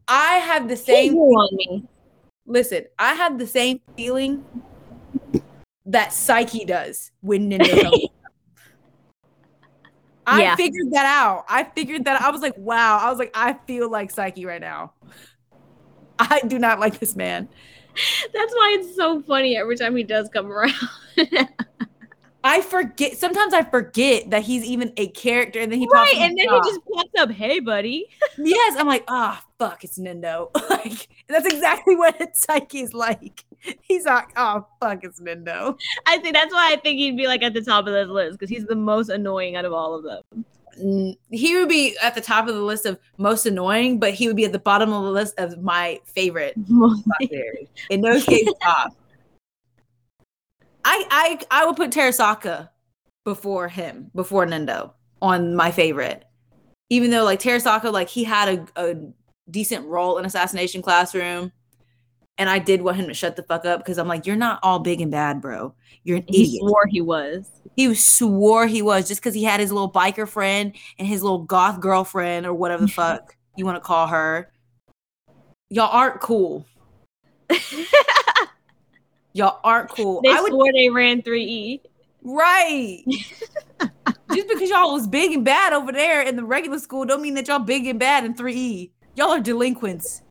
I 0.07 0.35
have 0.35 0.67
the 0.69 0.77
same. 0.77 1.15
on 1.15 1.55
me. 1.55 1.83
Listen, 2.45 2.85
I 2.99 3.15
have 3.15 3.39
the 3.39 3.47
same 3.47 3.81
feeling 3.97 4.45
that 5.87 6.09
Saiki 6.09 6.67
does 6.67 7.11
when 7.21 7.49
Nendo. 7.49 7.81
comes. 7.81 8.05
I 10.27 10.43
Yeah. 10.43 10.55
figured 10.55 10.91
that 10.91 11.05
out. 11.07 11.45
I 11.49 11.63
figured 11.63 12.05
that. 12.05 12.21
I 12.21 12.29
was 12.29 12.41
like, 12.41 12.55
wow. 12.55 12.99
I 12.99 13.09
was 13.09 13.17
like, 13.17 13.31
I 13.33 13.53
feel 13.65 13.89
like 13.89 14.13
Saiki 14.13 14.45
right 14.45 14.61
now. 14.61 14.93
I 16.29 16.41
do 16.47 16.59
not 16.59 16.79
like 16.79 16.99
this 16.99 17.15
man. 17.15 17.47
That's 18.33 18.53
why 18.53 18.77
it's 18.79 18.95
so 18.95 19.21
funny 19.21 19.57
every 19.57 19.75
time 19.75 19.95
he 19.95 20.03
does 20.03 20.29
come 20.29 20.51
around. 20.51 20.73
I 22.43 22.61
forget. 22.61 23.17
Sometimes 23.17 23.53
I 23.53 23.63
forget 23.63 24.29
that 24.31 24.43
he's 24.43 24.63
even 24.63 24.93
a 24.97 25.07
character, 25.09 25.59
and 25.59 25.71
then 25.71 25.79
he 25.79 25.87
pops 25.87 26.13
right, 26.13 26.21
and 26.21 26.37
then 26.37 26.47
top. 26.47 26.63
he 26.63 26.71
just 26.71 26.81
pops 26.85 27.11
up, 27.19 27.31
"Hey, 27.31 27.59
buddy." 27.59 28.07
yes. 28.37 28.75
I'm 28.79 28.87
like, 28.87 29.03
ah, 29.07 29.43
fuck, 29.59 29.83
it's 29.83 29.99
Nendo. 29.99 30.49
like 30.69 31.07
that's 31.27 31.45
exactly 31.45 31.95
what 31.95 32.17
Saiki 32.33 32.83
is 32.83 32.93
like. 32.93 33.45
He's 33.81 34.05
like, 34.05 34.29
oh 34.37 34.65
fuck, 34.79 35.03
it's 35.03 35.19
Nendo. 35.19 35.77
I 36.07 36.17
think 36.17 36.33
that's 36.33 36.51
why 36.51 36.73
I 36.73 36.77
think 36.77 36.97
he'd 36.97 37.15
be 37.15 37.27
like 37.27 37.43
at 37.43 37.53
the 37.53 37.61
top 37.61 37.85
of 37.85 37.93
this 37.93 38.07
list 38.07 38.39
because 38.39 38.49
he's 38.49 38.65
the 38.65 38.75
most 38.75 39.09
annoying 39.09 39.55
out 39.55 39.65
of 39.65 39.73
all 39.73 39.93
of 39.93 40.03
them. 40.03 40.45
He 40.77 41.55
would 41.55 41.69
be 41.69 41.97
at 42.01 42.15
the 42.15 42.21
top 42.21 42.47
of 42.47 42.55
the 42.55 42.61
list 42.61 42.85
of 42.85 42.99
most 43.17 43.45
annoying, 43.45 43.99
but 43.99 44.13
he 44.13 44.27
would 44.27 44.35
be 44.35 44.45
at 44.45 44.51
the 44.51 44.59
bottom 44.59 44.91
of 44.93 45.03
the 45.03 45.11
list 45.11 45.37
of 45.37 45.61
my 45.61 45.99
favorite. 46.05 46.55
In 47.89 48.01
those 48.01 48.25
cases, 48.25 48.53
top. 48.61 48.95
I 50.83 51.05
I 51.11 51.39
I 51.51 51.65
would 51.65 51.75
put 51.75 51.91
Terasaka 51.91 52.69
before 53.23 53.67
him, 53.67 54.09
before 54.15 54.45
Nendo 54.45 54.93
on 55.21 55.55
my 55.55 55.71
favorite. 55.71 56.25
Even 56.89 57.11
though 57.11 57.23
like 57.23 57.39
Terasaka, 57.39 57.91
like 57.91 58.09
he 58.09 58.23
had 58.23 58.67
a, 58.75 58.91
a 58.91 58.95
decent 59.49 59.85
role 59.85 60.17
in 60.17 60.25
Assassination 60.25 60.81
Classroom, 60.81 61.51
and 62.41 62.49
I 62.49 62.57
did 62.57 62.81
want 62.81 62.97
him 62.97 63.07
to 63.07 63.13
shut 63.13 63.35
the 63.35 63.43
fuck 63.43 63.65
up 63.65 63.81
because 63.81 63.99
I'm 63.99 64.07
like, 64.07 64.25
you're 64.25 64.35
not 64.35 64.59
all 64.63 64.79
big 64.79 64.99
and 64.99 65.11
bad, 65.11 65.41
bro. 65.41 65.75
You're 66.03 66.17
an 66.17 66.25
he 66.27 66.41
idiot. 66.41 66.61
swore 66.61 66.87
he 66.89 66.99
was. 66.99 67.51
He 67.75 67.93
swore 67.93 68.65
he 68.65 68.81
was 68.81 69.07
just 69.07 69.21
because 69.21 69.35
he 69.35 69.43
had 69.43 69.59
his 69.59 69.71
little 69.71 69.91
biker 69.91 70.27
friend 70.27 70.73
and 70.97 71.07
his 71.07 71.21
little 71.21 71.43
goth 71.43 71.79
girlfriend 71.79 72.47
or 72.47 72.55
whatever 72.55 72.81
the 72.81 72.87
fuck 72.91 73.37
you 73.55 73.63
want 73.63 73.75
to 73.75 73.79
call 73.79 74.07
her. 74.07 74.51
Y'all 75.69 75.91
aren't 75.91 76.19
cool. 76.19 76.65
Y'all 79.33 79.59
aren't 79.63 79.89
cool. 79.89 80.21
they 80.23 80.31
I 80.31 80.41
would 80.41 80.49
swore 80.49 80.73
they 80.73 80.89
ran 80.89 81.21
three 81.21 81.45
E. 81.45 81.81
right. 82.23 83.03
just 84.33 84.47
because 84.47 84.67
y'all 84.67 84.93
was 84.93 85.05
big 85.05 85.31
and 85.33 85.45
bad 85.45 85.73
over 85.73 85.91
there 85.91 86.23
in 86.23 86.35
the 86.35 86.43
regular 86.43 86.79
school 86.79 87.05
don't 87.05 87.21
mean 87.21 87.35
that 87.35 87.47
y'all 87.47 87.59
big 87.59 87.85
and 87.85 87.99
bad 87.99 88.25
in 88.25 88.33
3E. 88.33 88.89
Y'all 89.15 89.29
are 89.29 89.39
delinquents. 89.39 90.23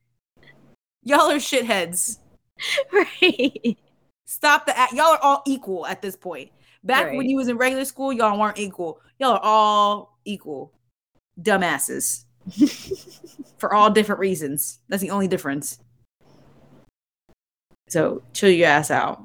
Y'all 1.04 1.30
are 1.30 1.36
shitheads. 1.36 2.18
Right. 2.92 3.78
Stop 4.26 4.66
the 4.66 4.78
act. 4.78 4.92
Y'all 4.92 5.06
are 5.06 5.18
all 5.22 5.42
equal 5.46 5.86
at 5.86 6.02
this 6.02 6.14
point. 6.14 6.50
Back 6.84 7.12
when 7.12 7.26
you 7.26 7.36
was 7.36 7.48
in 7.48 7.56
regular 7.56 7.86
school, 7.86 8.12
y'all 8.12 8.38
weren't 8.38 8.58
equal. 8.58 9.00
Y'all 9.18 9.32
are 9.32 9.40
all 9.42 10.18
equal. 10.26 10.72
Dumbasses. 11.40 12.24
For 13.58 13.72
all 13.72 13.90
different 13.90 14.18
reasons. 14.18 14.80
That's 14.88 15.00
the 15.00 15.10
only 15.10 15.26
difference. 15.26 15.78
So 17.88 18.22
chill 18.32 18.50
your 18.50 18.68
ass 18.68 18.90
out. 18.90 19.22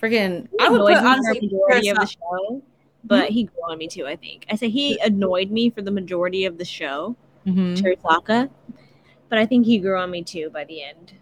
Freaking 0.00 0.48
I 0.60 0.68
would 0.68 0.80
put 0.80 0.96
honestly 0.96 1.40
majority 1.40 1.88
of 1.88 1.96
the 1.96 2.06
show, 2.06 2.62
but 3.04 3.30
he 3.30 3.44
grew 3.44 3.62
on 3.70 3.78
me 3.78 3.88
too. 3.88 4.06
I 4.06 4.16
think 4.16 4.46
I 4.50 4.56
say 4.56 4.68
he 4.68 4.98
annoyed 5.00 5.50
me 5.50 5.70
for 5.70 5.82
the 5.82 5.90
majority 5.90 6.44
of 6.44 6.58
the 6.58 6.64
show, 6.64 7.16
Mhm. 7.46 7.76
Terasaka, 7.76 8.48
but 9.34 9.40
I 9.40 9.46
think 9.46 9.66
he 9.66 9.78
grew 9.80 9.98
on 9.98 10.12
me 10.12 10.22
too 10.22 10.48
by 10.50 10.62
the 10.64 10.80
end. 10.84 11.14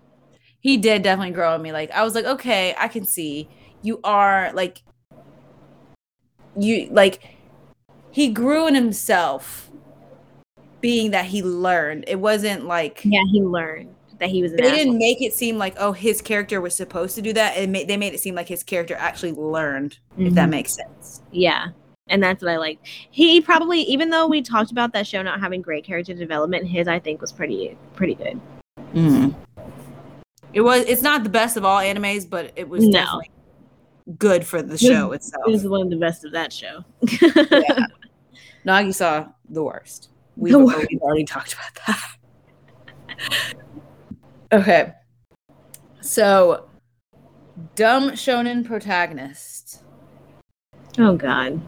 he 0.60 0.76
did 0.76 1.02
definitely 1.02 1.32
grow 1.32 1.54
on 1.54 1.62
me. 1.62 1.72
Like 1.72 1.90
I 1.92 2.02
was 2.04 2.14
like, 2.14 2.26
okay, 2.26 2.74
I 2.78 2.88
can 2.88 3.06
see 3.06 3.48
you 3.82 4.00
are 4.04 4.52
like 4.52 4.82
you 6.58 6.88
like 6.90 7.22
he 8.10 8.28
grew 8.28 8.66
in 8.66 8.74
himself, 8.74 9.70
being 10.80 11.12
that 11.12 11.24
he 11.26 11.42
learned. 11.42 12.04
It 12.06 12.20
wasn't 12.20 12.66
like 12.66 13.02
Yeah, 13.04 13.22
he 13.30 13.40
learned 13.42 13.94
that 14.18 14.28
he 14.28 14.42
was 14.42 14.52
they 14.52 14.58
asshole. 14.62 14.76
didn't 14.76 14.98
make 14.98 15.22
it 15.22 15.32
seem 15.32 15.56
like 15.56 15.74
oh 15.78 15.92
his 15.92 16.20
character 16.20 16.60
was 16.60 16.74
supposed 16.76 17.14
to 17.14 17.22
do 17.22 17.32
that. 17.32 17.56
It 17.56 17.70
made 17.70 17.88
they 17.88 17.96
made 17.96 18.12
it 18.14 18.20
seem 18.20 18.34
like 18.34 18.48
his 18.48 18.62
character 18.62 18.94
actually 18.94 19.32
learned. 19.32 19.98
If 20.18 20.34
that 20.34 20.46
Mhm. 20.46 20.50
makes 20.50 20.74
sense. 20.74 21.22
Yeah. 21.32 21.68
And 22.12 22.22
that's 22.22 22.42
what 22.42 22.50
I 22.52 22.58
like. 22.58 22.78
He 23.10 23.40
probably, 23.40 23.80
even 23.80 24.10
though 24.10 24.26
we 24.28 24.42
talked 24.42 24.70
about 24.70 24.92
that 24.92 25.06
show 25.06 25.22
not 25.22 25.40
having 25.40 25.62
great 25.62 25.82
character 25.82 26.12
development, 26.14 26.68
his 26.68 26.86
I 26.86 26.98
think 26.98 27.20
was 27.22 27.32
pretty, 27.32 27.76
pretty 27.94 28.14
good. 28.14 28.34
Hmm. 28.92 29.30
It 30.52 30.60
was. 30.60 30.84
It's 30.84 31.00
not 31.00 31.24
the 31.24 31.30
best 31.30 31.56
of 31.56 31.64
all 31.64 31.78
animes, 31.80 32.28
but 32.28 32.52
it 32.54 32.68
was 32.68 32.84
No. 32.84 32.92
definitely 32.92 33.30
good 34.18 34.46
for 34.46 34.60
the 34.60 34.76
show 34.76 35.12
itself. 35.12 35.42
It 35.48 35.52
was 35.52 35.66
one 35.66 35.80
of 35.80 35.88
the 35.90 35.96
best 35.96 36.24
of 36.26 36.32
that 36.32 36.52
show. 36.52 36.84
yeah. 37.00 37.86
Nagi 38.66 38.92
saw 38.94 39.28
the 39.48 39.62
worst. 39.62 40.10
We've, 40.36 40.52
The 40.52 40.58
already, 40.60 40.86
we've 40.90 41.00
already 41.00 41.24
talked 41.24 41.54
about 41.54 41.78
that. 41.86 43.54
okay. 44.52 44.92
So, 46.02 46.68
dumb 47.74 48.10
shonen 48.10 48.64
protagonist. 48.66 49.82
oh 50.98 51.16
God. 51.16 51.60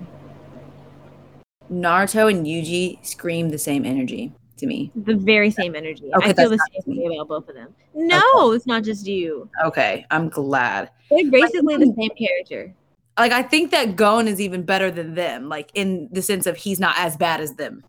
Naruto 1.71 2.31
and 2.31 2.47
Yuji 2.47 3.05
scream 3.05 3.51
the 3.51 3.59
same 3.59 3.85
energy 3.85 4.33
to 4.59 4.67
me. 4.67 4.91
The 4.95 5.17
very 5.17 5.51
same 5.51 5.75
energy. 5.75 6.11
Okay, 6.17 6.31
I 6.31 6.33
feel 6.35 6.51
the 6.51 6.59
same 6.59 6.97
me. 6.97 7.09
way 7.09 7.17
about 7.17 7.29
both 7.29 7.49
of 7.49 7.55
them. 7.55 7.75
No, 7.95 8.53
it's 8.53 8.67
not 8.67 8.85
just 8.85 9.07
you. 9.07 9.49
Okay, 9.65 10.07
I'm 10.11 10.29
glad. 10.29 10.91
They're 11.11 11.31
basically 11.31 11.77
the 11.77 11.95
same 11.99 12.11
character. 12.11 12.75
Like, 13.19 13.33
I 13.33 13.43
think 13.43 13.71
that 13.71 13.97
Gon 13.97 14.27
is 14.27 14.41
even 14.41 14.65
better 14.65 14.91
than 14.91 15.15
them, 15.15 15.49
like, 15.49 15.71
in 15.75 16.09
the 16.11 16.23
sense 16.23 16.47
of 16.47 16.57
he's 16.57 16.81
not 16.81 16.97
as 16.99 17.17
bad 17.17 17.41
as 17.41 17.55
them. 17.55 17.85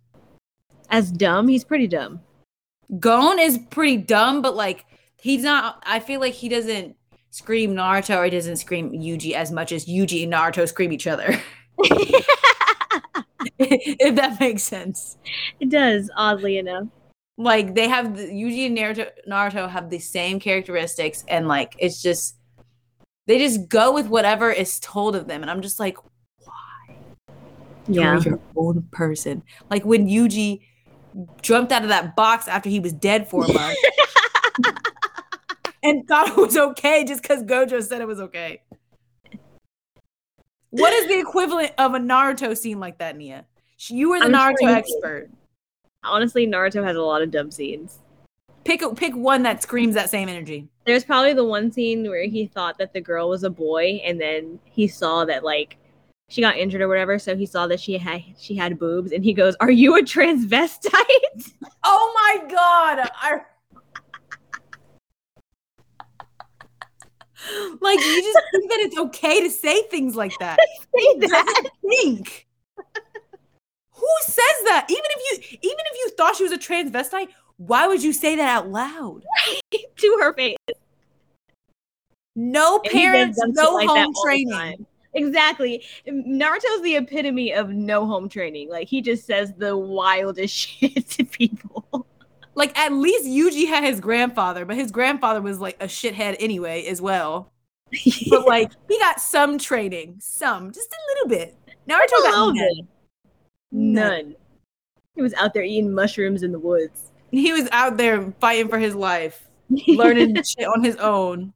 As 0.90 1.12
dumb, 1.12 1.48
he's 1.48 1.64
pretty 1.64 1.88
dumb. 1.88 2.22
Gon 3.00 3.40
is 3.40 3.60
pretty 3.70 3.98
dumb, 3.98 4.42
but 4.42 4.56
like 4.56 4.86
he's 5.20 5.44
not. 5.44 5.82
I 5.86 6.00
feel 6.00 6.20
like 6.20 6.34
he 6.34 6.50
doesn't 6.50 6.96
scream 7.32 7.76
Naruto 7.76 8.18
or 8.18 8.26
he 8.26 8.30
doesn't 8.30 8.58
scream 8.58 8.92
Yuji 8.92 9.34
as 9.34 9.52
much 9.52 9.72
as 9.72 9.86
Yuji 9.86 10.24
and 10.24 10.34
Naruto 10.34 10.68
scream 10.68 10.92
each 10.92 11.08
other. 11.08 11.42
if 13.60 14.16
that 14.16 14.40
makes 14.40 14.64
sense. 14.64 15.18
it 15.60 15.70
does, 15.70 16.10
oddly 16.16 16.58
enough. 16.58 16.88
Like 17.38 17.76
they 17.76 17.88
have 17.88 18.16
the, 18.16 18.24
Yuji 18.24 18.68
and 18.68 18.78
Naruto, 18.78 19.10
Naruto 19.30 19.70
have 19.70 19.90
the 19.90 20.00
same 20.00 20.40
characteristics, 20.40 21.26
and 21.28 21.48
like 21.48 21.76
it's 21.80 22.02
just 22.02 22.38
they 23.28 23.40
just 23.40 23.68
go 23.68 23.92
with 23.92 24.08
whatever 24.08 24.52
is 24.52 24.80
told 24.80 25.16
of 25.16 25.28
them, 25.28 25.42
and 25.42 25.52
I'm 25.52 25.62
just 25.62 25.80
like, 25.80 25.98
why? 26.44 26.96
Yeah. 27.88 28.14
you're 28.14 28.22
your 28.22 28.40
own 28.56 28.88
person. 28.92 29.44
Like 29.70 29.84
when 29.84 30.08
Yuji 30.08 30.62
jumped 31.42 31.72
out 31.72 31.84
of 31.84 31.90
that 31.90 32.16
box 32.16 32.48
after 32.48 32.70
he 32.70 32.80
was 32.80 32.94
dead 32.94 33.30
for 33.30 33.46
a 33.46 33.54
month. 33.54 33.78
and 35.84 36.08
thought 36.08 36.30
it 36.30 36.38
was 36.38 36.58
okay 36.58 37.04
just 37.04 37.22
because 37.22 37.44
Gojo 37.44 37.82
said 37.84 38.02
it 38.02 38.08
was 38.08 38.20
okay. 38.20 38.62
What 40.82 40.94
is 40.94 41.08
the 41.08 41.20
equivalent 41.20 41.72
of 41.78 41.94
a 41.94 42.00
Naruto 42.00 42.58
scene 42.58 42.80
like 42.80 42.98
that, 42.98 43.16
Nia? 43.16 43.46
You 43.88 44.10
were 44.10 44.20
the 44.20 44.26
I'm 44.26 44.34
Naruto 44.34 44.70
expert. 44.70 45.30
Honestly, 46.04 46.46
Naruto 46.46 46.84
has 46.84 46.96
a 46.96 47.02
lot 47.02 47.22
of 47.22 47.32
dumb 47.32 47.52
scenes. 47.52 48.00
Pick 48.64 48.82
pick 48.96 49.16
one 49.16 49.44
that 49.44 49.62
screams 49.62 49.94
that 49.96 50.10
same 50.10 50.28
energy. 50.28 50.68
There's 50.86 51.04
probably 51.04 51.34
the 51.34 51.46
one 51.46 51.72
scene 51.72 52.04
where 52.10 52.26
he 52.26 52.48
thought 52.48 52.78
that 52.80 52.94
the 52.94 53.02
girl 53.02 53.30
was 53.30 53.44
a 53.44 53.50
boy, 53.50 54.02
and 54.04 54.20
then 54.20 54.60
he 54.66 54.88
saw 54.88 55.24
that 55.26 55.44
like 55.44 55.78
she 56.30 56.42
got 56.42 56.58
injured 56.58 56.82
or 56.82 56.88
whatever, 56.88 57.20
so 57.20 57.36
he 57.36 57.46
saw 57.46 57.68
that 57.68 57.80
she 57.80 57.98
had 57.98 58.24
she 58.40 58.56
had 58.56 58.80
boobs, 58.80 59.12
and 59.12 59.24
he 59.24 59.34
goes, 59.34 59.56
"Are 59.60 59.72
you 59.72 59.96
a 59.98 60.02
transvestite?" 60.02 61.54
Oh 61.88 62.12
my 62.16 62.50
god! 62.50 63.10
I... 63.16 63.42
like 67.82 68.00
you 68.00 68.22
just 68.22 68.40
think 68.52 68.70
that 68.72 68.80
it's 68.80 68.98
okay 68.98 69.42
to 69.42 69.50
say 69.50 69.84
things 69.84 70.16
like 70.16 70.34
that. 70.40 70.58
Say 70.96 71.20
that. 71.20 71.70
think? 71.82 72.48
Who 73.92 74.08
says 74.24 74.58
that? 74.66 74.86
Even 74.90 75.04
if 75.06 75.22
you 75.52 75.58
even 75.62 75.80
if 75.92 75.98
you 75.98 76.10
thought 76.18 76.36
she 76.36 76.44
was 76.44 76.52
a 76.52 76.58
transvestite, 76.58 77.30
why 77.58 77.88
would 77.88 78.04
you 78.04 78.14
say 78.14 78.36
that 78.36 78.48
out 78.48 78.70
loud? 78.70 79.24
to 79.98 80.18
her 80.22 80.34
face. 80.34 80.58
No 82.36 82.82
And 82.84 82.92
he 82.92 83.00
does 83.00 83.12
parents, 83.12 83.42
no 83.48 83.72
like 83.72 83.88
home 83.88 84.14
training. 84.24 84.86
Exactly. 85.14 85.84
Naruto's 86.06 86.82
the 86.84 86.98
epitome 86.98 87.54
of 87.54 87.70
no 87.70 88.06
home 88.06 88.28
training. 88.28 88.70
Like 88.70 88.90
he 88.90 89.02
just 89.02 89.26
says 89.26 89.54
the 89.54 89.78
wildest 89.78 90.54
shit 90.54 91.08
to 91.12 91.24
people. 91.24 92.06
Like 92.56 92.78
at 92.78 92.94
least 92.94 93.26
Yuji 93.26 93.68
had 93.68 93.84
his 93.84 94.00
grandfather, 94.00 94.66
but 94.66 94.78
his 94.78 94.92
grandfather 94.92 95.42
was 95.42 95.60
like 95.60 95.78
a 95.82 95.86
shithead 95.86 96.38
anyway 96.40 96.86
as 96.86 97.02
well. 97.02 97.52
But 98.30 98.48
like 98.48 98.72
he 98.90 98.98
got 98.98 99.20
some 99.20 99.58
training, 99.58 100.18
some, 100.20 100.72
just 100.72 100.90
a 100.92 100.98
little 101.14 101.30
bit. 101.30 101.58
Naruto 101.88 102.20
a 102.20 102.32
got 102.32 102.56
none. 102.56 102.88
None. 103.72 104.36
He 105.16 105.22
was 105.22 105.34
out 105.34 105.54
there 105.54 105.64
eating 105.64 105.94
mushrooms 105.94 106.44
in 106.44 106.52
the 106.52 106.60
woods. 106.60 107.12
He 107.32 107.52
was 107.52 107.68
out 107.72 107.98
there 107.98 108.34
fighting 108.40 108.70
for 108.70 108.80
his 108.80 108.96
life, 108.96 109.48
learning 109.88 110.36
shit 110.44 110.68
on 110.68 110.84
his 110.84 110.96
own. 110.98 111.54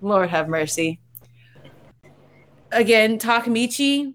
Lord 0.00 0.28
have 0.30 0.48
mercy. 0.48 1.00
Again, 2.72 3.18
Takemichi. 3.18 4.14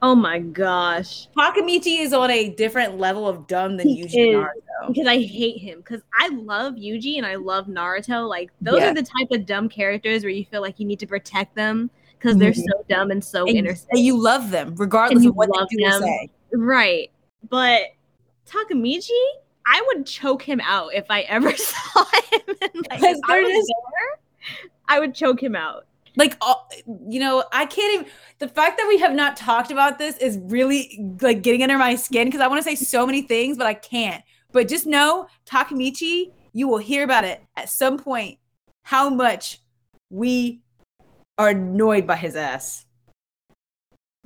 Oh 0.00 0.14
my 0.14 0.38
gosh. 0.38 1.26
Takemichi 1.36 2.00
is 2.00 2.12
on 2.12 2.30
a 2.30 2.50
different 2.50 2.98
level 2.98 3.26
of 3.28 3.46
dumb 3.48 3.76
than 3.76 3.88
He 3.88 4.02
Yuji 4.04 4.04
is. 4.06 4.14
and 4.14 4.44
Naruto. 4.44 4.88
Because 4.88 5.06
I 5.08 5.18
hate 5.18 5.58
him. 5.58 5.78
Because 5.78 6.02
I 6.18 6.28
love 6.28 6.74
Yuji 6.74 7.16
and 7.16 7.26
I 7.26 7.34
love 7.34 7.66
Naruto. 7.66 8.28
Like 8.28 8.50
those 8.60 8.80
Yeah. 8.80 8.90
are 8.90 8.94
the 8.94 9.02
type 9.02 9.30
of 9.32 9.44
dumb 9.44 9.68
characters 9.68 10.22
where 10.22 10.30
you 10.30 10.44
feel 10.44 10.60
like 10.60 10.78
you 10.78 10.86
need 10.86 11.00
to 11.00 11.06
protect 11.06 11.54
them 11.56 11.90
because 12.18 12.36
they're 12.36 12.52
Mhm. 12.52 12.64
so 12.70 12.84
dumb 12.88 13.10
and 13.10 13.22
so 13.24 13.46
And, 13.46 13.56
innocent. 13.58 13.88
and 13.90 14.00
you 14.00 14.16
love 14.16 14.50
them, 14.50 14.74
regardless 14.76 15.24
of 15.26 15.34
what 15.34 15.48
they 15.52 15.76
do 15.76 15.84
them. 15.90 16.02
say. 16.02 16.30
Right. 16.52 17.10
But 17.48 17.82
Takemichi, 18.48 19.10
I 19.66 19.82
would 19.88 20.06
choke 20.06 20.42
him 20.42 20.60
out 20.64 20.94
if 20.94 21.06
I 21.10 21.22
ever 21.22 21.52
saw 21.56 22.04
him. 22.04 22.40
And, 22.62 22.86
like, 22.90 23.02
I 23.02 23.12
they're 23.28 23.42
was 23.42 23.52
just- 23.52 23.72
there, 23.90 24.18
I 24.88 25.00
would 25.00 25.14
choke 25.14 25.42
him 25.42 25.54
out. 25.56 25.86
Like 26.18 26.36
uh, 26.42 26.54
you 27.08 27.20
know 27.20 27.44
i 27.52 27.64
can't 27.64 27.94
even 27.94 28.06
the 28.40 28.48
fact 28.48 28.76
that 28.76 28.86
we 28.88 28.98
have 28.98 29.14
not 29.14 29.36
talked 29.36 29.70
about 29.70 29.98
this 29.98 30.16
is 30.18 30.36
really 30.42 31.16
like 31.20 31.42
getting 31.42 31.62
under 31.62 31.78
my 31.78 31.94
skin 31.94 32.26
because 32.26 32.40
i 32.40 32.48
want 32.48 32.58
to 32.58 32.68
say 32.68 32.74
so 32.74 33.06
many 33.06 33.22
things 33.22 33.56
but 33.56 33.66
i 33.68 33.72
can't 33.74 34.22
but 34.52 34.66
just 34.68 34.84
know 34.84 35.28
takemichi 35.46 36.32
you 36.52 36.66
will 36.66 36.78
hear 36.78 37.04
about 37.04 37.24
it 37.24 37.40
at 37.56 37.68
some 37.68 37.96
point 37.96 38.36
how 38.82 39.08
much 39.08 39.60
we 40.10 40.60
are 41.38 41.50
annoyed 41.50 42.04
by 42.06 42.16
his 42.16 42.34
ass 42.34 42.84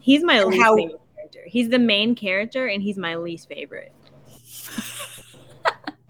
He's 0.00 0.24
my 0.24 0.42
least 0.42 0.62
how- 0.62 0.76
favorite 0.76 1.00
character. 1.14 1.40
He's 1.46 1.68
the 1.68 1.78
main 1.78 2.14
character 2.16 2.66
and 2.66 2.82
he's 2.82 2.96
my 2.98 3.14
least 3.14 3.48
favorite. 3.48 3.92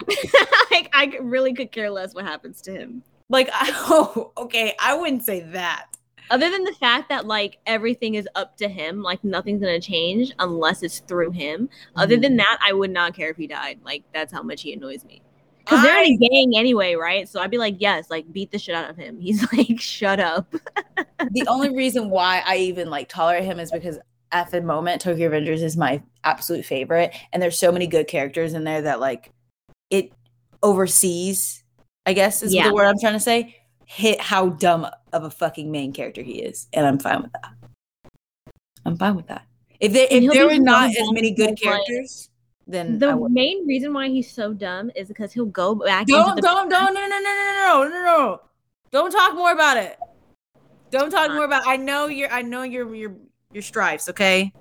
like 0.71 0.89
I 0.93 1.17
really 1.21 1.53
could 1.53 1.71
care 1.71 1.91
less 1.91 2.15
what 2.15 2.25
happens 2.25 2.61
to 2.61 2.71
him. 2.71 3.03
Like 3.33 3.49
oh 3.53 4.31
okay 4.37 4.75
i 4.79 4.95
wouldn't 4.95 5.23
say 5.23 5.41
that 5.41 5.87
Other 6.29 6.49
than 6.49 6.63
the 6.63 6.73
fact 6.73 7.09
that 7.09 7.25
like 7.27 7.57
everything 7.65 8.15
is 8.15 8.27
up 8.35 8.55
to 8.57 8.67
him, 8.69 9.01
like 9.03 9.21
nothing's 9.23 9.59
gonna 9.61 9.81
change 9.81 10.31
unless 10.39 10.81
it's 10.81 10.99
through 10.99 11.31
him. 11.31 11.67
Other 11.97 12.15
Mm-hmm. 12.15 12.21
than 12.21 12.37
that, 12.37 12.57
I 12.65 12.71
would 12.73 12.91
not 12.91 13.13
care 13.13 13.29
if 13.29 13.37
he 13.37 13.45
died. 13.47 13.79
Like 13.83 14.03
that's 14.13 14.31
how 14.31 14.41
much 14.41 14.61
he 14.61 14.71
annoys 14.73 15.03
me. 15.03 15.21
Because 15.59 15.81
they're 15.83 16.01
in 16.03 16.13
a 16.13 16.17
gang 16.17 16.53
anyway, 16.57 16.95
right? 16.95 17.27
So 17.27 17.39
I'd 17.41 17.51
be 17.51 17.57
like, 17.57 17.75
yes, 17.79 18.09
like 18.09 18.31
beat 18.31 18.51
the 18.51 18.57
shit 18.59 18.73
out 18.75 18.89
of 18.89 18.95
him. 18.97 19.19
He's 19.25 19.41
like, 19.53 19.79
shut 19.79 20.19
up. 20.19 20.53
the 21.31 21.45
only 21.47 21.75
reason 21.75 22.09
why 22.09 22.41
I 22.45 22.57
even 22.57 22.89
like 22.89 23.09
tolerate 23.09 23.43
him 23.43 23.59
is 23.59 23.71
because 23.71 23.97
at 24.31 24.49
the 24.51 24.61
moment 24.61 25.01
Tokyo 25.01 25.29
Revengers 25.29 25.61
is 25.61 25.75
my 25.77 26.01
absolute 26.23 26.65
favorite 26.65 27.13
and 27.31 27.41
there's 27.43 27.57
so 27.59 27.71
many 27.71 27.87
good 27.87 28.07
characters 28.07 28.53
in 28.53 28.63
there 28.63 28.81
that 28.83 28.99
like 28.99 29.31
it 29.89 30.11
oversees 30.63 31.62
I 32.05 32.13
guess 32.13 32.43
is 32.43 32.53
yeah. 32.53 32.67
the 32.67 32.73
word 32.73 32.85
I'm 32.85 32.99
trying 32.99 33.13
to 33.13 33.19
say, 33.19 33.55
hit 33.85 34.19
how 34.19 34.49
dumb 34.49 34.87
of 35.11 35.23
a 35.23 35.29
fucking 35.29 35.71
main 35.71 35.93
character 35.93 36.21
he 36.21 36.41
is. 36.41 36.67
And 36.73 36.85
I'm 36.85 36.99
fine 36.99 37.21
with 37.21 37.31
that. 37.33 37.51
I'm 38.85 38.97
fine 38.97 39.15
with 39.15 39.27
that. 39.27 39.45
If, 39.79 39.93
they, 39.93 40.07
if 40.09 40.31
there 40.31 40.47
were 40.47 40.57
not 40.57 40.89
as 40.89 41.11
many 41.11 41.31
good 41.31 41.59
characters, 41.61 42.29
then 42.67 42.99
the 42.99 43.15
main 43.29 43.67
reason 43.67 43.93
why 43.93 44.07
he's 44.07 44.31
so 44.31 44.53
dumb 44.53 44.91
is 44.95 45.07
because 45.07 45.33
he'll 45.33 45.45
go 45.45 45.75
back. 45.75 46.07
Don't, 46.07 46.41
don't, 46.41 46.69
don't, 46.69 46.93
no, 46.93 47.01
no, 47.01 47.07
no, 47.07 47.19
no, 47.19 47.83
no, 47.83 47.89
no, 47.89 48.03
no. 48.03 48.41
Don't 48.91 49.11
talk 49.11 49.35
more 49.35 49.51
about 49.51 49.77
it. 49.77 49.97
Don't 50.91 51.09
talk 51.09 51.31
more 51.31 51.45
about. 51.45 51.63
I 51.65 51.77
know 51.77 52.07
your, 52.07 52.29
I 52.29 52.41
know 52.41 52.63
your, 52.63 52.93
your, 52.95 53.15
your 53.51 53.63
strifes, 53.63 54.09
Okay, 54.09 54.53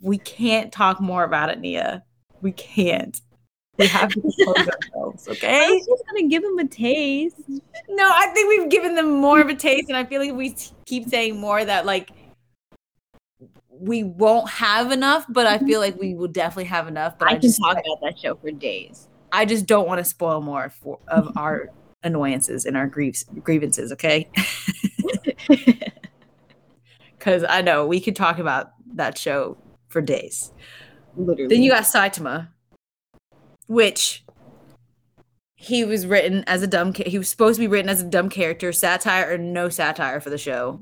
we 0.00 0.18
can't 0.18 0.72
talk 0.72 1.00
more 1.00 1.24
about 1.24 1.50
it, 1.50 1.58
Nia. 1.58 2.04
We 2.42 2.52
can't 2.52 3.20
we 3.78 3.86
have 3.86 4.10
to 4.10 4.20
compose 4.20 4.68
ourselves 4.68 5.28
I 5.28 5.32
okay 5.32 5.68
was 5.68 5.86
just 5.86 6.04
gonna 6.06 6.28
give 6.28 6.42
them 6.42 6.58
a 6.58 6.66
taste. 6.66 7.36
no 7.88 8.10
i 8.12 8.26
think 8.28 8.48
we've 8.48 8.70
given 8.70 8.94
them 8.94 9.10
more 9.10 9.40
of 9.40 9.48
a 9.48 9.54
taste 9.54 9.88
and 9.88 9.96
i 9.96 10.04
feel 10.04 10.20
like 10.20 10.32
we 10.32 10.56
keep 10.84 11.08
saying 11.08 11.38
more 11.38 11.64
that 11.64 11.86
like 11.86 12.10
we 13.70 14.02
won't 14.04 14.48
have 14.48 14.92
enough 14.92 15.26
but 15.28 15.46
i 15.46 15.56
mm-hmm. 15.56 15.66
feel 15.66 15.80
like 15.80 16.00
we 16.00 16.14
will 16.14 16.28
definitely 16.28 16.64
have 16.64 16.88
enough 16.88 17.18
but 17.18 17.28
I, 17.28 17.32
i, 17.32 17.34
can 17.34 17.42
just 17.42 17.60
talk 17.60 17.72
about 17.72 18.00
that 18.02 18.18
show 18.18 18.36
for 18.36 18.50
days. 18.50 19.08
I 19.32 19.44
just 19.44 19.66
don't 19.66 19.86
want 19.86 19.98
to 19.98 20.04
spoil 20.04 20.40
more 20.40 20.70
for, 20.70 20.98
of 21.08 21.30
our 21.36 21.70
annoyances 22.02 22.64
and 22.64 22.76
our 22.76 22.86
griefs 22.86 23.24
grievances, 23.42 23.92
okay? 23.92 24.28
Because 27.18 27.44
I 27.48 27.60
know 27.60 27.84
we 27.84 28.00
could 28.00 28.14
talk 28.14 28.38
about 28.38 28.70
that 28.94 29.18
show 29.18 29.56
for 29.88 30.00
days. 30.00 30.52
Literally. 31.16 31.48
Then 31.48 31.64
you 31.64 31.72
got 31.72 31.82
Saitama, 31.82 32.46
which 33.66 34.24
he 35.54 35.84
was 35.84 36.06
written 36.06 36.44
as 36.46 36.62
a 36.62 36.66
dumb. 36.66 36.92
He 36.94 37.18
was 37.18 37.28
supposed 37.28 37.56
to 37.56 37.60
be 37.60 37.66
written 37.66 37.88
as 37.88 38.00
a 38.00 38.04
dumb 38.04 38.28
character, 38.28 38.72
satire 38.72 39.32
or 39.32 39.38
no 39.38 39.68
satire 39.68 40.20
for 40.20 40.30
the 40.30 40.38
show. 40.38 40.80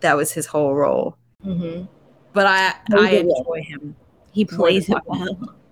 That 0.00 0.16
was 0.16 0.32
his 0.32 0.46
whole 0.46 0.74
role. 0.74 1.16
Mhm. 1.44 1.88
But 2.32 2.46
I 2.46 2.74
I 2.96 3.10
enjoy 3.10 3.62
him. 3.62 3.96
He 4.32 4.44
plays 4.44 4.88
it 4.88 4.98
well. 5.06 5.56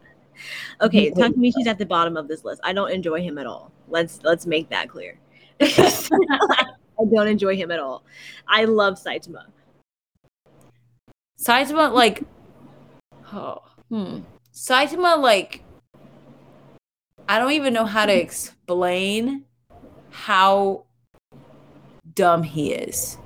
Okay, 0.81 1.11
Takemichi's 1.11 1.67
at 1.67 1.77
the 1.77 1.85
bottom 1.85 2.17
of 2.17 2.27
this 2.27 2.47
list. 2.47 2.63
I 2.65 2.73
don't 2.73 2.91
enjoy 2.91 3.21
him 3.21 3.37
at 3.37 3.47
all. 3.47 3.71
Let's 3.89 4.21
let's 4.23 4.47
make 4.47 4.71
that 4.71 4.89
clear. 4.89 5.19
I 7.01 7.05
don't 7.13 7.29
enjoy 7.29 7.57
him 7.57 7.71
at 7.71 7.79
all. 7.79 8.05
I 8.49 8.65
love 8.65 8.95
Saitama. 8.95 9.45
Saitama, 11.39 11.93
like, 11.93 12.23
oh, 13.33 13.59
hmm. 13.89 14.21
Saitama, 14.55 15.19
like, 15.21 15.63
I 17.31 17.39
don't 17.39 17.53
even 17.53 17.73
know 17.73 17.85
how 17.85 18.07
to 18.07 18.13
explain 18.13 19.45
how 20.11 20.83
dumb 22.17 22.43
he 22.43 22.73
is. 22.73 23.19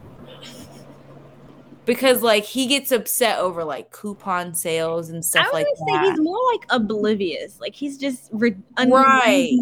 Because, 1.87 2.21
like, 2.21 2.45
he 2.45 2.67
gets 2.67 2.93
upset 2.93 3.39
over, 3.39 3.65
like, 3.65 3.91
coupon 3.93 4.55
sales 4.55 5.09
and 5.09 5.25
stuff 5.25 5.49
like 5.55 5.65
that. 5.65 5.87
say 5.89 6.11
he's 6.11 6.21
more 6.21 6.39
like 6.53 6.67
oblivious. 6.69 7.59
Like 7.61 7.75
he's 7.75 7.97
just 7.97 8.29
re- 8.31 8.55
Right. 8.87 9.59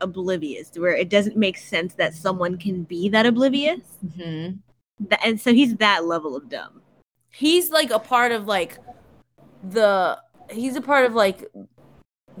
oblivious, 0.00 0.70
where 0.76 0.96
it 0.96 1.10
doesn't 1.10 1.36
make 1.36 1.58
sense 1.58 1.92
that 1.96 2.14
someone 2.14 2.56
can 2.56 2.84
be 2.84 3.10
that 3.10 3.26
oblivious. 3.26 3.80
Mhm. 4.06 4.60
That, 5.00 5.20
and 5.22 5.38
so 5.38 5.52
he's 5.52 5.76
that 5.76 6.06
level 6.06 6.34
of 6.34 6.48
dumb. 6.48 6.80
He's, 7.30 7.70
like, 7.70 7.90
a 7.90 7.98
part 7.98 8.32
of, 8.32 8.46
like, 8.46 8.78
the, 9.68 10.18
he's 10.50 10.76
a 10.76 10.80
part 10.80 11.04
of, 11.04 11.14
like, 11.14 11.44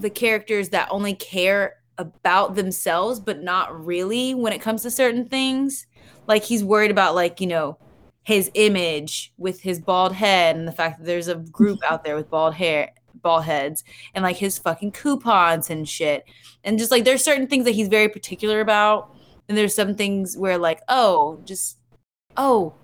the 0.00 0.10
characters 0.10 0.70
that 0.70 0.88
only 0.90 1.14
care 1.14 1.76
about 1.98 2.54
themselves 2.54 3.20
but 3.20 3.42
not 3.42 3.84
really 3.84 4.34
when 4.34 4.52
it 4.52 4.62
comes 4.62 4.82
to 4.82 4.90
certain 4.90 5.28
things. 5.28 5.86
Like 6.26 6.44
he's 6.44 6.64
worried 6.64 6.90
about 6.90 7.14
like 7.14 7.40
you 7.40 7.46
know 7.46 7.78
his 8.24 8.50
image 8.54 9.32
with 9.38 9.60
his 9.60 9.80
bald 9.80 10.12
head 10.12 10.56
and 10.56 10.68
the 10.68 10.72
fact 10.72 10.98
that 10.98 11.04
there's 11.04 11.28
a 11.28 11.36
group 11.36 11.78
out 11.88 12.04
there 12.04 12.16
with 12.16 12.30
bald 12.30 12.54
hair 12.54 12.90
bald 13.22 13.44
heads 13.44 13.84
and 14.14 14.22
like 14.22 14.36
his 14.36 14.58
fucking 14.58 14.92
coupons 14.92 15.70
and 15.70 15.88
shit. 15.88 16.24
And 16.64 16.78
just 16.78 16.90
like 16.90 17.04
there's 17.04 17.24
certain 17.24 17.46
things 17.46 17.64
that 17.64 17.74
he's 17.74 17.88
very 17.88 18.08
particular 18.08 18.60
about. 18.60 19.14
And 19.48 19.58
there's 19.58 19.74
some 19.74 19.94
things 19.94 20.36
where 20.36 20.58
like 20.58 20.80
oh 20.88 21.40
just 21.44 21.78
oh 22.36 22.74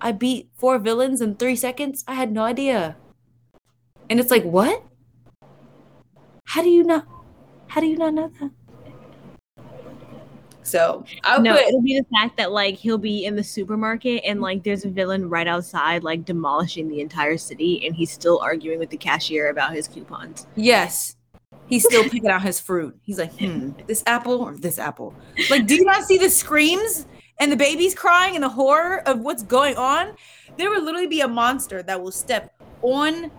i 0.00 0.12
beat 0.12 0.48
four 0.54 0.78
villains 0.78 1.20
in 1.20 1.34
three 1.34 1.56
seconds? 1.56 2.04
I 2.06 2.14
had 2.14 2.32
no 2.32 2.44
idea. 2.44 2.96
And 4.08 4.20
it's 4.20 4.30
like 4.30 4.44
what 4.44 4.84
how 6.44 6.62
do 6.62 6.68
you 6.68 6.84
not 6.84 7.06
how 7.68 7.80
do 7.80 7.86
you 7.86 7.96
not 7.96 8.14
know 8.14 8.30
that 8.40 8.50
so 10.62 11.04
i 11.24 11.36
would 11.36 11.44
no, 11.44 11.54
put 11.54 11.62
it'll 11.62 11.82
be 11.82 11.98
the 11.98 12.06
fact 12.18 12.36
that 12.36 12.50
like 12.50 12.76
he'll 12.76 12.98
be 12.98 13.24
in 13.24 13.36
the 13.36 13.44
supermarket 13.44 14.22
and 14.24 14.40
like 14.40 14.62
there's 14.62 14.84
a 14.84 14.90
villain 14.90 15.28
right 15.28 15.46
outside, 15.46 16.02
like 16.02 16.24
demolishing 16.24 16.88
the 16.88 17.00
entire 17.00 17.36
city, 17.36 17.86
and 17.86 17.94
he's 17.94 18.10
still 18.10 18.38
arguing 18.40 18.78
with 18.78 18.90
the 18.90 18.96
cashier 18.96 19.48
about 19.48 19.74
his 19.74 19.86
coupons. 19.88 20.46
Yes. 20.56 21.16
He's 21.66 21.84
still 21.84 22.04
picking 22.10 22.28
out 22.28 22.42
his 22.42 22.60
fruit. 22.60 22.96
He's 23.02 23.18
like, 23.18 23.36
hmm, 23.38 23.70
this 23.86 24.02
apple 24.06 24.40
or 24.40 24.56
this 24.56 24.78
apple. 24.78 25.14
Like, 25.50 25.66
do 25.66 25.74
you 25.74 25.84
not 25.84 26.04
see 26.04 26.18
the 26.18 26.30
screams 26.30 27.06
and 27.38 27.50
the 27.50 27.56
babies 27.56 27.94
crying 27.94 28.34
and 28.34 28.44
the 28.44 28.48
horror 28.48 29.02
of 29.06 29.20
what's 29.20 29.42
going 29.42 29.76
on? 29.76 30.14
There 30.56 30.70
will 30.70 30.82
literally 30.82 31.08
be 31.08 31.20
a 31.20 31.28
monster 31.28 31.82
that 31.82 32.00
will 32.00 32.12
step 32.12 32.54
on 32.82 33.30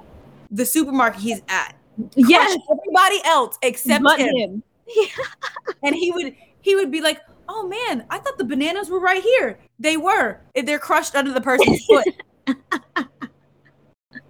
the 0.51 0.65
supermarket 0.65 1.21
he's 1.21 1.41
at. 1.47 1.75
Yes, 2.15 2.57
everybody 2.71 3.21
else 3.25 3.57
except 3.61 4.03
but 4.03 4.19
him. 4.19 4.35
him. 4.35 4.63
And 5.83 5.95
he 5.95 6.11
would 6.11 6.35
he 6.61 6.75
would 6.75 6.91
be 6.91 7.01
like, 7.01 7.19
Oh 7.47 7.67
man, 7.67 8.05
I 8.09 8.19
thought 8.19 8.37
the 8.37 8.43
bananas 8.43 8.89
were 8.89 8.99
right 8.99 9.21
here. 9.21 9.59
They 9.79 9.97
were. 9.97 10.41
They're 10.55 10.79
crushed 10.79 11.15
under 11.15 11.31
the 11.31 11.41
person's 11.41 11.85
foot 11.87 12.05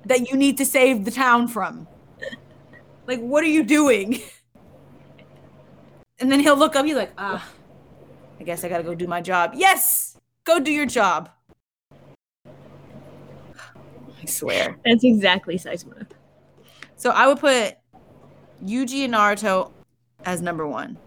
that 0.06 0.30
you 0.30 0.38
need 0.38 0.58
to 0.58 0.66
save 0.66 1.06
the 1.06 1.12
town 1.12 1.48
from. 1.48 1.88
Like, 3.08 3.20
what 3.20 3.44
are 3.44 3.48
you 3.48 3.64
doing? 3.64 4.22
And 6.20 6.32
then 6.32 6.40
he'll 6.40 6.56
look 6.56 6.76
up, 6.76 6.86
he's 6.86 6.96
like, 6.96 7.12
ah, 7.18 7.46
I 8.40 8.44
guess 8.44 8.64
I 8.64 8.70
gotta 8.70 8.84
go 8.84 8.96
do 8.96 9.08
my 9.08 9.22
job. 9.22 9.52
Yes! 9.56 10.18
Go 10.46 10.60
do 10.60 10.72
your 10.72 10.86
job. 10.86 11.30
I 12.46 14.26
swear. 14.26 14.78
That's 14.86 15.04
exactly 15.04 15.58
Saitama. 15.58 16.08
So 16.98 17.10
I 17.12 17.28
would 17.28 17.40
put 17.40 17.76
Yuji 18.64 19.06
and 19.06 19.14
Naruto 19.14 19.72
as 20.26 20.42
number 20.42 20.68
one. 20.68 20.98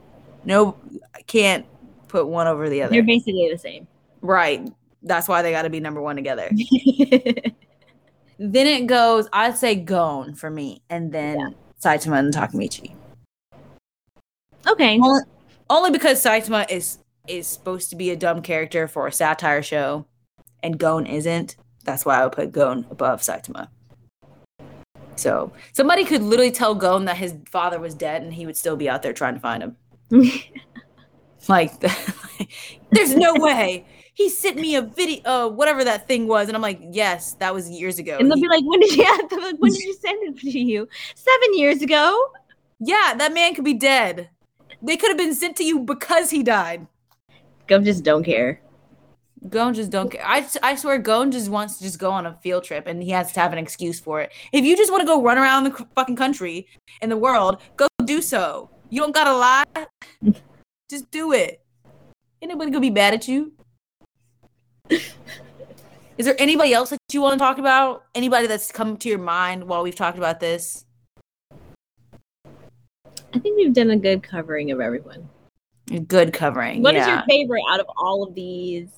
No, 0.44 0.76
I 1.14 1.22
can't 1.22 1.66
put 2.08 2.26
one 2.26 2.46
over 2.46 2.68
the 2.68 2.82
other. 2.82 2.92
They're 2.92 3.02
basically 3.02 3.48
the 3.50 3.58
same. 3.58 3.86
right. 4.20 4.68
That's 5.02 5.28
why 5.28 5.42
they 5.42 5.52
gotta 5.52 5.70
be 5.70 5.78
number 5.78 6.02
one 6.02 6.16
together. 6.16 6.50
then 8.38 8.66
it 8.66 8.86
goes, 8.86 9.28
I'd 9.32 9.56
say 9.56 9.76
Gon 9.76 10.34
for 10.34 10.50
me, 10.50 10.82
and 10.90 11.12
then 11.12 11.54
Saitama 11.80 12.18
and 12.18 12.34
Takemichi. 12.34 12.94
okay. 14.66 14.98
Only, 14.98 15.20
only 15.70 15.90
because 15.92 16.22
Saitama 16.22 16.68
is 16.70 16.98
is 17.28 17.46
supposed 17.46 17.90
to 17.90 17.96
be 17.96 18.10
a 18.10 18.16
dumb 18.16 18.42
character 18.42 18.88
for 18.88 19.06
a 19.06 19.12
satire 19.12 19.62
show, 19.62 20.06
and 20.62 20.78
Gon 20.78 21.06
isn't. 21.06 21.56
That's 21.84 22.04
why 22.04 22.20
I 22.20 22.24
would 22.24 22.32
put 22.32 22.50
Gon 22.50 22.86
above 22.90 23.20
Saitama. 23.20 23.68
So 25.18 25.52
somebody 25.72 26.04
could 26.04 26.22
literally 26.22 26.50
tell 26.52 26.74
Gon 26.74 27.04
that 27.06 27.16
his 27.16 27.34
father 27.50 27.78
was 27.78 27.94
dead, 27.94 28.22
and 28.22 28.32
he 28.32 28.46
would 28.46 28.56
still 28.56 28.76
be 28.76 28.88
out 28.88 29.02
there 29.02 29.12
trying 29.12 29.34
to 29.34 29.40
find 29.40 29.62
him. 29.62 29.76
Like, 31.48 31.72
there's 32.90 33.14
no 33.14 33.34
way. 33.34 33.86
He 34.12 34.28
sent 34.28 34.56
me 34.56 34.74
a 34.74 34.82
video, 34.82 35.22
uh, 35.24 35.48
whatever 35.48 35.84
that 35.84 36.06
thing 36.08 36.26
was, 36.26 36.48
and 36.48 36.56
I'm 36.56 36.60
like, 36.62 36.80
yes, 36.90 37.34
that 37.34 37.54
was 37.54 37.70
years 37.70 37.98
ago. 37.98 38.18
and 38.18 38.28
they'll 38.28 38.36
He- 38.36 38.42
be 38.42 38.48
like, 38.48 38.64
when 38.66 38.80
did 38.80 38.96
you 38.96 39.06
when 39.58 39.72
did 39.72 39.82
you 39.82 39.94
send 39.94 40.18
it 40.28 40.38
to 40.40 40.58
you? 40.58 40.88
Seven 41.14 41.54
years 41.56 41.80
ago. 41.80 42.32
yeah, 42.80 43.14
that 43.16 43.32
man 43.32 43.54
could 43.54 43.64
be 43.64 43.72
dead. 43.74 44.28
They 44.82 44.96
could 44.96 45.08
have 45.10 45.16
been 45.16 45.34
sent 45.34 45.56
to 45.58 45.64
you 45.64 45.78
because 45.78 46.30
he 46.30 46.42
died. 46.42 46.86
Gon 47.68 47.84
just 47.84 48.02
don't 48.04 48.24
care. 48.24 48.60
Gon 49.48 49.74
just 49.74 49.90
don't 49.90 50.10
care. 50.10 50.22
I, 50.24 50.46
I 50.62 50.74
swear, 50.74 50.98
Gon 50.98 51.30
just 51.30 51.48
wants 51.48 51.78
to 51.78 51.84
just 51.84 51.98
go 51.98 52.10
on 52.10 52.26
a 52.26 52.34
field 52.42 52.64
trip, 52.64 52.86
and 52.86 53.02
he 53.02 53.10
has 53.10 53.32
to 53.32 53.40
have 53.40 53.52
an 53.52 53.58
excuse 53.58 54.00
for 54.00 54.20
it. 54.20 54.32
If 54.52 54.64
you 54.64 54.76
just 54.76 54.90
want 54.90 55.02
to 55.02 55.06
go 55.06 55.22
run 55.22 55.38
around 55.38 55.64
the 55.64 55.86
fucking 55.94 56.16
country 56.16 56.66
and 57.00 57.10
the 57.10 57.16
world, 57.16 57.60
go 57.76 57.86
do 58.04 58.20
so. 58.20 58.70
You 58.90 59.00
don't 59.00 59.14
gotta 59.14 59.34
lie. 59.34 59.64
just 60.90 61.10
do 61.10 61.32
it. 61.32 61.62
Anybody 62.42 62.70
gonna 62.70 62.80
be 62.80 62.90
mad 62.90 63.14
at 63.14 63.28
you. 63.28 63.52
Is 64.90 66.26
there 66.26 66.36
anybody 66.38 66.72
else 66.72 66.90
that 66.90 66.98
you 67.12 67.20
want 67.20 67.34
to 67.34 67.38
talk 67.38 67.58
about? 67.58 68.04
Anybody 68.14 68.48
that's 68.48 68.72
come 68.72 68.96
to 68.96 69.08
your 69.08 69.18
mind 69.18 69.62
while 69.62 69.82
we've 69.84 69.94
talked 69.94 70.18
about 70.18 70.40
this? 70.40 70.84
I 73.34 73.38
think 73.38 73.56
we've 73.56 73.72
done 73.72 73.90
a 73.90 73.96
good 73.96 74.22
covering 74.22 74.72
of 74.72 74.80
everyone. 74.80 75.28
Good 76.08 76.32
covering. 76.32 76.82
What 76.82 76.96
is 76.96 77.06
yeah. 77.06 77.16
your 77.16 77.24
favorite 77.28 77.62
out 77.70 77.78
of 77.78 77.86
all 77.96 78.24
of 78.24 78.34
these 78.34 78.88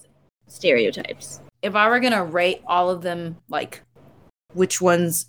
stereotypes? 0.50 1.40
if 1.62 1.74
I 1.74 1.88
were 1.88 2.00
gonna 2.00 2.24
rate 2.24 2.62
all 2.66 2.88
of 2.90 3.02
them, 3.02 3.36
like 3.48 3.82
which 4.54 4.80
ones 4.80 5.26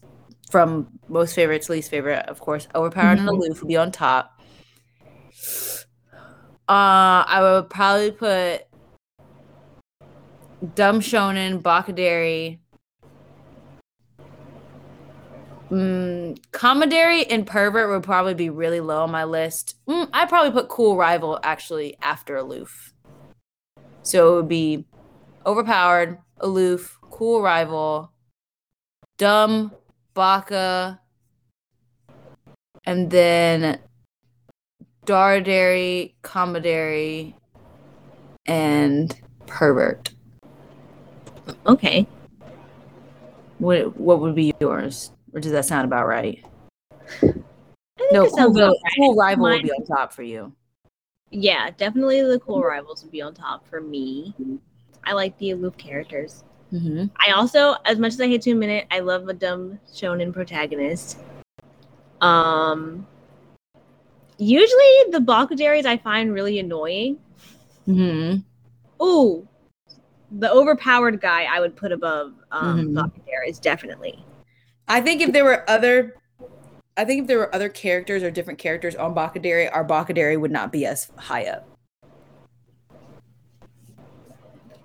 from 0.49 0.87
most 1.09 1.35
favorite 1.35 1.61
to 1.63 1.71
least 1.73 1.89
favorite, 1.89 2.25
of 2.27 2.39
course, 2.39 2.67
overpowered 2.73 3.19
and 3.19 3.27
Mhm. 3.27 3.33
aloof 3.33 3.61
would 3.61 3.67
be 3.67 3.77
on 3.77 3.91
top. 3.91 4.31
Uh, 6.69 7.23
I 7.27 7.39
would 7.41 7.69
probably 7.69 8.11
put 8.11 8.61
dumb 10.75 11.01
shonen, 11.01 11.61
bakadere, 11.61 12.59
mm, 15.69 16.39
kamidere, 16.51 17.25
and 17.29 17.45
pervert 17.45 17.89
would 17.89 18.03
probably 18.03 18.33
be 18.33 18.49
really 18.49 18.79
low 18.79 19.03
on 19.03 19.11
my 19.11 19.23
list. 19.23 19.75
Mm, 19.87 20.09
I'd 20.13 20.29
probably 20.29 20.51
put 20.51 20.69
cool 20.69 20.95
rival 20.97 21.39
actually 21.43 21.97
after 22.01 22.37
aloof. 22.37 22.93
So 24.03 24.33
it 24.33 24.35
would 24.37 24.47
be 24.47 24.85
overpowered, 25.45 26.17
aloof, 26.39 26.97
cool 27.01 27.41
rival, 27.41 28.11
dumb, 29.17 29.71
baka, 30.13 30.99
and 32.85 33.09
then 33.11 33.79
Darudere, 35.05 36.13
Kamidere, 36.23 37.33
and 38.45 39.15
Pervert. 39.47 40.13
Okay. 41.65 42.07
What 43.59 43.95
what 43.97 44.19
would 44.19 44.35
be 44.35 44.53
yours? 44.59 45.11
Or 45.33 45.39
does 45.39 45.51
that 45.51 45.65
sound 45.65 45.85
about 45.85 46.07
right? 46.07 46.43
No, 48.11 48.25
cool, 48.25 48.29
sounds 48.35 48.57
about 48.57 48.71
vil- 48.71 48.81
right. 48.83 48.93
cool 48.97 49.15
rival 49.15 49.49
would 49.49 49.61
be 49.61 49.71
on 49.71 49.85
top 49.85 50.11
for 50.11 50.23
you. 50.23 50.53
Yeah, 51.29 51.69
definitely 51.77 52.21
the 52.21 52.39
cool 52.39 52.61
rivals 52.61 53.03
would 53.03 53.11
be 53.11 53.21
on 53.21 53.33
top 53.33 53.65
for 53.67 53.79
me. 53.79 54.35
I 55.03 55.13
like 55.13 55.37
the 55.37 55.51
aloof 55.51 55.77
characters. 55.77 56.43
Mm-hmm. 56.71 57.05
I 57.25 57.31
also, 57.33 57.75
as 57.85 57.99
much 57.99 58.13
as 58.13 58.21
I 58.21 58.27
hate 58.27 58.41
to 58.43 58.51
admit 58.51 58.69
it, 58.69 58.87
I 58.91 58.99
love 58.99 59.27
a 59.27 59.33
dumb 59.33 59.79
shonen 59.93 60.31
protagonist. 60.33 61.17
Um, 62.21 63.05
usually 64.37 65.11
the 65.11 65.19
Bakaderes 65.19 65.85
I 65.85 65.97
find 65.97 66.33
really 66.33 66.59
annoying. 66.59 67.17
Mm-hmm. 67.87 69.03
Ooh, 69.03 69.47
the 70.31 70.51
overpowered 70.51 71.19
guy 71.19 71.43
I 71.43 71.59
would 71.59 71.75
put 71.75 71.91
above 71.91 72.33
um, 72.51 72.89
Mhm. 72.89 72.93
Bakaderes 72.93 73.59
definitely. 73.59 74.23
I 74.87 75.01
think 75.01 75.21
if 75.21 75.31
there 75.33 75.43
were 75.43 75.69
other, 75.69 76.15
I 76.95 77.05
think 77.05 77.21
if 77.21 77.27
there 77.27 77.39
were 77.39 77.53
other 77.53 77.69
characters 77.69 78.23
or 78.23 78.31
different 78.31 78.59
characters 78.59 78.95
on 78.95 79.13
Bakadere, 79.15 79.69
our 79.73 79.85
Bakadere 79.85 80.39
would 80.39 80.51
not 80.51 80.71
be 80.71 80.85
as 80.85 81.11
high 81.17 81.45
up. 81.45 81.67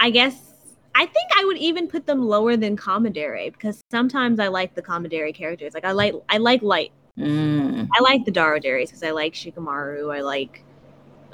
I 0.00 0.10
guess 0.10 0.46
I 0.94 1.04
think 1.04 1.28
I 1.36 1.44
would 1.44 1.58
even 1.58 1.88
put 1.88 2.06
them 2.06 2.22
lower 2.22 2.56
than 2.56 2.76
Kamidere 2.76 3.52
because 3.52 3.82
sometimes 3.90 4.40
I 4.40 4.48
like 4.48 4.74
the 4.74 4.82
Kamidere 4.82 5.34
characters. 5.34 5.74
Like 5.74 5.84
I 5.84 5.92
like 5.92 6.14
I 6.28 6.38
like 6.38 6.62
light. 6.62 6.92
Mm. 7.18 7.88
I 7.94 8.00
like 8.00 8.24
the 8.24 8.32
Daruderes 8.32 8.86
because 8.86 9.02
I 9.02 9.10
like 9.10 9.34
Shikamaru. 9.34 10.14
I 10.14 10.20
like 10.20 10.64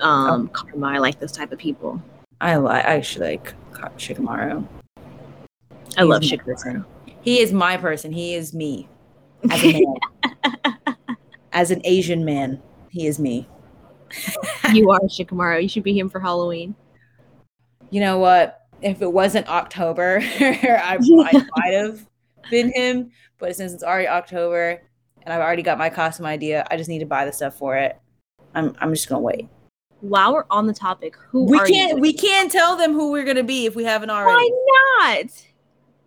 um 0.00 0.48
Karma. 0.48 0.88
I 0.88 0.98
like 0.98 1.20
those 1.20 1.32
type 1.32 1.52
of 1.52 1.58
people. 1.58 2.02
I 2.40 2.56
like. 2.56 2.84
I 2.84 2.96
actually 2.96 3.30
like 3.30 3.54
Shikamaru. 3.98 4.66
I 5.96 6.02
love 6.02 6.22
Shikamaru. 6.22 6.44
person. 6.44 6.84
He 7.20 7.40
is 7.40 7.52
my 7.52 7.76
person. 7.76 8.10
He 8.10 8.34
is 8.34 8.52
me. 8.52 8.88
As 9.50 9.62
a 9.62 9.72
man. 9.72 9.96
as 11.52 11.70
an 11.70 11.80
Asian 11.84 12.24
man, 12.24 12.60
he 12.90 13.06
is 13.06 13.18
me. 13.18 13.46
you 14.72 14.90
are 14.90 15.00
Shikamaru. 15.00 15.62
You 15.62 15.68
should 15.68 15.82
be 15.82 15.96
him 15.96 16.08
for 16.08 16.18
Halloween. 16.20 16.74
You 17.93 18.01
know 18.01 18.18
what? 18.18 18.66
If 18.80 19.03
it 19.03 19.12
wasn't 19.12 19.49
October, 19.49 20.18
I, 20.40 20.99
I 20.99 20.99
might 20.99 21.74
have 21.74 22.07
been 22.51 22.72
him. 22.72 23.12
But 23.38 23.55
since 23.55 23.72
it's 23.74 23.82
already 23.82 24.09
October 24.09 24.82
and 25.22 25.32
I've 25.32 25.43
already 25.43 25.62
got 25.62 25.76
my 25.76 25.90
costume 25.90 26.24
idea, 26.24 26.66
I 26.70 26.78
just 26.78 26.88
need 26.88 27.01
to 27.01 27.07
buy 27.07 27.26
the 27.26 27.32
stuff 27.32 27.55
for 27.55 27.76
it. 27.76 28.01
I'm 28.55 28.74
I'm 28.80 28.95
just 28.95 29.11
gonna 29.11 29.20
wait. 29.20 29.47
While 30.01 30.32
we're 30.32 30.47
on 30.51 30.66
the 30.66 30.72
topic, 30.72 31.16
who 31.28 31.45
We 31.45 31.59
are 31.59 31.66
can't 31.66 32.01
we 32.01 32.14
can't 32.14 32.51
tell 32.51 32.76
them 32.76 32.95
who 32.95 33.12
we're 33.12 33.24
gonna 33.24 33.45
be 33.45 33.66
if 33.66 33.76
we 33.76 33.84
haven't 33.84 34.11
already. 34.11 34.51
Why 34.51 35.20
not? 35.20 35.47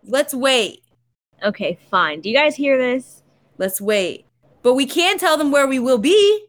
Let's 0.04 0.34
wait. 0.34 0.82
Okay, 1.44 1.78
fine. 1.88 2.20
Do 2.20 2.28
you 2.28 2.36
guys 2.36 2.56
hear 2.56 2.76
this? 2.76 3.22
Let's 3.58 3.80
wait. 3.80 4.26
But 4.62 4.74
we 4.74 4.86
can 4.86 5.18
tell 5.18 5.36
them 5.36 5.52
where 5.52 5.68
we 5.68 5.78
will 5.78 5.98
be. 5.98 6.46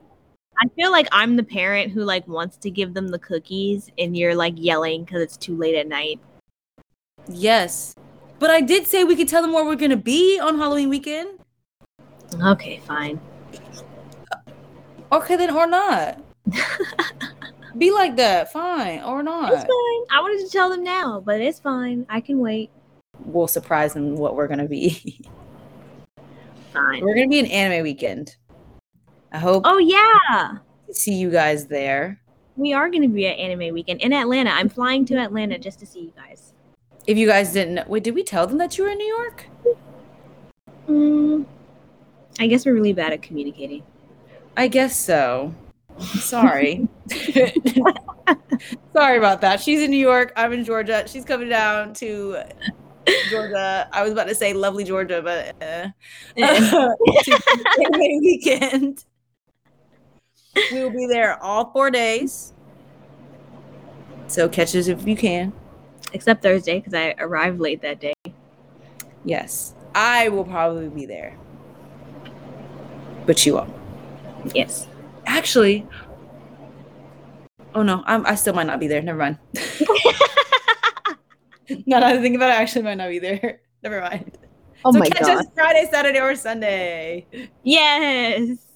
I 0.59 0.67
feel 0.75 0.91
like 0.91 1.07
I'm 1.11 1.35
the 1.35 1.43
parent 1.43 1.91
who 1.91 2.03
like 2.03 2.27
wants 2.27 2.57
to 2.57 2.71
give 2.71 2.93
them 2.93 3.09
the 3.09 3.19
cookies, 3.19 3.89
and 3.97 4.17
you're 4.17 4.35
like 4.35 4.53
yelling 4.57 5.03
because 5.03 5.21
it's 5.21 5.37
too 5.37 5.55
late 5.55 5.75
at 5.75 5.87
night. 5.87 6.19
Yes. 7.27 7.93
But 8.39 8.51
I 8.51 8.61
did 8.61 8.87
say 8.87 9.03
we 9.03 9.15
could 9.15 9.27
tell 9.27 9.41
them 9.41 9.53
where 9.53 9.65
we're 9.65 9.75
gonna 9.75 9.97
be 9.97 10.39
on 10.39 10.57
Halloween 10.57 10.89
weekend. 10.89 11.39
Okay, 12.43 12.81
fine. 12.85 13.19
Uh, 14.31 15.15
okay, 15.15 15.35
then 15.35 15.55
or 15.55 15.67
not. 15.67 16.21
be 17.77 17.91
like 17.91 18.15
that, 18.17 18.51
fine, 18.51 19.01
or 19.03 19.23
not. 19.23 19.51
It's 19.51 19.61
fine. 19.61 20.17
I 20.17 20.21
wanted 20.21 20.45
to 20.45 20.51
tell 20.51 20.69
them 20.69 20.83
now, 20.83 21.21
but 21.25 21.41
it's 21.41 21.59
fine. 21.59 22.05
I 22.09 22.21
can 22.21 22.39
wait. 22.39 22.69
We'll 23.19 23.47
surprise 23.47 23.93
them 23.93 24.15
what 24.15 24.35
we're 24.35 24.47
gonna 24.47 24.67
be. 24.67 25.25
Fine. 26.73 27.01
we're 27.03 27.15
gonna 27.15 27.27
be 27.27 27.39
an 27.39 27.47
anime 27.47 27.81
weekend. 27.81 28.35
I 29.31 29.39
hope 29.39 29.63
Oh 29.65 29.77
yeah, 29.77 30.57
to 30.87 30.93
see 30.93 31.13
you 31.13 31.29
guys 31.29 31.67
there. 31.67 32.19
we 32.55 32.73
are 32.73 32.89
going 32.89 33.01
to 33.03 33.07
be 33.09 33.27
at 33.27 33.37
Anime 33.37 33.73
Weekend 33.73 34.01
in 34.01 34.13
Atlanta. 34.13 34.49
I'm 34.51 34.69
flying 34.69 35.05
to 35.05 35.17
Atlanta 35.17 35.57
just 35.59 35.79
to 35.79 35.85
see 35.85 35.99
you 36.01 36.13
guys. 36.15 36.53
If 37.05 37.17
you 37.17 37.27
guys 37.27 37.51
didn't 37.53 37.75
know, 37.75 37.83
wait, 37.87 38.03
did 38.03 38.15
we 38.15 38.23
tell 38.23 38.47
them 38.47 38.57
that 38.57 38.77
you 38.77 38.83
were 38.85 38.89
in 38.89 38.97
New 38.97 39.07
York? 39.07 39.45
Mm, 40.89 41.45
I 42.39 42.47
guess 42.47 42.65
we're 42.65 42.73
really 42.73 42.93
bad 42.93 43.13
at 43.13 43.21
communicating. 43.21 43.83
I 44.55 44.67
guess 44.67 44.97
so. 44.97 45.53
Sorry. 45.99 46.87
Sorry 48.93 49.17
about 49.17 49.41
that. 49.41 49.59
She's 49.61 49.81
in 49.81 49.91
New 49.91 49.97
York. 49.97 50.33
I'm 50.35 50.53
in 50.53 50.63
Georgia. 50.63 51.03
She's 51.07 51.25
coming 51.25 51.49
down 51.49 51.93
to 51.95 52.37
Georgia. 53.29 53.87
I 53.91 54.03
was 54.03 54.11
about 54.11 54.27
to 54.27 54.35
say 54.35 54.53
lovely 54.53 54.83
Georgia, 54.83 55.21
but 55.21 55.55
uh, 55.61 55.89
anime 56.37 58.19
weekend. 58.21 59.05
We 60.71 60.83
will 60.83 60.89
be 60.89 61.07
there 61.07 61.41
all 61.41 61.71
four 61.71 61.91
days. 61.91 62.53
So 64.27 64.49
catch 64.49 64.75
us 64.75 64.87
if 64.87 65.07
you 65.07 65.15
can. 65.15 65.53
Except 66.13 66.41
Thursday 66.41 66.79
because 66.79 66.93
I 66.93 67.15
arrived 67.19 67.59
late 67.59 67.81
that 67.81 67.99
day. 67.99 68.13
Yes, 69.23 69.73
I 69.93 70.29
will 70.29 70.45
probably 70.45 70.89
be 70.89 71.05
there, 71.05 71.37
but 73.25 73.45
you 73.45 73.55
won't. 73.55 73.73
Yes. 74.53 74.87
Actually, 75.25 75.85
oh 77.75 77.83
no, 77.83 78.03
I'm, 78.05 78.25
I 78.25 78.35
still 78.35 78.53
might 78.53 78.67
not 78.67 78.79
be 78.79 78.87
there. 78.87 79.01
Never 79.01 79.19
mind. 79.19 79.37
now 81.85 81.99
that 81.99 82.03
I 82.03 82.21
think 82.21 82.35
about 82.35 82.49
it, 82.49 82.53
I 82.53 82.61
actually 82.61 82.83
might 82.83 82.95
not 82.95 83.09
be 83.09 83.19
there. 83.19 83.59
Never 83.83 83.99
mind. 84.01 84.37
Oh 84.85 84.93
so 84.93 84.99
my 84.99 85.09
catch 85.09 85.21
god. 85.21 85.37
us 85.39 85.45
Friday, 85.53 85.89
Saturday, 85.91 86.19
or 86.19 86.35
Sunday. 86.35 87.27
Yes. 87.63 88.66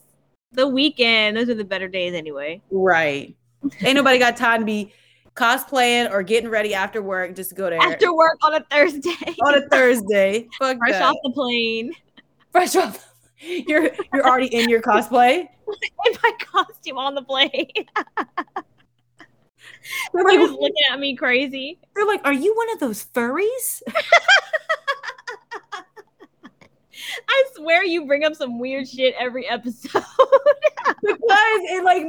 The 0.54 0.68
weekend. 0.68 1.38
Those 1.38 1.50
are 1.50 1.56
the 1.56 1.64
better 1.64 1.88
days 1.88 2.14
anyway. 2.14 2.62
Right. 2.72 3.36
Ain't 3.82 3.96
nobody 3.96 4.20
got 4.20 4.36
time 4.36 4.60
to 4.62 4.66
be 4.66 4.94
cosplaying 5.36 6.12
or 6.12 6.24
getting 6.24 6.50
ready 6.50 6.74
after 6.74 7.02
work 7.02 7.36
just 7.36 7.52
to 7.52 7.56
go 7.56 7.70
there 7.70 7.80
After 7.82 8.14
work 8.14 8.38
on 8.44 8.54
a 8.56 8.60
Thursday. 8.70 9.16
on 9.46 9.56
a 9.56 9.62
Thursday. 9.70 10.48
Fuck 10.60 10.78
Fresh 10.80 10.92
that. 10.92 11.04
off 11.04 11.16
the 11.24 11.32
plane. 11.32 11.94
Fresh 12.52 12.76
off. 12.76 13.08
You're 13.44 13.90
you're 14.14 14.28
already 14.28 14.54
in 14.54 14.70
your 14.70 14.82
cosplay. 14.84 15.40
In 16.06 16.14
my 16.22 16.32
costume 16.40 16.98
on 17.00 17.16
the 17.16 17.24
plane. 17.24 17.50
They're 20.14 20.24
was 20.24 20.52
like, 20.52 20.60
looking 20.60 20.84
at 20.92 21.00
me 21.00 21.16
crazy. 21.16 21.80
they're 21.96 22.06
like, 22.06 22.22
are 22.24 22.34
you 22.34 22.54
one 22.56 22.70
of 22.74 22.80
those 22.80 23.04
furries? 23.06 23.82
I 27.28 27.44
swear 27.56 27.84
you 27.84 28.06
bring 28.06 28.24
up 28.24 28.36
some 28.36 28.60
weird 28.60 28.88
shit 28.88 29.16
every 29.20 29.48
episode. 29.48 29.92
because 31.02 31.60
it 31.70 31.84
like 31.84 32.06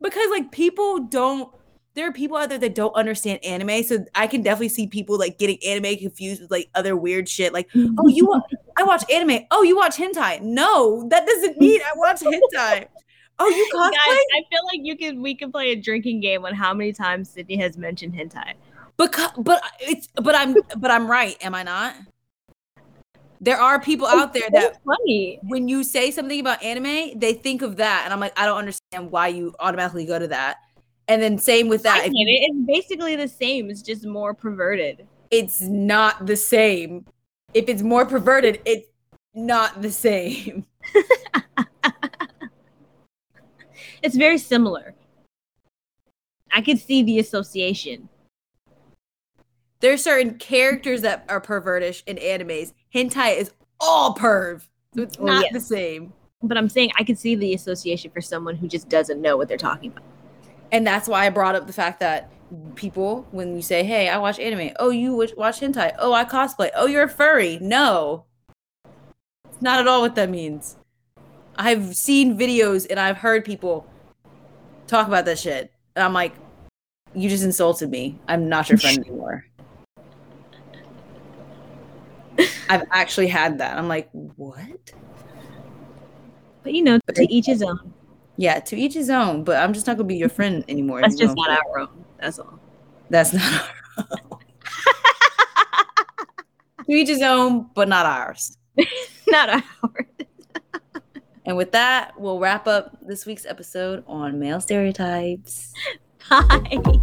because 0.00 0.30
like 0.30 0.50
people 0.52 1.00
don't 1.00 1.52
there 1.94 2.06
are 2.06 2.12
people 2.12 2.36
out 2.36 2.48
there 2.48 2.58
that 2.58 2.74
don't 2.74 2.94
understand 2.94 3.42
anime 3.44 3.82
so 3.82 4.04
i 4.14 4.26
can 4.26 4.42
definitely 4.42 4.68
see 4.68 4.86
people 4.86 5.18
like 5.18 5.38
getting 5.38 5.58
anime 5.66 5.96
confused 5.96 6.40
with 6.42 6.50
like 6.50 6.68
other 6.74 6.96
weird 6.96 7.28
shit 7.28 7.52
like 7.52 7.68
oh 7.98 8.08
you 8.08 8.26
wa- 8.26 8.40
i 8.76 8.82
watch 8.82 9.02
anime. 9.10 9.40
Oh 9.50 9.62
you 9.62 9.76
watch 9.76 9.96
hentai. 9.96 10.40
No 10.40 11.06
that 11.08 11.26
doesn't 11.26 11.58
mean 11.58 11.80
i 11.80 11.92
watch 11.96 12.20
hentai. 12.20 12.86
Oh 13.38 13.48
you 13.48 13.70
Guys, 13.72 13.90
cosplay? 13.90 13.94
I 13.94 14.42
feel 14.50 14.64
like 14.66 14.80
you 14.82 14.96
could 14.96 15.18
we 15.18 15.34
could 15.34 15.50
play 15.50 15.70
a 15.70 15.76
drinking 15.76 16.20
game 16.20 16.44
on 16.44 16.54
how 16.54 16.74
many 16.74 16.92
times 16.92 17.30
Sydney 17.30 17.56
has 17.56 17.76
mentioned 17.78 18.14
hentai. 18.14 18.52
because 18.96 19.30
but 19.38 19.62
it's 19.80 20.08
but 20.16 20.34
i'm 20.34 20.54
but 20.76 20.90
i'm 20.90 21.10
right 21.10 21.36
am 21.42 21.54
i 21.54 21.62
not 21.62 21.94
there 23.40 23.58
are 23.60 23.80
people 23.80 24.06
out 24.06 24.32
there 24.34 24.48
that 24.52 24.72
It's 24.72 24.78
funny. 24.84 25.38
when 25.44 25.66
you 25.68 25.82
say 25.82 26.10
something 26.10 26.38
about 26.40 26.62
anime 26.62 27.18
they 27.18 27.32
think 27.32 27.62
of 27.62 27.76
that 27.76 28.02
and 28.04 28.12
i'm 28.12 28.20
like 28.20 28.38
i 28.38 28.44
don't 28.46 28.58
understand 28.58 29.10
why 29.10 29.28
you 29.28 29.54
automatically 29.60 30.04
go 30.04 30.18
to 30.18 30.28
that 30.28 30.58
and 31.08 31.20
then 31.22 31.38
same 31.38 31.68
with 31.68 31.82
that 31.84 31.96
I 32.02 32.04
if 32.04 32.12
get 32.12 32.12
it. 32.12 32.50
It's 32.50 32.66
basically 32.66 33.16
the 33.16 33.26
same. 33.26 33.68
It's 33.70 33.82
just 33.82 34.06
more 34.06 34.32
perverted. 34.34 35.06
it's 35.30 35.60
not 35.60 36.26
the 36.26 36.36
same. 36.36 37.04
If 37.52 37.68
it's 37.68 37.82
more 37.82 38.06
perverted, 38.06 38.60
it's 38.64 38.86
not 39.34 39.82
the 39.82 39.90
same. 39.90 40.66
It's 44.02 44.16
very 44.16 44.38
similar. 44.38 44.94
I 46.52 46.62
could 46.62 46.78
see 46.78 47.02
the 47.02 47.18
association. 47.18 48.08
There's 49.80 50.02
certain 50.02 50.38
characters 50.38 51.02
that 51.02 51.24
are 51.28 51.40
pervertish 51.40 52.02
in 52.06 52.16
animes. 52.16 52.72
Hentai 52.94 53.36
is 53.38 53.52
all 53.78 54.14
perv. 54.14 54.62
So 54.94 55.02
it's 55.02 55.16
Oh, 55.18 55.24
not 55.24 55.44
yes. 55.44 55.52
the 55.52 55.60
same. 55.60 56.12
But 56.42 56.56
I'm 56.56 56.68
saying 56.68 56.90
I 56.98 57.04
can 57.04 57.16
see 57.16 57.34
the 57.34 57.54
association 57.54 58.10
for 58.10 58.20
someone 58.20 58.56
who 58.56 58.66
just 58.66 58.88
doesn't 58.88 59.20
know 59.20 59.36
what 59.36 59.46
they're 59.48 59.58
talking 59.58 59.90
about. 59.92 60.04
And 60.72 60.86
that's 60.86 61.08
why 61.08 61.26
I 61.26 61.30
brought 61.30 61.54
up 61.54 61.66
the 61.66 61.72
fact 61.72 62.00
that 62.00 62.30
people, 62.74 63.26
when 63.30 63.54
you 63.56 63.62
say, 63.62 63.84
hey, 63.84 64.08
I 64.08 64.16
watch 64.18 64.38
anime. 64.38 64.70
Oh, 64.78 64.90
you 64.90 65.14
watch 65.14 65.32
watch 65.36 65.60
hentai. 65.60 65.94
Oh, 65.98 66.12
I 66.12 66.24
cosplay. 66.24 66.70
Oh, 66.74 66.86
you're 66.86 67.02
a 67.04 67.08
furry. 67.08 67.58
No. 67.60 68.24
It's 69.48 69.60
not 69.60 69.80
at 69.80 69.86
all 69.86 70.00
what 70.00 70.14
that 70.14 70.30
means. 70.30 70.76
I've 71.56 71.94
seen 71.94 72.38
videos 72.38 72.86
and 72.88 72.98
I've 72.98 73.18
heard 73.18 73.44
people 73.44 73.86
talk 74.86 75.06
about 75.06 75.26
that 75.26 75.38
shit. 75.38 75.72
And 75.94 76.02
I'm 76.02 76.14
like, 76.14 76.32
you 77.14 77.28
just 77.28 77.44
insulted 77.44 77.90
me. 77.90 78.18
I'm 78.28 78.48
not 78.48 78.68
your 78.68 78.78
friend 78.78 78.98
anymore. 79.06 79.44
I've 82.68 82.84
actually 82.90 83.28
had 83.28 83.58
that. 83.58 83.76
I'm 83.76 83.88
like, 83.88 84.08
what? 84.12 84.92
But 86.62 86.74
you 86.74 86.82
know, 86.82 86.98
to 87.14 87.26
each 87.32 87.46
his 87.46 87.62
own. 87.62 87.92
Yeah, 88.36 88.60
to 88.60 88.76
each 88.76 88.94
his 88.94 89.10
own, 89.10 89.44
but 89.44 89.56
I'm 89.56 89.72
just 89.72 89.86
not 89.86 89.96
gonna 89.96 90.06
be 90.06 90.16
your 90.16 90.28
friend 90.28 90.64
anymore. 90.68 91.00
That's 91.00 91.16
just 91.16 91.34
don't- 91.34 91.48
not 91.48 91.60
our 91.66 91.78
own. 91.80 92.04
That's 92.18 92.38
all. 92.38 92.58
That's 93.10 93.32
not 93.32 93.70
our 93.98 94.04
own. 94.32 94.38
to 96.86 96.92
each 96.92 97.08
his 97.08 97.22
own, 97.22 97.68
but 97.74 97.88
not 97.88 98.06
ours. 98.06 98.56
not 99.28 99.50
ours. 99.82 99.82
And 101.46 101.56
with 101.56 101.72
that, 101.72 102.12
we'll 102.20 102.38
wrap 102.38 102.68
up 102.68 102.96
this 103.02 103.24
week's 103.26 103.44
episode 103.46 104.04
on 104.06 104.38
male 104.38 104.60
stereotypes. 104.60 105.72
Bye. 106.28 107.00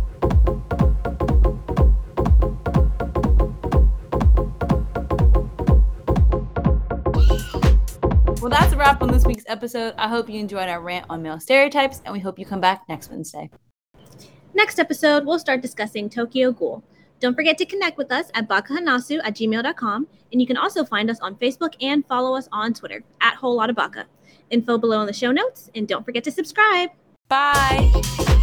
Well, 8.48 8.58
that's 8.62 8.72
a 8.72 8.78
wrap 8.78 9.02
on 9.02 9.12
this 9.12 9.26
week's 9.26 9.44
episode. 9.48 9.94
I 9.98 10.08
hope 10.08 10.30
you 10.30 10.40
enjoyed 10.40 10.70
our 10.70 10.80
rant 10.80 11.06
on 11.10 11.22
male 11.22 11.38
stereotypes, 11.38 12.02
and 12.06 12.14
we 12.14 12.22
hope 12.22 12.40
you 12.40 12.46
come 12.46 12.62
back 12.62 12.88
next 12.88 13.12
Wednesday. 13.12 13.50
Next 14.54 14.80
episode, 14.80 15.26
we'll 15.26 15.38
start 15.38 15.62
discussing 15.62 16.10
Tokyo 16.10 16.54
Ghoul. 16.54 16.82
Don't 17.20 17.36
forget 17.36 17.58
to 17.58 17.66
connect 17.66 17.98
with 17.98 18.10
us 18.10 18.32
at 18.36 18.48
bakahanasu 18.48 19.20
at 19.26 19.36
gmail.com, 19.36 20.08
and 20.32 20.40
you 20.40 20.48
can 20.48 20.56
also 20.56 20.86
find 20.86 21.10
us 21.10 21.20
on 21.20 21.36
Facebook 21.36 21.74
and 21.82 22.08
follow 22.08 22.38
us 22.38 22.48
on 22.54 22.74
Twitter 22.74 23.04
at 23.20 23.36
Whole 23.36 23.58
Lotta 23.58 23.74
Baka. 23.74 24.06
Info 24.50 24.78
below 24.78 25.02
in 25.02 25.08
the 25.08 25.12
show 25.12 25.34
notes, 25.34 25.70
and 25.76 25.86
don't 25.86 26.06
forget 26.06 26.24
to 26.24 26.32
subscribe. 26.32 26.92
Bye. 27.28 28.37